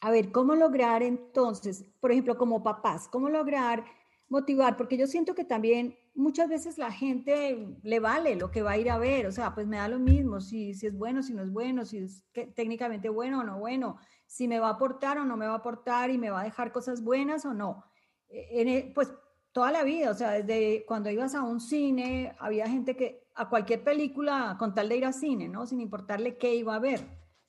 a 0.00 0.10
ver, 0.10 0.30
¿cómo 0.30 0.54
lograr 0.54 1.02
entonces, 1.02 1.84
por 2.00 2.12
ejemplo, 2.12 2.36
como 2.36 2.62
papás, 2.62 3.08
cómo 3.08 3.28
lograr 3.28 3.84
motivar? 4.28 4.76
Porque 4.76 4.96
yo 4.96 5.06
siento 5.06 5.34
que 5.34 5.44
también 5.44 5.96
muchas 6.14 6.48
veces 6.48 6.78
la 6.78 6.90
gente 6.90 7.78
le 7.82 8.00
vale 8.00 8.36
lo 8.36 8.50
que 8.50 8.62
va 8.62 8.72
a 8.72 8.78
ir 8.78 8.90
a 8.90 8.98
ver, 8.98 9.26
o 9.26 9.32
sea, 9.32 9.54
pues 9.54 9.66
me 9.66 9.78
da 9.78 9.88
lo 9.88 9.98
mismo, 9.98 10.40
si, 10.40 10.74
si 10.74 10.86
es 10.86 10.98
bueno, 10.98 11.22
si 11.22 11.32
no 11.32 11.42
es 11.42 11.50
bueno, 11.50 11.84
si 11.84 11.98
es 11.98 12.24
técnicamente 12.54 13.08
bueno 13.08 13.40
o 13.40 13.44
no 13.44 13.58
bueno, 13.58 13.98
si 14.26 14.48
me 14.48 14.58
va 14.58 14.68
a 14.68 14.72
aportar 14.72 15.18
o 15.18 15.24
no 15.24 15.36
me 15.36 15.46
va 15.46 15.52
a 15.52 15.58
aportar 15.58 16.10
y 16.10 16.18
me 16.18 16.30
va 16.30 16.42
a 16.42 16.44
dejar 16.44 16.72
cosas 16.72 17.02
buenas 17.02 17.44
o 17.46 17.54
no. 17.54 17.84
E, 18.28 18.62
e, 18.62 18.92
pues 18.94 19.12
toda 19.58 19.72
la 19.72 19.82
vida, 19.82 20.12
o 20.12 20.14
sea, 20.14 20.30
desde 20.30 20.84
cuando 20.86 21.10
ibas 21.10 21.34
a 21.34 21.42
un 21.42 21.60
cine, 21.60 22.36
había 22.38 22.68
gente 22.68 22.94
que 22.94 23.26
a 23.34 23.48
cualquier 23.48 23.82
película, 23.82 24.54
con 24.56 24.72
tal 24.72 24.88
de 24.88 24.98
ir 24.98 25.04
al 25.04 25.12
cine, 25.12 25.48
¿no? 25.48 25.66
Sin 25.66 25.80
importarle 25.80 26.38
qué 26.38 26.54
iba 26.54 26.76
a 26.76 26.78
ver. 26.78 27.00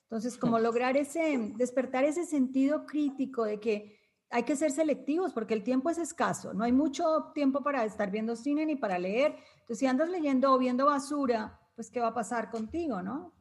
Entonces, 0.05 0.36
como 0.36 0.57
lograr 0.57 0.97
ese, 0.97 1.53
despertar 1.55 2.05
ese 2.05 2.26
sentido 2.26 2.88
crítico 2.88 3.43
de 3.43 3.60
que 3.60 3.99
hay 4.32 4.41
que 4.41 4.55
ser 4.55 4.72
selectivos 4.72 5.34
porque 5.34 5.53
el 5.53 5.62
tiempo 5.62 5.91
es 5.91 5.99
escaso, 5.99 6.51
no 6.51 6.64
hay 6.64 6.72
mucho 6.72 7.32
tiempo 7.36 7.62
para 7.62 7.86
estar 7.86 8.10
viendo 8.10 8.36
cine 8.36 8.66
ni 8.66 8.76
para 8.76 8.97
leer. 8.97 9.36
Entonces, 9.60 9.78
si 9.78 9.86
andas 9.86 10.10
leyendo 10.10 10.51
o 10.51 10.57
viendo 10.57 10.88
basura, 10.88 11.60
pues 11.76 11.91
¿qué 11.91 11.99
va 11.99 12.07
a 12.07 12.14
pasar 12.16 12.49
contigo, 12.49 13.03
no? 13.03 13.36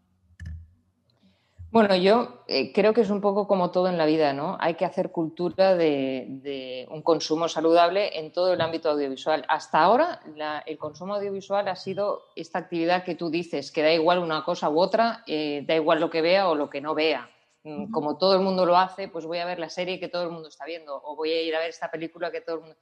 Bueno, 1.71 1.95
yo 1.97 2.45
eh, 2.47 2.73
creo 2.73 2.95
que 2.95 3.03
es 3.03 3.11
un 3.11 3.21
poco 3.21 3.47
como 3.47 3.71
todo 3.71 3.89
en 3.89 3.99
la 3.99 4.07
vida, 4.07 4.33
¿no? 4.33 4.57
Hay 4.59 4.75
que 4.75 4.87
hacer 4.87 5.11
cultura 5.11 5.77
de, 5.77 6.87
un 6.91 7.03
consumo 7.03 7.47
saludable 7.47 8.19
en 8.19 8.33
todo 8.33 8.55
el 8.55 8.61
ámbito 8.63 8.91
audiovisual. 8.91 9.45
Hasta 9.49 9.81
ahora, 9.81 10.21
el 10.65 10.79
consumo 10.79 11.17
audiovisual 11.17 11.69
ha 11.69 11.77
sido 11.77 12.23
esta 12.37 12.59
actividad 12.59 13.05
que 13.05 13.15
tú 13.15 13.29
dices, 13.29 13.71
que 13.71 13.83
da 13.83 13.93
igual 13.93 14.19
una 14.21 14.45
cosa 14.45 14.71
u 14.71 14.81
otra, 14.81 15.23
eh, 15.27 15.63
da 15.67 15.75
igual 15.75 16.01
lo 16.01 16.09
que 16.09 16.23
vea 16.23 16.49
o 16.49 16.55
lo 16.55 16.71
que 16.71 16.81
no 16.81 16.95
vea. 16.95 17.29
Mm, 17.65 17.91
como 17.91 18.17
todo 18.17 18.35
el 18.35 18.41
mundo 18.41 18.65
lo 18.65 18.79
hace, 18.79 19.09
pues 19.09 19.27
voy 19.27 19.39
a 19.39 19.45
ver 19.45 19.59
la 19.59 19.69
serie 19.69 20.01
que 20.01 20.09
todo 20.09 20.23
el 20.23 20.31
mundo 20.31 20.49
está 20.49 20.65
viendo 20.65 20.99
o 21.05 21.17
voy 21.17 21.33
a 21.33 21.43
ir 21.43 21.55
a 21.55 21.61
ver 21.61 21.69
esta 21.69 21.91
película 21.91 22.31
que 22.31 22.41
todo 22.41 22.57
el 22.57 22.63
mundo... 22.63 22.77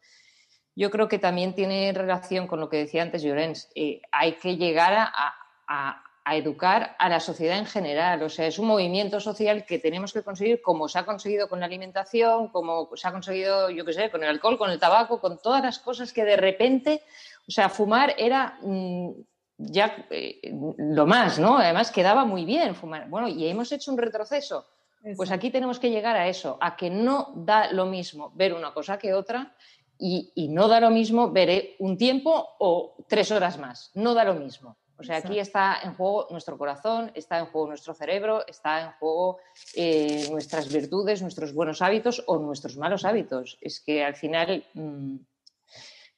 Yo 0.76 0.90
creo 0.90 1.08
que 1.08 1.18
también 1.18 1.54
tiene 1.54 1.92
relación 1.92 2.46
con 2.46 2.60
lo 2.60 2.68
que 2.68 2.76
decía 2.76 3.02
antes 3.02 3.22
Llorens. 3.22 3.68
Eh, 3.74 4.00
hay 4.12 4.34
que 4.34 4.56
llegar 4.56 4.92
a, 4.94 6.02
educar 6.34 6.96
a 6.98 7.08
la 7.08 7.20
sociedad 7.20 7.58
en 7.58 7.66
general. 7.66 8.22
O 8.22 8.28
sea, 8.28 8.46
es 8.46 8.58
un 8.58 8.66
movimiento 8.66 9.20
social 9.20 9.64
que 9.64 9.78
tenemos 9.78 10.12
que 10.12 10.22
conseguir 10.22 10.60
como 10.60 10.88
se 10.88 10.98
ha 10.98 11.06
conseguido 11.06 11.48
con 11.48 11.60
la 11.60 11.66
alimentación, 11.66 12.48
como 12.48 12.88
se 12.96 13.06
ha 13.06 13.12
conseguido, 13.12 13.70
yo 13.70 13.84
qué 13.84 13.92
sé, 13.92 14.10
con 14.10 14.24
el 14.24 14.30
alcohol, 14.30 14.58
con 14.58 14.70
el 14.70 14.80
tabaco, 14.80 15.20
con 15.20 15.38
todas 15.38 15.62
las 15.62 15.78
cosas 15.78 16.12
que 16.12 16.24
de 16.24 16.36
repente, 16.36 17.02
o 17.46 17.50
sea, 17.50 17.68
fumar 17.68 18.14
era... 18.18 18.58
Mm, 18.62 19.10
ya 19.58 20.06
eh, 20.10 20.52
lo 20.76 21.06
más, 21.06 21.38
¿no? 21.38 21.56
Además 21.56 21.90
quedaba 21.90 22.26
muy 22.26 22.44
bien 22.44 22.74
fumar. 22.74 23.08
Bueno, 23.08 23.26
y 23.26 23.48
hemos 23.48 23.72
hecho 23.72 23.90
un 23.90 23.96
retroceso 23.96 24.66
pues 25.14 25.30
aquí 25.30 25.50
tenemos 25.50 25.78
que 25.78 25.90
llegar 25.90 26.16
a 26.16 26.26
eso, 26.28 26.58
a 26.60 26.76
que 26.76 26.90
no 26.90 27.32
da 27.36 27.70
lo 27.70 27.86
mismo 27.86 28.32
ver 28.34 28.54
una 28.54 28.72
cosa 28.72 28.98
que 28.98 29.14
otra 29.14 29.54
y, 29.98 30.48
no 30.50 30.68
da 30.68 30.80
lo 30.80 30.90
mismo 30.90 31.30
ver 31.30 31.76
un 31.78 31.96
tiempo 31.96 32.48
o 32.58 32.96
tres 33.08 33.30
horas 33.30 33.58
más. 33.58 33.90
No 33.94 34.14
da 34.14 34.24
lo 34.24 34.34
mismo. 34.34 34.76
O 34.98 35.02
sea, 35.02 35.18
aquí 35.18 35.38
está 35.38 35.78
en 35.82 35.94
juego 35.94 36.26
nuestro 36.30 36.56
corazón, 36.56 37.10
está 37.14 37.38
en 37.38 37.46
juego 37.46 37.68
nuestro 37.68 37.92
cerebro, 37.92 38.46
está 38.46 38.80
en 38.80 38.92
juego 38.92 39.38
eh, 39.74 40.26
nuestras 40.30 40.72
virtudes, 40.72 41.20
nuestros 41.20 41.52
buenos 41.52 41.82
hábitos 41.82 42.22
o 42.26 42.38
nuestros 42.38 42.76
malos 42.76 43.04
hábitos. 43.04 43.58
Es 43.60 43.80
que 43.80 44.02
al 44.02 44.14
final 44.14 44.64
mm, 44.72 45.16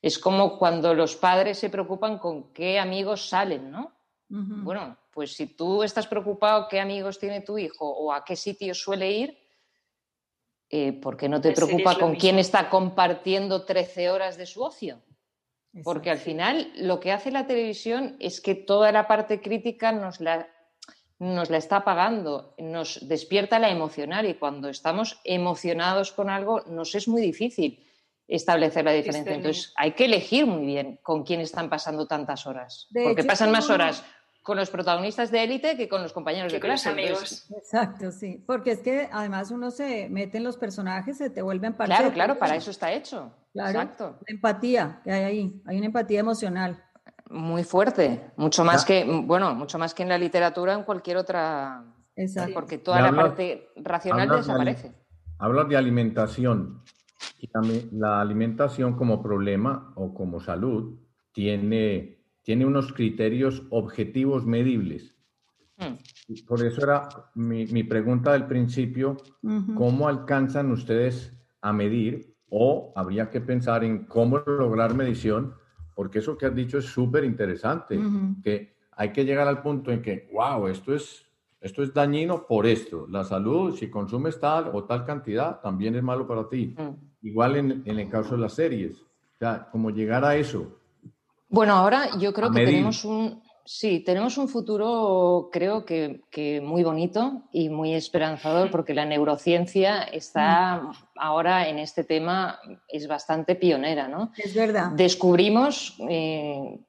es 0.00 0.18
como 0.18 0.58
cuando 0.58 0.94
los 0.94 1.16
padres 1.16 1.58
se 1.58 1.70
preocupan 1.70 2.18
con 2.18 2.52
qué 2.52 2.78
amigos 2.78 3.28
salen, 3.28 3.70
¿no? 3.70 3.92
Bueno, 4.30 4.98
pues 5.10 5.32
si 5.34 5.46
tú 5.46 5.82
estás 5.82 6.06
preocupado 6.06 6.68
qué 6.68 6.80
amigos 6.80 7.18
tiene 7.18 7.40
tu 7.40 7.56
hijo 7.56 7.88
o 7.88 8.12
a 8.12 8.22
qué 8.26 8.36
sitio 8.36 8.74
suele 8.74 9.10
ir, 9.10 9.38
eh, 10.68 10.92
¿por 10.92 11.16
qué 11.16 11.30
no 11.30 11.40
te 11.40 11.52
pues 11.52 11.64
preocupa 11.64 11.98
con 11.98 12.14
quién 12.14 12.38
está 12.38 12.68
compartiendo 12.68 13.64
13 13.64 14.10
horas 14.10 14.36
de 14.36 14.44
su 14.44 14.62
ocio? 14.62 15.00
Porque 15.84 16.10
al 16.10 16.18
final 16.18 16.72
lo 16.76 16.98
que 16.98 17.12
hace 17.12 17.30
la 17.30 17.46
televisión 17.46 18.16
es 18.20 18.40
que 18.40 18.54
toda 18.54 18.90
la 18.90 19.06
parte 19.06 19.40
crítica 19.40 19.92
nos 19.92 20.20
la, 20.20 20.48
nos 21.18 21.50
la 21.50 21.58
está 21.58 21.76
apagando, 21.78 22.54
nos 22.58 23.06
despierta 23.06 23.58
la 23.58 23.70
emocional 23.70 24.26
y 24.26 24.34
cuando 24.34 24.68
estamos 24.68 25.20
emocionados 25.24 26.12
con 26.12 26.30
algo 26.30 26.62
nos 26.66 26.94
es 26.94 27.06
muy 27.06 27.20
difícil 27.20 27.84
establecer 28.26 28.84
la 28.84 28.92
diferencia. 28.92 29.34
Entonces 29.34 29.72
hay 29.76 29.92
que 29.92 30.04
elegir 30.04 30.46
muy 30.46 30.66
bien 30.66 30.98
con 31.02 31.22
quién 31.22 31.40
están 31.40 31.70
pasando 31.70 32.06
tantas 32.06 32.46
horas. 32.46 32.88
porque 32.92 33.24
pasan 33.24 33.50
más 33.50 33.70
horas 33.70 34.04
con 34.42 34.56
los 34.56 34.70
protagonistas 34.70 35.30
de 35.30 35.44
élite 35.44 35.76
que 35.76 35.88
con 35.88 36.02
los 36.02 36.12
compañeros 36.12 36.52
de 36.52 36.60
clase. 36.60 36.88
amigos. 36.88 37.46
Exacto, 37.50 38.10
sí. 38.10 38.42
Porque 38.46 38.72
es 38.72 38.80
que 38.80 39.08
además 39.12 39.50
uno 39.50 39.70
se 39.70 40.08
mete 40.08 40.38
en 40.38 40.44
los 40.44 40.56
personajes, 40.56 41.18
se 41.18 41.30
te 41.30 41.42
vuelven 41.42 41.74
parte. 41.74 41.94
Claro, 41.94 42.12
claro, 42.12 42.38
para 42.38 42.56
eso 42.56 42.70
está 42.70 42.92
hecho. 42.92 43.30
Claro. 43.52 43.70
Exacto. 43.70 44.18
La 44.26 44.34
empatía 44.34 45.00
que 45.04 45.12
hay 45.12 45.24
ahí, 45.24 45.62
hay 45.66 45.76
una 45.76 45.86
empatía 45.86 46.20
emocional. 46.20 46.82
Muy 47.30 47.62
fuerte, 47.62 48.30
mucho 48.36 48.64
más 48.64 48.86
que, 48.86 49.04
bueno, 49.04 49.54
mucho 49.54 49.78
más 49.78 49.92
que 49.92 50.02
en 50.02 50.08
la 50.08 50.16
literatura, 50.16 50.72
en 50.72 50.82
cualquier 50.84 51.18
otra. 51.18 51.84
Exacto. 52.16 52.54
Porque 52.54 52.78
toda 52.78 53.02
la 53.02 53.14
parte 53.14 53.68
racional 53.76 54.28
desaparece. 54.30 54.92
hablas 55.38 55.68
de 55.68 55.76
alimentación 55.76 56.82
y 57.38 57.48
también 57.48 57.90
la 57.92 58.20
alimentación 58.20 58.96
como 58.96 59.22
problema 59.22 59.92
o 59.94 60.14
como 60.14 60.40
salud 60.40 60.98
tiene 61.32 62.17
tiene 62.42 62.64
unos 62.64 62.92
criterios 62.92 63.62
objetivos 63.70 64.46
medibles. 64.46 65.14
Hmm. 65.76 65.94
Por 66.46 66.64
eso 66.64 66.82
era 66.82 67.08
mi, 67.34 67.84
pregunta 67.84 68.32
del 68.32 68.46
principio, 68.46 69.16
¿cómo 69.76 70.08
alcanzan 70.08 70.72
ustedes 70.72 71.32
a 71.60 71.72
medir 71.72 72.34
o 72.50 72.92
habría 72.96 73.30
que 73.30 73.40
pensar 73.40 73.84
en 73.84 74.04
cómo 74.04 74.38
lograr 74.38 74.94
medición? 74.94 75.54
Porque 75.94 76.18
eso 76.18 76.36
que 76.36 76.46
has 76.46 76.54
dicho 76.54 76.78
es 76.78 76.86
súper 76.86 77.24
interesante, 77.24 77.98
que 78.42 78.76
hay 78.92 79.12
que 79.12 79.24
llegar 79.24 79.46
al 79.46 79.62
punto 79.62 79.92
en 79.92 80.02
que, 80.02 80.28
wow, 80.32 80.66
esto 80.66 80.94
es, 80.94 81.24
esto 81.60 81.82
es 81.82 81.94
dañino 81.94 82.46
por 82.46 82.66
esto. 82.66 83.06
La 83.08 83.24
salud, 83.24 83.74
si 83.76 83.88
consumes 83.88 84.40
tal 84.40 84.70
o 84.72 84.84
tal 84.84 85.04
cantidad, 85.04 85.60
también 85.60 85.94
es 85.94 86.02
malo 86.02 86.26
para 86.26 86.48
ti. 86.48 86.74
Hmm. 86.76 86.94
Igual 87.22 87.56
en, 87.56 87.82
en 87.84 87.98
el 87.98 88.08
caso 88.08 88.34
de 88.34 88.40
las 88.40 88.54
series. 88.54 89.00
O 89.00 89.38
sea, 89.38 89.68
como 89.70 89.90
llegar 89.90 90.24
a 90.24 90.36
eso, 90.36 90.77
bueno, 91.48 91.74
ahora 91.74 92.10
yo 92.18 92.32
creo 92.32 92.50
que 92.50 92.64
tenemos 92.64 93.04
un, 93.04 93.42
sí, 93.64 94.00
tenemos 94.00 94.38
un 94.38 94.48
futuro, 94.48 95.50
creo 95.52 95.84
que, 95.84 96.60
muy 96.62 96.82
bonito 96.82 97.42
y 97.52 97.68
muy 97.68 97.94
esperanzador, 97.94 98.70
porque 98.70 98.94
la 98.94 99.04
neurociencia 99.04 100.02
está 100.02 100.76
mm. 100.76 100.92
ahora 101.16 101.68
en 101.68 101.78
este 101.78 102.04
tema, 102.04 102.58
es 102.88 103.06
bastante 103.06 103.54
pionera, 103.54 104.08
¿no? 104.08 104.32
Es 104.36 104.54
verdad. 104.54 104.92
Descubrimos 104.92 105.96
eh, 106.08 106.80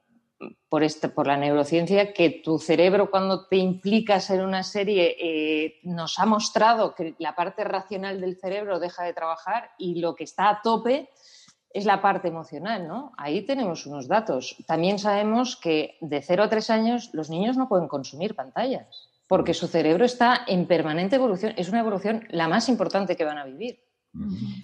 por, 0.68 0.82
este, 0.82 1.08
por 1.08 1.26
la 1.26 1.36
neurociencia 1.36 2.12
que 2.14 2.40
tu 2.44 2.58
cerebro 2.58 3.10
cuando 3.10 3.46
te 3.46 3.56
implicas 3.56 4.30
en 4.30 4.40
una 4.40 4.62
serie 4.62 5.16
eh, 5.20 5.80
nos 5.82 6.18
ha 6.18 6.24
mostrado 6.24 6.94
que 6.94 7.14
la 7.18 7.34
parte 7.34 7.64
racional 7.64 8.20
del 8.20 8.36
cerebro 8.36 8.78
deja 8.78 9.04
de 9.04 9.12
trabajar 9.12 9.70
y 9.78 10.00
lo 10.00 10.14
que 10.14 10.24
está 10.24 10.48
a 10.48 10.62
tope 10.62 11.10
es 11.72 11.84
la 11.84 12.02
parte 12.02 12.28
emocional, 12.28 12.86
¿no? 12.88 13.12
Ahí 13.16 13.42
tenemos 13.42 13.86
unos 13.86 14.08
datos. 14.08 14.56
También 14.66 14.98
sabemos 14.98 15.56
que 15.56 15.96
de 16.00 16.20
0 16.20 16.44
a 16.44 16.48
3 16.48 16.70
años 16.70 17.10
los 17.12 17.30
niños 17.30 17.56
no 17.56 17.68
pueden 17.68 17.88
consumir 17.88 18.34
pantallas 18.34 19.10
porque 19.30 19.54
su 19.54 19.68
cerebro 19.68 20.04
está 20.04 20.40
en 20.48 20.66
permanente 20.66 21.14
evolución. 21.14 21.54
Es 21.56 21.68
una 21.68 21.78
evolución 21.78 22.26
la 22.30 22.48
más 22.48 22.68
importante 22.68 23.16
que 23.16 23.24
van 23.24 23.38
a 23.38 23.44
vivir. 23.44 23.78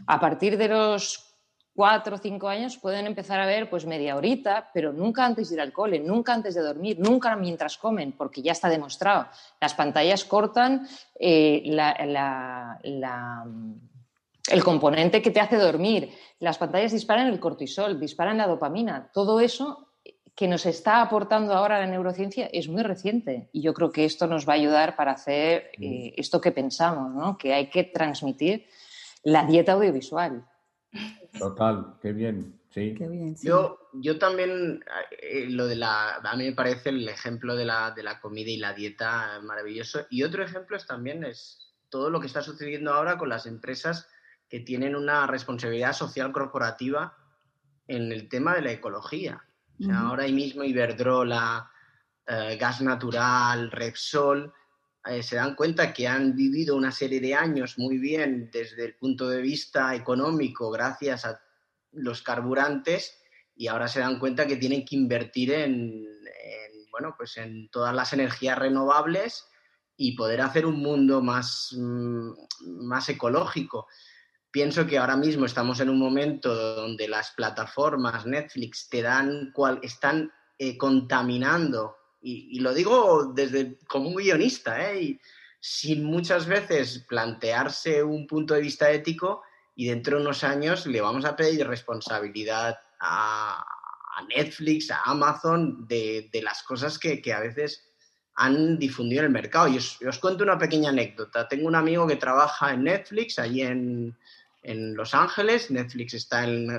A 0.09 0.18
partir 0.18 0.59
de 0.59 0.66
los 0.66 1.36
cuatro 1.72 2.16
o 2.16 2.18
cinco 2.18 2.48
años 2.48 2.76
pueden 2.76 3.07
empezar 3.07 3.38
a 3.38 3.46
ver 3.46 3.70
pues 3.70 3.86
media 3.86 4.16
horita, 4.16 4.70
pero 4.74 4.92
nunca 4.92 5.24
antes 5.24 5.50
de 5.50 5.54
ir 5.54 5.61
al 5.61 5.72
cole, 5.72 6.00
nunca 6.00 6.34
antes 6.34 6.57
de 6.57 6.62
dormir, 6.62 6.98
nunca 6.98 7.36
mientras 7.36 7.78
comen, 7.78 8.11
porque 8.11 8.42
ya 8.42 8.50
está 8.50 8.68
demostrado. 8.68 9.28
Las 9.61 9.74
pantallas 9.74 10.24
cortan 10.24 10.88
eh, 11.14 11.62
el 14.51 14.62
componente 14.62 15.22
que 15.22 15.30
te 15.30 15.40
hace 15.40 15.57
dormir. 15.57 16.11
Las 16.38 16.59
pantallas 16.59 16.92
disparan 16.92 17.28
el 17.28 17.40
cortisol, 17.40 17.99
disparan 17.99 18.38
la 18.38 18.47
dopamina. 18.47 19.11
Todo 19.12 19.40
eso 19.40 19.86
que 20.36 20.47
nos 20.47 20.66
está 20.66 21.01
aportando 21.01 21.55
ahora 21.55 21.80
la 21.80 21.86
neurociencia 21.86 22.47
es 22.53 22.68
muy 22.68 22.82
reciente 22.82 23.49
y 23.53 23.62
yo 23.62 23.72
creo 23.72 23.90
que 23.90 24.05
esto 24.05 24.26
nos 24.26 24.47
va 24.47 24.53
a 24.53 24.57
ayudar 24.57 24.94
para 24.94 25.12
hacer 25.12 25.70
eh, 25.80 26.12
esto 26.16 26.42
que 26.42 26.53
pensamos, 26.53 27.14
¿no? 27.14 27.38
que 27.38 27.55
hay 27.55 27.70
que 27.70 27.84
transmitir 27.84 28.66
la 29.24 29.47
dieta 29.47 29.72
audiovisual. 29.72 30.47
Total, 31.38 31.94
qué 32.03 32.12
bien. 32.12 32.61
Sí. 32.68 32.94
Qué 32.94 33.09
bien, 33.09 33.34
Yo, 33.42 33.78
yo 33.94 34.18
también, 34.18 34.84
eh, 35.22 35.47
lo 35.49 35.66
de 35.66 35.76
la, 35.76 36.16
a 36.16 36.36
mí 36.36 36.44
me 36.44 36.53
parece 36.53 36.90
el 36.90 37.09
ejemplo 37.09 37.57
de 37.57 37.64
la, 37.64 37.92
de 37.92 38.03
la 38.03 38.20
comida 38.20 38.51
y 38.51 38.59
la 38.59 38.74
dieta 38.74 39.40
maravilloso. 39.42 40.01
Y 40.11 40.22
otro 40.24 40.44
ejemplo 40.44 40.76
es 40.76 40.86
también 40.86 41.24
es 41.24 41.74
todo 41.88 42.11
lo 42.11 42.20
que 42.20 42.26
está 42.26 42.42
sucediendo 42.42 42.92
ahora 42.92 43.16
con 43.16 43.30
las 43.30 43.47
empresas 43.47 44.07
que 44.49 44.61
tienen 44.61 44.94
una 44.94 45.26
responsabilidad 45.26 45.92
social 45.92 46.32
corporativa 46.32 47.16
en 47.86 48.12
el 48.12 48.28
tema 48.28 48.55
de 48.55 48.62
la 48.62 48.72
ecología. 48.72 49.42
Ahora 49.92 50.26
mismo 50.28 50.64
Iberdrola, 50.64 51.70
eh, 52.26 52.57
Gas 52.59 52.80
Natural, 52.80 53.70
Repsol, 53.70 54.53
eh, 55.05 55.22
se 55.22 55.36
dan 55.36 55.55
cuenta 55.55 55.92
que 55.92 56.09
han 56.09 56.34
vivido 56.34 56.74
una 56.76 56.90
serie 56.90 57.20
de 57.20 57.34
años 57.34 57.78
muy 57.78 57.99
bien 57.99 58.51
desde 58.51 58.86
el 58.86 58.94
punto 58.94 59.28
de 59.28 59.42
vista 59.42 59.94
económico 59.94 60.70
gracias 60.70 61.26
a 61.26 61.40
los 61.92 62.22
carburantes 62.22 63.22
y 63.55 63.68
ahora 63.68 63.86
se 63.86 64.01
dan 64.01 64.18
cuenta 64.18 64.47
que 64.47 64.57
tienen 64.57 64.84
que 64.84 64.97
invertir 64.97 65.53
en, 65.53 66.05
bueno, 66.90 67.14
pues 67.16 67.36
en 67.36 67.68
todas 67.68 67.94
las 67.94 68.14
energías 68.14 68.59
renovables 68.59 69.47
y 69.99 70.16
poder 70.16 70.40
hacer 70.40 70.64
un 70.64 70.80
mundo 70.80 71.20
más, 71.20 71.74
mm, 71.76 72.30
más 72.86 73.09
ecológico. 73.11 73.86
Pienso 74.57 74.86
que 74.86 74.96
ahora 74.96 75.18
mismo 75.18 75.44
estamos 75.44 75.80
en 75.80 75.90
un 75.90 75.98
momento 75.98 76.54
donde 76.54 77.07
las 77.09 77.32
plataformas 77.32 78.24
Netflix 78.24 78.88
te 78.88 79.02
dan 79.02 79.52
cual, 79.52 79.78
están 79.82 80.32
eh, 80.59 80.78
contaminando 80.78 81.94
y, 82.22 82.59
lo 82.61 82.72
digo 82.72 83.34
desde 83.34 83.76
como 83.86 84.09
un 84.09 84.16
guionista, 84.16 84.94
¿eh? 84.94 85.20
sin 85.61 86.04
muchas 86.04 86.46
veces 86.46 87.04
plantearse 87.07 88.02
un 88.02 88.26
punto 88.26 88.54
de 88.54 88.62
vista 88.62 88.90
ético 88.90 89.42
y 89.74 89.88
dentro 89.88 90.16
de 90.16 90.22
unos 90.22 90.42
años 90.42 90.86
le 90.86 91.02
vamos 91.02 91.26
a 91.26 91.36
pedir 91.36 91.66
responsabilidad 91.66 92.78
a, 92.98 93.62
Netflix, 94.34 94.90
a 94.90 95.02
Amazon, 95.02 95.86
de, 95.86 96.30
las 96.42 96.62
cosas 96.62 96.98
que, 96.98 97.20
a 97.30 97.40
veces 97.40 97.84
han 98.36 98.78
difundido 98.78 99.20
en 99.20 99.26
el 99.26 99.32
mercado. 99.32 99.68
Y 99.68 99.76
os, 99.76 100.18
cuento 100.18 100.44
una 100.44 100.57
pequeña 100.57 100.88
anécdota. 100.88 101.46
Tengo 101.46 101.68
un 101.68 101.74
amigo 101.74 102.07
que 102.07 102.16
trabaja 102.16 102.72
en 102.72 102.84
Netflix, 102.84 103.38
allí 103.38 103.61
en, 103.61 104.16
en 104.66 104.94
Los 104.94 105.14
Ángeles. 105.14 105.70
Netflix 105.70 106.14
está 106.14 106.44
en 106.44 106.78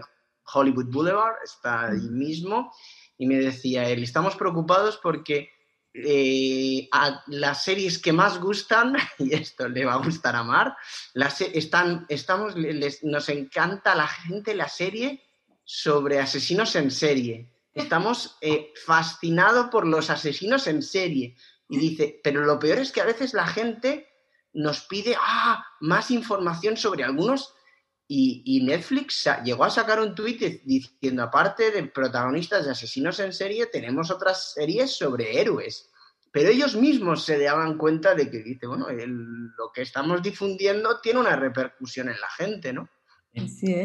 Hollywood 0.54 0.92
Boulevard, 0.92 1.36
está 1.44 1.88
allí 1.88 2.10
mismo 2.10 2.72
y 3.18 3.26
me 3.26 3.38
decía 3.38 3.90
él, 3.90 4.04
estamos 4.04 4.36
preocupados 4.36 5.00
porque 5.02 5.50
eh, 5.94 6.88
a 6.92 7.24
las 7.28 7.64
series 7.64 7.98
que 7.98 8.14
más 8.14 8.40
gustan, 8.40 8.96
y 9.18 9.34
esto 9.34 9.68
le 9.68 9.86
va 9.86 9.94
a 9.94 10.04
gustar 10.04 10.36
a 10.36 10.44
Mar, 10.44 10.76
las, 11.14 11.42
están, 11.42 12.06
estamos, 12.10 12.56
nos 13.02 13.30
encanta 13.30 13.94
a 13.94 13.96
la 13.96 14.08
gente 14.08 14.54
la 14.54 14.70
serie 14.70 15.24
sobre 15.64 16.20
asesinos 16.20 16.76
en 16.76 16.92
serie. 16.92 17.52
Estamos 17.74 18.38
eh, 18.42 18.74
fascinados 18.86 19.68
por 19.68 19.86
los 19.86 20.10
asesinos 20.10 20.68
en 20.68 20.82
serie. 20.82 21.36
Y 21.70 21.78
dice, 21.78 22.22
pero 22.24 22.46
lo 22.46 22.58
peor 22.58 22.80
es 22.80 22.92
que 22.92 23.02
a 23.02 23.06
veces 23.06 23.34
la 23.34 23.46
gente 23.46 24.08
nos 24.54 24.82
pide 24.82 25.16
ah, 25.20 25.64
más 25.82 26.10
información 26.10 26.78
sobre 26.78 27.04
algunos 27.04 27.54
y, 28.10 28.62
Netflix 28.64 29.30
llegó 29.44 29.66
a 29.66 29.70
sacar 29.70 30.00
un 30.00 30.16
tuit 30.16 30.64
diciendo, 30.64 31.24
aparte 31.24 31.72
de 31.72 31.84
protagonistas 31.84 32.66
de 32.66 32.72
asesinos 32.72 33.20
en 33.20 33.34
serie, 33.34 33.66
tenemos 33.66 34.10
otras 34.12 34.54
series 34.54 34.92
sobre 34.92 35.40
héroes. 35.40 35.92
Pero 36.32 36.50
ellos 36.50 36.76
mismos 36.76 37.26
se 37.26 37.40
daban 37.40 37.78
cuenta 37.78 38.16
de 38.16 38.30
que, 38.30 38.44
dice, 38.44 38.68
bueno, 38.68 38.88
lo 38.90 39.72
que 39.74 39.82
estamos 39.82 40.22
difundiendo 40.22 41.00
tiene 41.02 41.20
una 41.20 41.36
repercusión 41.36 42.10
en 42.10 42.20
la 42.20 42.30
gente, 42.30 42.72
¿no? 42.72 42.90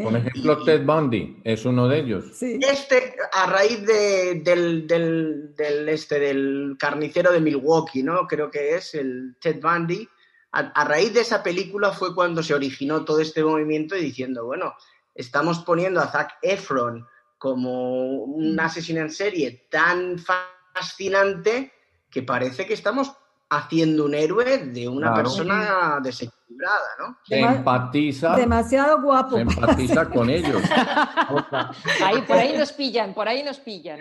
Por 0.02 0.16
ejemplo, 0.16 0.64
Ted 0.64 0.84
Bundy 0.84 1.40
es 1.44 1.64
uno 1.64 1.86
de 1.88 1.98
ellos. 1.98 2.42
Este, 2.42 3.16
a 3.32 3.46
raíz 3.46 3.84
del, 3.84 4.86
del, 4.86 5.88
este, 5.88 6.18
del 6.18 6.76
carnicero 6.78 7.32
de 7.32 7.40
Milwaukee, 7.40 8.02
¿no? 8.02 8.26
Creo 8.26 8.50
que 8.50 8.76
es 8.76 8.94
el 8.94 9.36
Ted 9.40 9.60
Bundy, 9.60 10.08
a, 10.52 10.84
raíz 10.84 11.14
de 11.14 11.20
esa 11.20 11.42
película 11.42 11.92
fue 11.92 12.14
cuando 12.14 12.42
se 12.42 12.54
originó 12.54 13.04
todo 13.04 13.20
este 13.20 13.42
movimiento 13.42 13.96
y 13.96 14.02
diciendo, 14.02 14.44
bueno, 14.44 14.74
estamos 15.14 15.60
poniendo 15.60 16.00
a 16.00 16.08
Zac 16.08 16.36
Efron 16.42 17.06
como 17.38 18.22
un 18.22 18.54
mm. 18.54 18.60
asesino 18.60 19.00
en 19.00 19.10
serie 19.10 19.66
tan 19.70 20.16
fascinante 20.18 21.72
que 22.10 22.22
parece 22.22 22.66
que 22.66 22.74
estamos 22.74 23.12
haciendo 23.48 24.04
un 24.04 24.14
héroe 24.14 24.58
de 24.58 24.88
una 24.88 25.14
persona 25.14 25.98
desequilibrada, 26.02 26.88
¿no? 26.98 27.18
Se 27.24 27.40
empatiza. 27.40 28.36
Demasiado 28.36 29.00
guapo. 29.02 29.36
Se 29.36 29.42
empatiza 29.42 30.08
con 30.10 30.30
ellos. 30.30 30.62
Ahí, 32.02 32.22
por 32.22 32.36
ahí 32.36 32.56
nos 32.56 32.72
pillan, 32.72 33.12
por 33.14 33.28
ahí 33.28 33.42
nos 33.42 33.58
pillan. 33.58 34.00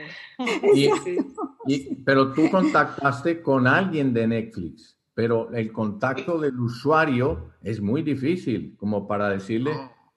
pero 2.06 2.34
tú 2.34 2.50
contactaste 2.50 3.42
con 3.42 3.68
alguien 3.68 4.14
de 4.14 4.28
Netflix 4.28 5.01
pero 5.14 5.52
el 5.52 5.72
contacto 5.72 6.40
del 6.40 6.60
usuario 6.60 7.52
es 7.62 7.82
muy 7.82 8.02
difícil, 8.02 8.76
como 8.78 9.08
para 9.08 9.30
decirle, 9.30 9.72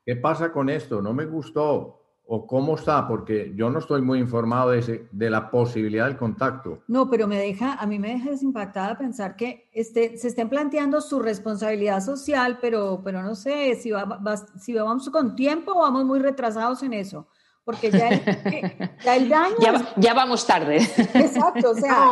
¿qué 0.04 0.16
pasa 0.16 0.52
con 0.52 0.68
esto? 0.68 1.02
¿No 1.02 1.12
me 1.12 1.26
gustó? 1.26 2.00
¿O 2.26 2.46
cómo 2.46 2.76
está? 2.76 3.06
Porque 3.06 3.52
yo 3.54 3.68
no 3.68 3.80
estoy 3.80 4.00
muy 4.00 4.18
informado 4.18 4.70
de, 4.70 4.78
ese, 4.78 5.08
de 5.12 5.28
la 5.28 5.50
posibilidad 5.50 6.06
del 6.06 6.16
contacto. 6.16 6.82
No, 6.88 7.10
pero 7.10 7.28
me 7.28 7.38
deja, 7.38 7.74
a 7.74 7.86
mí 7.86 7.98
me 7.98 8.14
deja 8.14 8.30
desimpactada 8.30 8.96
pensar 8.96 9.36
que 9.36 9.68
este, 9.72 10.16
se 10.16 10.28
estén 10.28 10.48
planteando 10.48 11.02
su 11.02 11.20
responsabilidad 11.20 12.00
social, 12.00 12.58
pero, 12.62 13.02
pero 13.04 13.22
no 13.22 13.34
sé 13.34 13.74
si, 13.74 13.90
va, 13.90 14.22
si 14.58 14.72
vamos 14.72 15.10
con 15.10 15.36
tiempo 15.36 15.72
o 15.72 15.80
vamos 15.80 16.06
muy 16.06 16.18
retrasados 16.18 16.82
en 16.82 16.94
eso 16.94 17.28
porque 17.64 17.90
ya 17.90 18.08
el, 18.08 19.28
daño... 19.28 19.56
Ya, 19.96 20.12
vamos 20.12 20.46
tarde. 20.46 20.76
Exacto, 20.76 21.70
o 21.70 21.74
sea... 21.74 22.10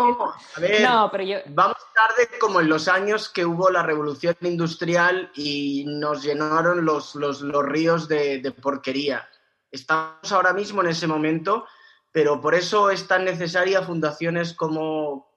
No, 0.82 1.09
pero 1.12 1.24
yo... 1.24 1.38
Vamos 1.48 1.76
tarde 1.94 2.38
como 2.38 2.61
en 2.61 2.68
los 2.68 2.88
años 2.88 3.28
que 3.28 3.44
hubo 3.44 3.70
la 3.70 3.82
revolución 3.82 4.34
industrial 4.40 5.30
y 5.34 5.84
nos 5.86 6.22
llenaron 6.22 6.84
los, 6.84 7.14
los, 7.14 7.42
ríos 7.42 8.09
de, 8.09 8.38
de, 8.38 8.50
porquería. 8.53 9.28
Estamos 9.70 10.32
ahora 10.32 10.55
mismo 10.55 10.80
en 10.80 10.88
ese 10.88 11.07
momento, 11.07 11.66
pero 12.11 12.40
por 12.40 12.55
eso 12.55 12.90
es 12.90 13.07
tan 13.07 13.24
necesaria 13.24 13.82
fundaciones 13.82 14.55
como 14.55 15.30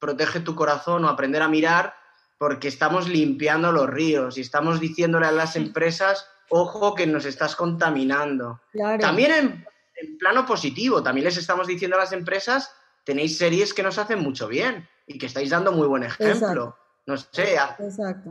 Protege 0.00 0.40
tu 0.40 0.56
corazón 0.56 1.04
o 1.04 1.08
Aprender 1.08 1.42
a 1.42 1.48
mirar, 1.48 1.94
porque 2.38 2.66
estamos 2.66 3.08
limpiando 3.08 3.70
los 3.70 3.88
ríos 3.88 4.36
y 4.36 4.40
estamos 4.40 4.80
diciéndole 4.80 5.26
a 5.26 5.32
las 5.32 5.54
empresas 5.54 6.28
ojo 6.50 6.94
que 6.94 7.06
nos 7.06 7.24
estás 7.24 7.56
contaminando. 7.56 8.60
También 9.00 9.66
en, 9.96 10.18
plano 10.18 10.44
positivo, 10.44 11.02
también 11.02 11.24
les 11.24 11.36
estamos 11.36 11.66
diciendo 11.66 11.96
a 11.96 12.00
las 12.00 12.12
empresas, 12.12 12.74
tenéis 13.04 13.38
series 13.38 13.72
que 13.72 13.82
nos 13.82 13.98
hacen 13.98 14.20
mucho 14.20 14.48
bien 14.48 14.88
y 15.06 15.18
que 15.18 15.26
estáis 15.26 15.50
dando 15.50 15.72
muy 15.72 15.86
buen 15.86 16.02
ejemplo. 16.02 16.76
No 17.06 17.16
sé, 17.16 17.58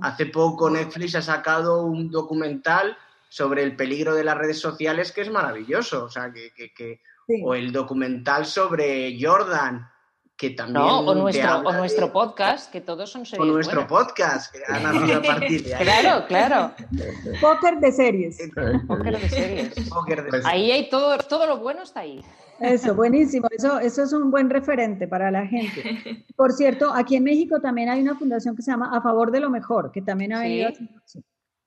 hace 0.02 0.26
poco 0.28 0.70
Netflix 0.70 1.16
ha 1.16 1.22
sacado 1.22 1.84
un 1.84 2.10
documental 2.10 2.98
sobre 3.30 3.64
el 3.64 3.76
peligro 3.76 4.14
de 4.16 4.24
las 4.24 4.38
redes 4.38 4.60
sociales 4.60 5.12
que 5.12 5.22
es 5.22 5.30
maravilloso. 5.30 6.06
O 6.06 6.10
sea, 6.10 6.32
que, 6.32 7.02
o 7.44 7.56
el 7.56 7.72
documental 7.72 8.46
sobre 8.46 9.18
Jordan, 9.20 9.90
que 10.38 10.52
también... 10.52 10.84
o 10.84 11.16
nuestro, 11.16 11.60
o 11.60 11.74
nuestro 11.74 12.12
podcast, 12.12 12.72
que 12.72 12.82
todos 12.82 13.12
son 13.12 13.26
series 13.26 13.48
O 13.48 13.52
nuestro 13.52 13.88
podcast, 13.88 14.54
que 14.54 14.60
ha 14.68 14.80
nacido 14.80 15.20
a 15.20 15.22
partir 15.22 15.64
de 15.64 15.76
ahí. 15.76 15.84
Claro, 15.84 16.26
claro. 16.28 16.72
Póker 17.40 17.80
de 17.80 17.92
series. 17.92 18.38
Póker 18.88 19.22
de 19.22 19.30
series. 19.30 20.46
Ahí 20.46 20.72
hay 20.72 20.90
todo, 20.90 21.18
todo 21.18 21.46
lo 21.46 21.58
bueno 21.58 21.84
está 21.84 22.02
ahí. 22.02 22.24
Eso, 22.60 22.96
buenísimo. 22.96 23.48
Eso, 23.52 23.80
eso 23.80 24.04
es 24.04 24.14
un 24.14 24.32
buen 24.32 24.50
referente 24.50 25.08
para 25.08 25.32
la 25.32 25.46
gente. 25.46 26.26
Por 26.36 26.52
cierto, 26.52 26.94
aquí 26.94 27.16
en 27.16 27.24
México 27.24 27.60
también 27.60 27.90
hay 27.90 28.02
una 28.02 28.16
fundación 28.16 28.56
que 28.56 28.62
se 28.62 28.72
llama 28.72 28.92
A 28.96 29.02
Favor 29.02 29.32
de 29.32 29.40
lo 29.40 29.50
Mejor, 29.50 29.92
que 29.92 30.02
también 30.02 30.34
ha 30.34 30.40
venido. 30.42 30.72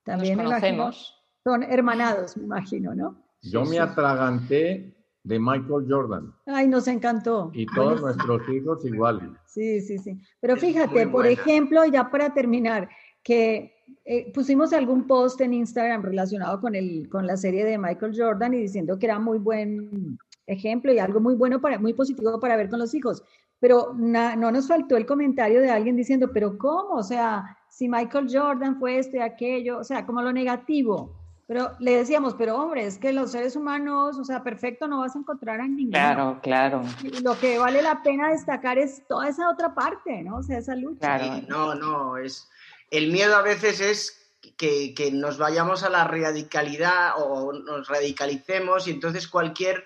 También 0.04 0.38
Nos 0.38 0.46
conocemos. 0.46 1.24
son 1.42 1.62
hermanados, 1.64 2.36
me 2.36 2.44
imagino, 2.44 2.94
¿no? 2.94 3.22
Yo 3.42 3.64
me 3.64 3.78
atraganté 3.78 4.95
de 5.26 5.40
Michael 5.40 5.86
Jordan. 5.88 6.32
Ay, 6.46 6.68
nos 6.68 6.86
encantó. 6.86 7.50
Y 7.52 7.66
todos 7.66 8.00
nuestros 8.00 8.48
hijos 8.48 8.84
iguales. 8.84 9.28
Sí, 9.44 9.80
sí, 9.80 9.98
sí. 9.98 10.20
Pero 10.40 10.56
fíjate, 10.56 11.08
por 11.08 11.26
ejemplo, 11.26 11.84
ya 11.84 12.08
para 12.08 12.32
terminar, 12.32 12.88
que 13.24 13.74
eh, 14.04 14.32
pusimos 14.32 14.72
algún 14.72 15.08
post 15.08 15.40
en 15.40 15.52
Instagram 15.52 16.02
relacionado 16.02 16.60
con, 16.60 16.76
el, 16.76 17.08
con 17.08 17.26
la 17.26 17.36
serie 17.36 17.64
de 17.64 17.76
Michael 17.76 18.14
Jordan 18.16 18.54
y 18.54 18.58
diciendo 18.58 18.98
que 19.00 19.06
era 19.06 19.18
muy 19.18 19.38
buen 19.38 20.16
ejemplo 20.46 20.92
y 20.92 21.00
algo 21.00 21.18
muy 21.20 21.34
bueno, 21.34 21.60
para, 21.60 21.76
muy 21.80 21.92
positivo 21.92 22.38
para 22.38 22.56
ver 22.56 22.68
con 22.68 22.78
los 22.78 22.94
hijos. 22.94 23.24
Pero 23.58 23.94
no 23.94 24.52
nos 24.52 24.68
faltó 24.68 24.96
el 24.96 25.06
comentario 25.06 25.60
de 25.60 25.70
alguien 25.70 25.96
diciendo, 25.96 26.30
pero 26.32 26.56
¿cómo? 26.56 26.94
O 26.94 27.02
sea, 27.02 27.56
si 27.68 27.88
Michael 27.88 28.28
Jordan 28.30 28.78
fue 28.78 28.98
esto 28.98 29.16
y 29.16 29.20
aquello, 29.20 29.78
o 29.78 29.84
sea, 29.84 30.06
como 30.06 30.22
lo 30.22 30.32
negativo. 30.32 31.15
Pero 31.46 31.70
le 31.78 31.96
decíamos, 31.96 32.34
pero 32.34 32.56
hombre, 32.56 32.86
es 32.86 32.98
que 32.98 33.12
los 33.12 33.30
seres 33.30 33.54
humanos, 33.54 34.18
o 34.18 34.24
sea, 34.24 34.42
perfecto 34.42 34.88
no 34.88 35.00
vas 35.00 35.14
a 35.14 35.20
encontrar 35.20 35.60
en 35.60 35.76
ninguno. 35.76 35.92
Claro, 35.92 36.40
claro. 36.42 36.82
lo 37.22 37.38
que 37.38 37.58
vale 37.58 37.82
la 37.82 38.02
pena 38.02 38.30
destacar 38.30 38.78
es 38.78 39.06
toda 39.06 39.28
esa 39.28 39.48
otra 39.48 39.72
parte, 39.72 40.22
¿no? 40.24 40.38
O 40.38 40.42
sea, 40.42 40.58
esa 40.58 40.74
lucha. 40.74 41.18
Claro. 41.18 41.46
no, 41.48 41.74
no, 41.74 42.16
es... 42.16 42.48
El 42.90 43.12
miedo 43.12 43.36
a 43.36 43.42
veces 43.42 43.80
es 43.80 44.32
que, 44.56 44.94
que, 44.94 45.10
nos 45.10 45.38
vayamos 45.38 45.82
a 45.82 45.90
la 45.90 46.04
radicalidad 46.04 47.14
o 47.18 47.52
nos 47.52 47.88
radicalicemos 47.88 48.86
y 48.86 48.92
entonces 48.92 49.26
cualquier 49.26 49.84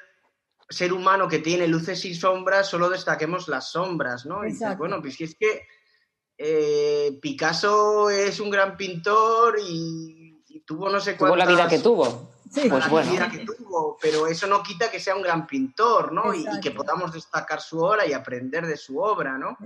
ser 0.69 0.93
humano 0.93 1.29
que 1.29 1.41
tiene 1.41 1.67
luces 1.67 2.05
y 2.05 2.15
sombras 2.15 2.69
solo 2.69 2.89
destaquemos 2.89 3.49
las 3.49 3.73
sombras, 3.73 4.25
¿no? 4.25 4.45
Y 4.45 4.53
dices, 4.53 4.77
bueno, 4.79 5.01
pues 5.01 5.21
es 5.21 5.35
que 5.35 5.67
eh, 6.39 7.19
Picasso 7.21 8.09
es 8.09 8.39
un 8.39 8.51
gran 8.51 8.77
pintor 8.77 9.57
y 9.61 10.20
tuvo 10.71 10.89
no 10.89 11.01
sé 11.01 11.17
cuántas... 11.17 11.37
Tuvo 11.37 11.37
la 11.37 11.47
vida 11.47 11.69
que 11.69 11.83
tuvo. 11.83 12.31
Sí, 12.49 12.69
pues 12.69 12.93
la 12.93 13.03
vida 13.03 13.29
que 13.29 13.45
tuvo, 13.45 13.99
pero 14.01 14.29
eso 14.29 14.47
no 14.47 14.63
quita 14.63 14.89
que 14.89 15.01
sea 15.01 15.17
un 15.17 15.23
gran 15.23 15.45
pintor, 15.45 16.13
¿no? 16.13 16.33
Y, 16.33 16.45
que 16.61 16.71
podamos 16.71 17.13
destacar 17.13 17.61
su 17.61 17.81
obra 17.81 18.07
y 18.07 18.13
aprender 18.13 18.65
de 18.67 18.77
su 18.77 19.01
obra, 19.01 19.37
¿no? 19.37 19.57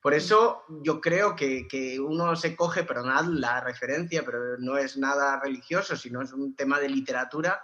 Por 0.00 0.14
eso 0.14 0.62
yo 0.82 1.02
creo 1.02 1.36
que, 1.36 1.68
que 1.68 2.00
uno 2.00 2.34
se 2.34 2.56
coge, 2.56 2.84
perdonad 2.84 3.24
la 3.24 3.60
referencia, 3.60 4.22
pero 4.24 4.56
no 4.58 4.78
es 4.78 4.96
nada 4.96 5.38
religioso, 5.38 5.96
sino 5.96 6.22
es 6.22 6.32
un 6.32 6.56
tema 6.56 6.80
de 6.80 6.88
literatura. 6.88 7.62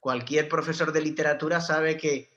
Cualquier 0.00 0.48
profesor 0.48 0.90
de 0.90 1.02
literatura 1.02 1.60
sabe 1.60 1.98
que, 1.98 2.30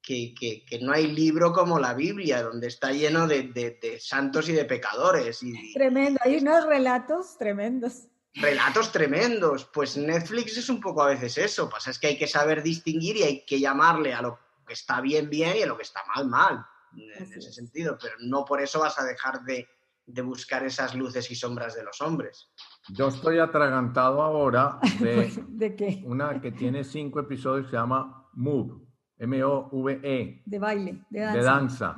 que, 0.00 0.34
que, 0.34 0.78
no 0.80 0.92
hay 0.92 1.08
libro 1.08 1.52
como 1.52 1.80
la 1.80 1.94
Biblia, 1.94 2.44
donde 2.44 2.68
está 2.68 2.92
lleno 2.92 3.26
de, 3.26 3.44
de, 3.44 3.78
de 3.82 3.98
santos 3.98 4.48
y 4.48 4.52
de 4.52 4.64
pecadores. 4.64 5.42
Y, 5.42 5.72
Tremendo, 5.72 6.20
hay 6.22 6.36
unos 6.36 6.64
relatos 6.64 7.36
tremendos 7.38 8.06
relatos 8.34 8.92
tremendos. 8.92 9.64
Pues 9.72 9.96
Netflix 9.96 10.56
es 10.56 10.68
un 10.68 10.80
poco 10.80 11.02
a 11.02 11.08
veces 11.08 11.38
eso. 11.38 11.68
Pasa 11.68 11.90
es 11.90 11.98
que 11.98 12.08
hay 12.08 12.18
que 12.18 12.26
saber 12.26 12.62
distinguir 12.62 13.16
y 13.16 13.22
hay 13.22 13.44
que 13.44 13.60
llamarle 13.60 14.14
a 14.14 14.22
lo 14.22 14.38
que 14.66 14.72
está 14.72 15.00
bien, 15.00 15.28
bien 15.28 15.56
y 15.56 15.62
a 15.62 15.66
lo 15.66 15.76
que 15.76 15.82
está 15.82 16.00
mal, 16.14 16.28
mal. 16.28 16.66
En 16.96 17.22
ese 17.22 17.52
sentido. 17.52 17.96
Pero 18.00 18.14
no 18.20 18.44
por 18.44 18.60
eso 18.60 18.80
vas 18.80 18.98
a 18.98 19.04
dejar 19.04 19.42
de, 19.44 19.66
buscar 20.22 20.64
esas 20.64 20.94
luces 20.94 21.30
y 21.30 21.34
sombras 21.34 21.74
de 21.74 21.84
los 21.84 22.00
hombres. 22.00 22.50
Yo 22.90 23.08
estoy 23.08 23.38
atragantado 23.38 24.22
ahora 24.22 24.78
de, 25.00 25.32
¿De 25.48 25.76
qué? 25.76 26.02
una 26.04 26.40
que 26.40 26.52
tiene 26.52 26.84
cinco 26.84 27.20
episodios 27.20 27.70
se 27.70 27.76
llama 27.76 28.28
Move. 28.34 28.82
M-O-V-E. 29.18 30.42
De 30.44 30.58
baile, 30.58 31.04
de 31.08 31.42
danza. 31.42 31.94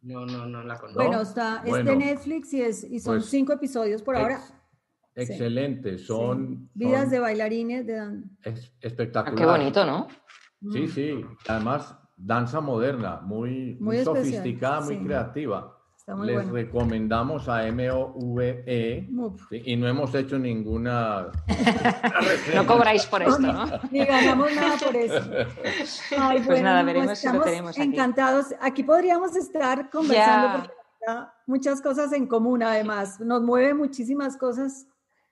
No, 0.00 0.24
no, 0.24 0.46
no 0.46 0.62
la 0.64 0.78
conozco. 0.78 1.02
Bueno, 1.02 1.20
está, 1.20 1.62
es 1.64 1.84
de 1.84 1.96
Netflix 1.96 2.54
y, 2.54 2.62
es, 2.62 2.84
y 2.84 3.00
son 3.00 3.16
pues, 3.16 3.26
cinco 3.26 3.52
episodios 3.52 4.02
por 4.02 4.16
ahora. 4.16 4.40
Excelente, 5.14 5.98
son... 5.98 6.68
Vidas 6.74 7.10
de 7.10 7.20
bailarines 7.20 7.86
de 7.86 7.94
danza. 7.94 8.28
espectacular. 8.80 9.38
qué 9.38 9.46
bonito, 9.46 9.84
¿no? 9.84 10.08
Sí, 10.72 10.80
mm. 10.80 10.88
sí. 10.88 11.24
Además, 11.48 11.96
danza 12.16 12.60
moderna, 12.60 13.20
muy, 13.20 13.76
muy, 13.80 13.98
sofisticada, 14.02 14.80
muy 14.80 14.98
creativa. 14.98 15.74
Les 16.22 16.46
recomendamos 16.48 17.48
a 17.48 17.62
MOVE 17.72 19.08
y 19.50 19.76
no 19.76 19.88
hemos 19.88 20.14
hecho 20.14 20.38
ninguna. 20.38 21.28
no 22.54 22.66
cobráis 22.66 23.06
por 23.06 23.22
esto, 23.22 23.38
¿no? 23.38 23.64
Ni 23.90 24.04
ganamos 24.04 24.54
nada 24.54 24.76
por 24.76 24.94
eso. 24.94 25.22
pues 26.46 26.62
nada, 26.62 26.82
veremos 26.82 27.18
si 27.18 27.32
lo 27.32 27.40
tenemos 27.40 27.78
aquí. 27.78 27.88
Encantados. 27.88 28.54
Aquí 28.60 28.82
podríamos 28.82 29.34
estar 29.34 29.88
conversando 29.88 30.58
porque 30.58 30.74
muchas 31.46 31.80
cosas 31.80 32.12
en 32.12 32.26
común, 32.26 32.62
además. 32.62 33.18
Nos 33.20 33.42
mueve 33.42 33.72
muchísimas 33.72 34.36
cosas 34.36 34.86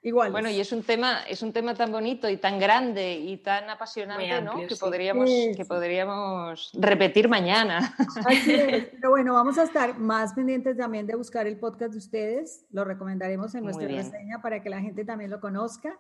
Igual. 0.05 0.33
Bueno, 0.33 0.51
y 0.51 0.59
es 0.59 0.73
un 0.73 0.83
tema, 0.83 1.21
es 1.29 1.43
un 1.43 1.53
tema 1.53 1.75
tan 1.75 1.93
bonito 1.93 2.29
y 2.29 2.37
tan 2.37 2.59
grande 2.59 3.15
y 3.15 3.37
tan 3.37 3.71
apasionante, 3.71 4.43
¿no? 4.43 4.67
Que 4.67 4.75
podríamos, 4.75 5.31
que 5.57 5.65
podríamos 5.65 6.73
repetir 6.75 7.29
mañana. 7.29 7.95
Así 8.27 8.53
es. 8.53 8.87
Pero 8.87 9.11
bueno, 9.11 9.35
vamos 9.35 9.59
a 9.59 9.63
estar 9.63 9.97
más 9.99 10.33
pendientes 10.35 10.77
también 10.77 11.07
de 11.07 11.15
buscar 11.15 11.47
el 11.47 11.57
podcast 11.57 11.93
de 11.93 11.99
ustedes. 11.99 12.67
Lo 12.73 12.85
recomendaremos 12.85 13.55
en 13.55 13.63
nuestra 13.63 13.87
reseña 13.87 14.43
para 14.43 14.61
que 14.61 14.71
la 14.71 14.81
gente 14.81 15.05
también 15.05 15.31
lo 15.31 15.41
conozca. 15.41 15.97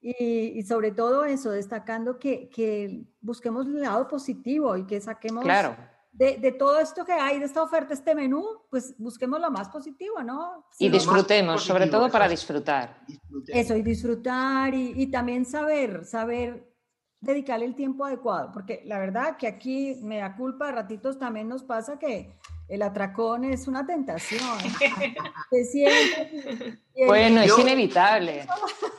Y, 0.00 0.52
y 0.58 0.62
sobre 0.64 0.90
todo 0.90 1.24
eso, 1.24 1.52
destacando 1.52 2.18
que, 2.18 2.50
que, 2.50 3.04
busquemos 3.20 3.66
el 3.66 3.82
lado 3.82 4.08
positivo 4.08 4.76
y 4.76 4.84
que 4.84 5.00
saquemos 5.00 5.44
claro 5.44 5.76
de, 6.14 6.52
todo 6.52 6.78
esto 6.78 7.04
que 7.04 7.12
hay, 7.12 7.40
de 7.40 7.44
esta 7.44 7.62
oferta, 7.62 7.92
este 7.92 8.14
menú, 8.14 8.44
pues 8.70 8.94
busquemos 8.98 9.40
lo 9.40 9.50
más 9.50 9.68
positivo, 9.68 10.22
¿no? 10.22 10.64
y 10.78 10.88
disfrutemos, 10.88 11.64
sobre 11.64 11.88
todo 11.88 12.08
para 12.08 12.28
disfrutar. 12.28 13.00
Eso, 13.48 13.76
y 13.76 13.82
disfrutar 13.82 14.72
y, 14.74 15.10
también 15.10 15.44
saber, 15.44 16.04
saber 16.04 16.72
dedicarle 17.20 17.66
el 17.66 17.74
tiempo 17.74 18.04
adecuado, 18.04 18.52
porque 18.52 18.82
la 18.84 18.98
verdad 18.98 19.36
que 19.36 19.48
aquí 19.48 19.98
me 20.02 20.18
da 20.18 20.36
culpa, 20.36 20.68
a 20.68 20.72
ratitos 20.72 21.18
también 21.18 21.48
nos 21.48 21.64
pasa 21.64 21.98
que 21.98 22.38
el 22.68 22.82
atracón 22.82 23.44
es 23.44 23.66
una 23.66 23.84
tentación. 23.84 24.40
bueno, 27.06 27.42
es 27.42 27.58
inevitable. 27.58 28.46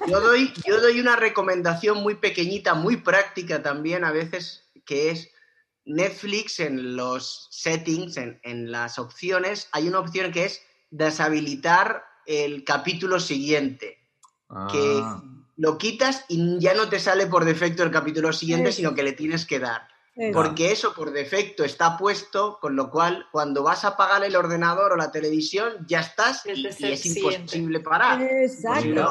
Yo 0.07 0.19
doy, 0.19 0.51
yo 0.67 0.81
doy 0.81 0.99
una 0.99 1.15
recomendación 1.15 2.03
muy 2.03 2.15
pequeñita, 2.15 2.73
muy 2.73 2.97
práctica 2.97 3.63
también 3.63 4.03
a 4.03 4.11
veces, 4.11 4.69
que 4.85 5.11
es 5.11 5.29
Netflix 5.85 6.59
en 6.59 6.95
los 6.95 7.47
settings, 7.51 8.17
en, 8.17 8.71
las 8.71 8.99
opciones, 8.99 9.69
hay 9.71 9.87
una 9.87 9.99
opción 9.99 10.31
que 10.31 10.45
es 10.45 10.61
deshabilitar 10.89 12.03
el 12.25 12.63
capítulo 12.63 13.19
siguiente. 13.19 13.99
Que 14.71 14.99
ah. 15.01 15.23
lo 15.57 15.77
quitas 15.77 16.25
y 16.27 16.59
ya 16.59 16.73
no 16.73 16.89
te 16.89 16.99
sale 16.99 17.27
por 17.27 17.45
defecto 17.45 17.83
el 17.83 17.91
capítulo 17.91 18.33
siguiente, 18.33 18.71
sino 18.71 18.93
que 18.93 19.03
le 19.03 19.13
tienes 19.13 19.45
que 19.45 19.59
dar. 19.59 19.87
Porque 20.33 20.71
eso 20.71 20.93
por 20.93 21.11
defecto 21.11 21.65
está 21.65 21.97
puesto, 21.97 22.57
con 22.61 22.75
lo 22.77 22.89
cual 22.89 23.25
cuando 23.33 23.63
vas 23.63 23.83
a 23.83 23.89
apagar 23.89 24.23
el 24.23 24.35
ordenador 24.37 24.93
o 24.93 24.95
la 24.95 25.11
televisión 25.11 25.73
ya 25.87 25.99
estás 25.99 26.45
y, 26.45 26.65
es 26.65 27.05
imposible 27.05 27.81
parar. 27.81 28.21
Exacto. 28.21 29.09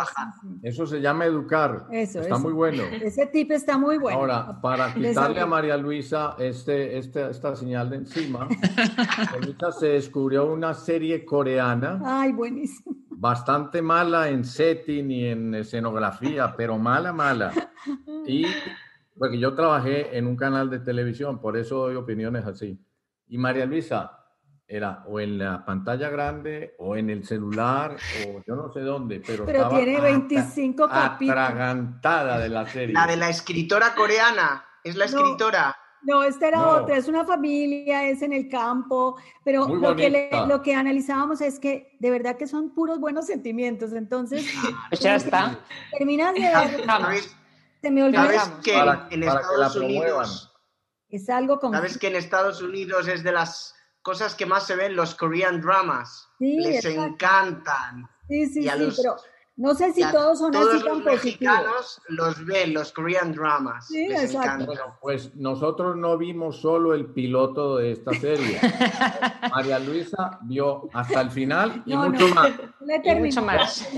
Eso 0.63 0.87
se 0.87 1.01
llama 1.03 1.27
educar. 1.27 1.87
Eso, 1.91 2.21
está 2.21 2.39
muy 2.39 2.55
bueno. 2.55 2.85
Ese 2.85 3.27
tip 3.27 3.51
está 3.51 3.77
muy 3.77 3.99
bueno. 3.99 4.19
Ahora, 4.19 4.59
para 4.63 4.95
quitarle 4.95 5.41
a 5.41 5.47
María 5.47 5.77
Luisa 5.77 6.37
este, 6.39 6.97
este, 6.97 7.31
esta 7.31 7.55
señal 7.55 7.91
de 7.91 7.97
encima, 7.97 8.49
ahorita 9.35 9.73
se 9.73 9.89
descubrió 9.89 10.47
una 10.47 10.73
serie 10.73 11.25
coreana. 11.27 12.01
Ay, 12.03 12.33
buenísimo. 12.33 12.97
Bastante 13.11 13.83
mala 13.83 14.31
en 14.31 14.45
setting 14.45 15.11
y 15.11 15.27
en 15.27 15.55
escenografía, 15.55 16.55
pero 16.57 16.79
mala, 16.79 17.13
mala. 17.13 17.53
Y 18.27 18.47
porque 19.19 19.39
yo 19.39 19.55
trabajé 19.55 20.17
en 20.17 20.27
un 20.27 20.37
canal 20.37 20.71
de 20.71 20.81
televisión, 20.81 21.41
por 21.41 21.57
eso 21.57 21.77
doy 21.77 21.97
opiniones 21.97 22.45
así. 22.47 22.79
Y 23.29 23.39
María 23.39 23.67
Luisa 23.67 24.25
era 24.67 25.05
o 25.07 25.21
en 25.21 25.39
la 25.39 25.65
pantalla 25.65 26.09
grande 26.09 26.75
o 26.79 26.97
en 26.97 27.11
el 27.11 27.25
celular 27.25 27.97
o 28.27 28.43
yo 28.47 28.57
no 28.57 28.73
sé 28.73 28.81
dónde, 28.81 29.23
pero, 29.25 29.45
pero 29.45 29.69
tiene 29.69 30.01
25 30.01 30.89
capítulos. 30.89 31.45
Atragantada 31.45 32.39
de 32.39 32.49
la 32.49 32.67
serie. 32.67 32.95
La 32.95 33.07
de 33.07 33.17
la 33.17 33.29
escritora 33.29 33.95
coreana, 33.95 34.65
es 34.83 34.97
la 34.97 35.05
escritora. 35.05 35.77
No, 36.03 36.23
esta 36.23 36.49
era 36.49 36.69
otra, 36.69 36.99
es 36.99 37.09
una 37.09 37.25
familia, 37.25 38.07
es 38.07 38.21
en 38.21 38.35
el 38.35 38.49
campo, 38.51 39.17
pero 39.43 39.67
lo 39.67 39.97
que, 39.97 40.31
lo 40.47 40.61
que 40.61 40.75
analizábamos 40.75 41.41
es 41.41 41.59
que 41.59 41.97
de 41.99 42.11
verdad 42.11 42.37
que 42.37 42.47
son 42.47 42.75
puros 42.75 43.01
buenos 43.01 43.27
sentimientos, 43.27 43.95
entonces... 43.95 44.47
Pues 44.91 45.01
ya 45.01 45.15
está. 45.15 45.59
Terminas 45.97 46.35
de 46.35 46.41
ver... 46.41 46.85
Se 47.85 47.91
me 47.91 48.03
olvidó. 48.03 48.23
¿Sabes 48.23 48.43
que 48.63 48.79
en 49.11 49.23
Estados 49.25 49.77
Unidos 49.77 50.59
es 51.11 51.29
algo 51.29 51.61
como. 51.61 51.75
¿Sabes 51.75 51.99
que 51.99 52.07
en 52.07 52.17
Estados 52.17 52.63
Unidos 52.63 53.09
es 53.09 53.23
de 53.23 53.33
las 53.33 53.75
cosas 54.01 54.35
que 54.35 54.47
más 54.47 54.67
se 54.67 54.75
ven, 54.75 54.97
los 54.97 55.15
Korean 55.15 55.61
dramas. 55.61 56.27
Les 56.39 56.83
encantan. 56.87 58.09
Sí, 58.27 58.47
sí, 58.47 58.63
sí, 58.63 58.93
pero 58.97 59.17
no 59.57 59.75
sé 59.75 59.93
si 59.93 60.03
todos 60.11 60.39
son 60.39 60.55
así 60.57 60.79
tan 60.79 60.89
los 60.89 61.05
mexicanos 61.05 62.01
los 62.09 62.45
ven, 62.45 62.75
los 62.75 62.93
Korean 62.93 63.33
dramas. 63.33 63.87
Sí, 63.87 64.07
exacto. 64.07 64.75
pues 65.01 65.35
nosotros 65.37 65.97
no 65.97 66.19
vimos 66.19 66.61
solo 66.61 66.93
el 66.93 67.07
piloto 67.07 67.77
de 67.77 67.93
esta 67.93 68.13
serie. 68.15 68.59
María 69.55 69.79
Luisa 69.79 70.39
vio 70.43 70.89
hasta 70.93 71.21
el 71.21 71.31
final 71.31 71.83
y 71.87 71.97
mucho 71.97 72.29
más. 72.29 72.53
Y 73.05 73.15
mucho 73.15 73.43
más. 73.43 73.89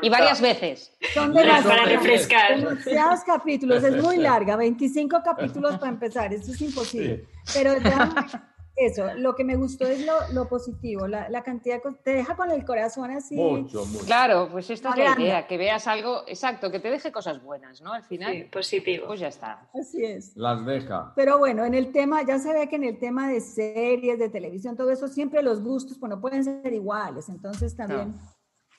y 0.00 0.08
varias 0.08 0.40
veces. 0.40 0.92
Son 1.12 1.32
de 1.32 1.44
las 1.44 1.64
para 1.64 1.84
refrescar. 1.84 2.58
Demasiados 2.58 3.20
capítulos, 3.24 3.84
es 3.84 4.02
muy 4.02 4.16
larga, 4.16 4.56
25 4.56 5.22
capítulos 5.22 5.76
para 5.78 5.92
empezar, 5.92 6.32
eso 6.32 6.50
es 6.52 6.60
imposible. 6.60 7.26
Pero 7.52 7.78
ya 7.78 8.51
eso, 8.76 9.14
lo 9.16 9.34
que 9.34 9.44
me 9.44 9.56
gustó 9.56 9.86
es 9.86 10.06
lo, 10.32 10.48
positivo, 10.48 11.06
la, 11.06 11.42
cantidad, 11.42 11.80
te 12.02 12.14
deja 12.14 12.36
con 12.36 12.50
el 12.50 12.64
corazón 12.64 13.10
así. 13.10 13.36
Mucho, 13.36 13.84
mucho. 13.84 14.04
Claro, 14.06 14.48
pues 14.50 14.70
esta 14.70 14.90
es 14.90 14.96
la 14.96 15.20
idea, 15.20 15.46
que 15.46 15.58
veas 15.58 15.86
algo, 15.86 16.22
exacto, 16.26 16.70
que 16.70 16.80
te 16.80 16.90
deje 16.90 17.12
cosas 17.12 17.42
buenas, 17.42 17.82
¿no? 17.82 17.92
Al 17.92 18.02
final, 18.02 18.32
sí, 18.32 18.44
positivo. 18.44 19.06
Pues 19.08 19.20
ya 19.20 19.28
está. 19.28 19.68
Así 19.74 20.04
es. 20.04 20.36
Las 20.36 20.64
deja. 20.64 21.12
Pero 21.14 21.38
bueno, 21.38 21.64
en 21.64 21.74
el 21.74 21.92
tema, 21.92 22.22
ya 22.22 22.38
se 22.38 22.52
ve 22.52 22.68
que 22.68 22.76
en 22.76 22.84
el 22.84 22.98
tema 22.98 23.28
de 23.28 23.40
series, 23.40 24.18
de 24.18 24.28
televisión, 24.28 24.76
todo 24.76 24.90
eso, 24.90 25.08
siempre 25.08 25.42
los 25.42 25.62
gustos, 25.62 25.98
pues 25.98 26.10
no 26.10 26.20
pueden 26.20 26.44
ser 26.44 26.72
iguales, 26.72 27.28
entonces 27.28 27.76
también... 27.76 28.14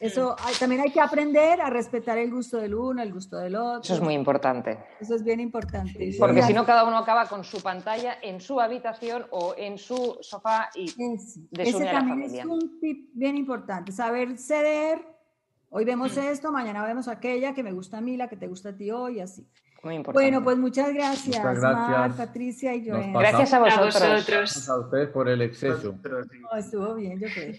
Eso 0.03 0.35
también 0.59 0.81
hay 0.81 0.91
que 0.91 0.99
aprender 0.99 1.61
a 1.61 1.69
respetar 1.69 2.17
el 2.17 2.29
gusto 2.29 2.57
del 2.57 2.75
uno, 2.75 3.01
el 3.01 3.13
gusto 3.13 3.37
del 3.37 3.55
otro. 3.55 3.81
Eso 3.81 3.93
es 3.93 4.01
muy 4.01 4.13
importante. 4.13 4.77
Eso 4.99 5.15
es 5.15 5.23
bien 5.23 5.39
importante. 5.39 6.13
Porque 6.19 6.41
si 6.43 6.53
no, 6.53 6.65
cada 6.65 6.83
uno 6.83 6.97
acaba 6.97 7.25
con 7.27 7.45
su 7.45 7.61
pantalla 7.61 8.17
en 8.21 8.41
su 8.41 8.59
habitación 8.59 9.25
o 9.31 9.55
en 9.57 9.77
su 9.77 10.17
sofá 10.19 10.69
y 10.75 10.93
Ese 11.57 11.85
también 11.85 12.23
es 12.23 12.45
un 12.45 12.79
tip 12.81 13.11
bien 13.13 13.37
importante, 13.37 13.93
saber 13.93 14.37
ceder. 14.37 14.99
Hoy 15.69 15.85
vemos 15.85 16.17
mm. 16.17 16.19
esto, 16.19 16.51
mañana 16.51 16.85
vemos 16.85 17.07
aquella 17.07 17.53
que 17.53 17.63
me 17.63 17.71
gusta 17.71 17.99
a 17.99 18.01
mí, 18.01 18.17
la 18.17 18.27
que 18.27 18.35
te 18.35 18.47
gusta 18.47 18.69
a 18.69 18.75
ti 18.75 18.91
hoy, 18.91 19.21
así. 19.21 19.47
Bueno, 19.83 20.41
pues 20.41 20.57
muchas 20.57 20.93
gracias, 20.93 21.43
Mar, 21.43 22.15
Patricia 22.15 22.73
y 22.73 22.89
Joel. 22.89 23.11
Gracias 23.11 23.53
a 23.53 23.59
vosotros. 23.59 24.25
Gracias 24.25 24.69
a 24.69 24.79
ustedes 24.79 25.09
por 25.09 25.27
el 25.27 25.41
exceso. 25.41 25.93
estuvo 26.57 26.95
bien, 26.95 27.19
yo 27.19 27.27
creo. 27.33 27.53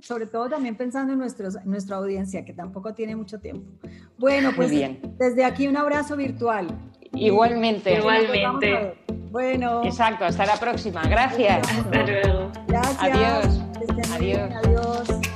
Sobre 0.00 0.26
todo 0.26 0.48
también 0.48 0.74
pensando 0.74 1.12
en 1.12 1.18
nuestros, 1.18 1.62
nuestra 1.66 1.96
audiencia, 1.96 2.46
que 2.46 2.54
tampoco 2.54 2.94
tiene 2.94 3.14
mucho 3.14 3.40
tiempo. 3.40 3.70
Bueno, 4.16 4.52
pues 4.56 4.70
bien. 4.70 5.00
desde 5.18 5.44
aquí 5.44 5.68
un 5.68 5.76
abrazo 5.76 6.16
virtual. 6.16 6.66
Igualmente. 7.12 7.98
Igualmente. 7.98 8.96
Bueno. 9.30 9.84
Exacto, 9.84 10.24
hasta 10.24 10.46
la 10.46 10.56
próxima. 10.56 11.02
Gracias. 11.02 11.68
Hasta 11.68 12.02
luego. 12.04 12.52
Gracias. 12.66 13.02
Adiós. 13.02 13.60
Adiós. 14.14 14.50
Adiós. 14.64 15.33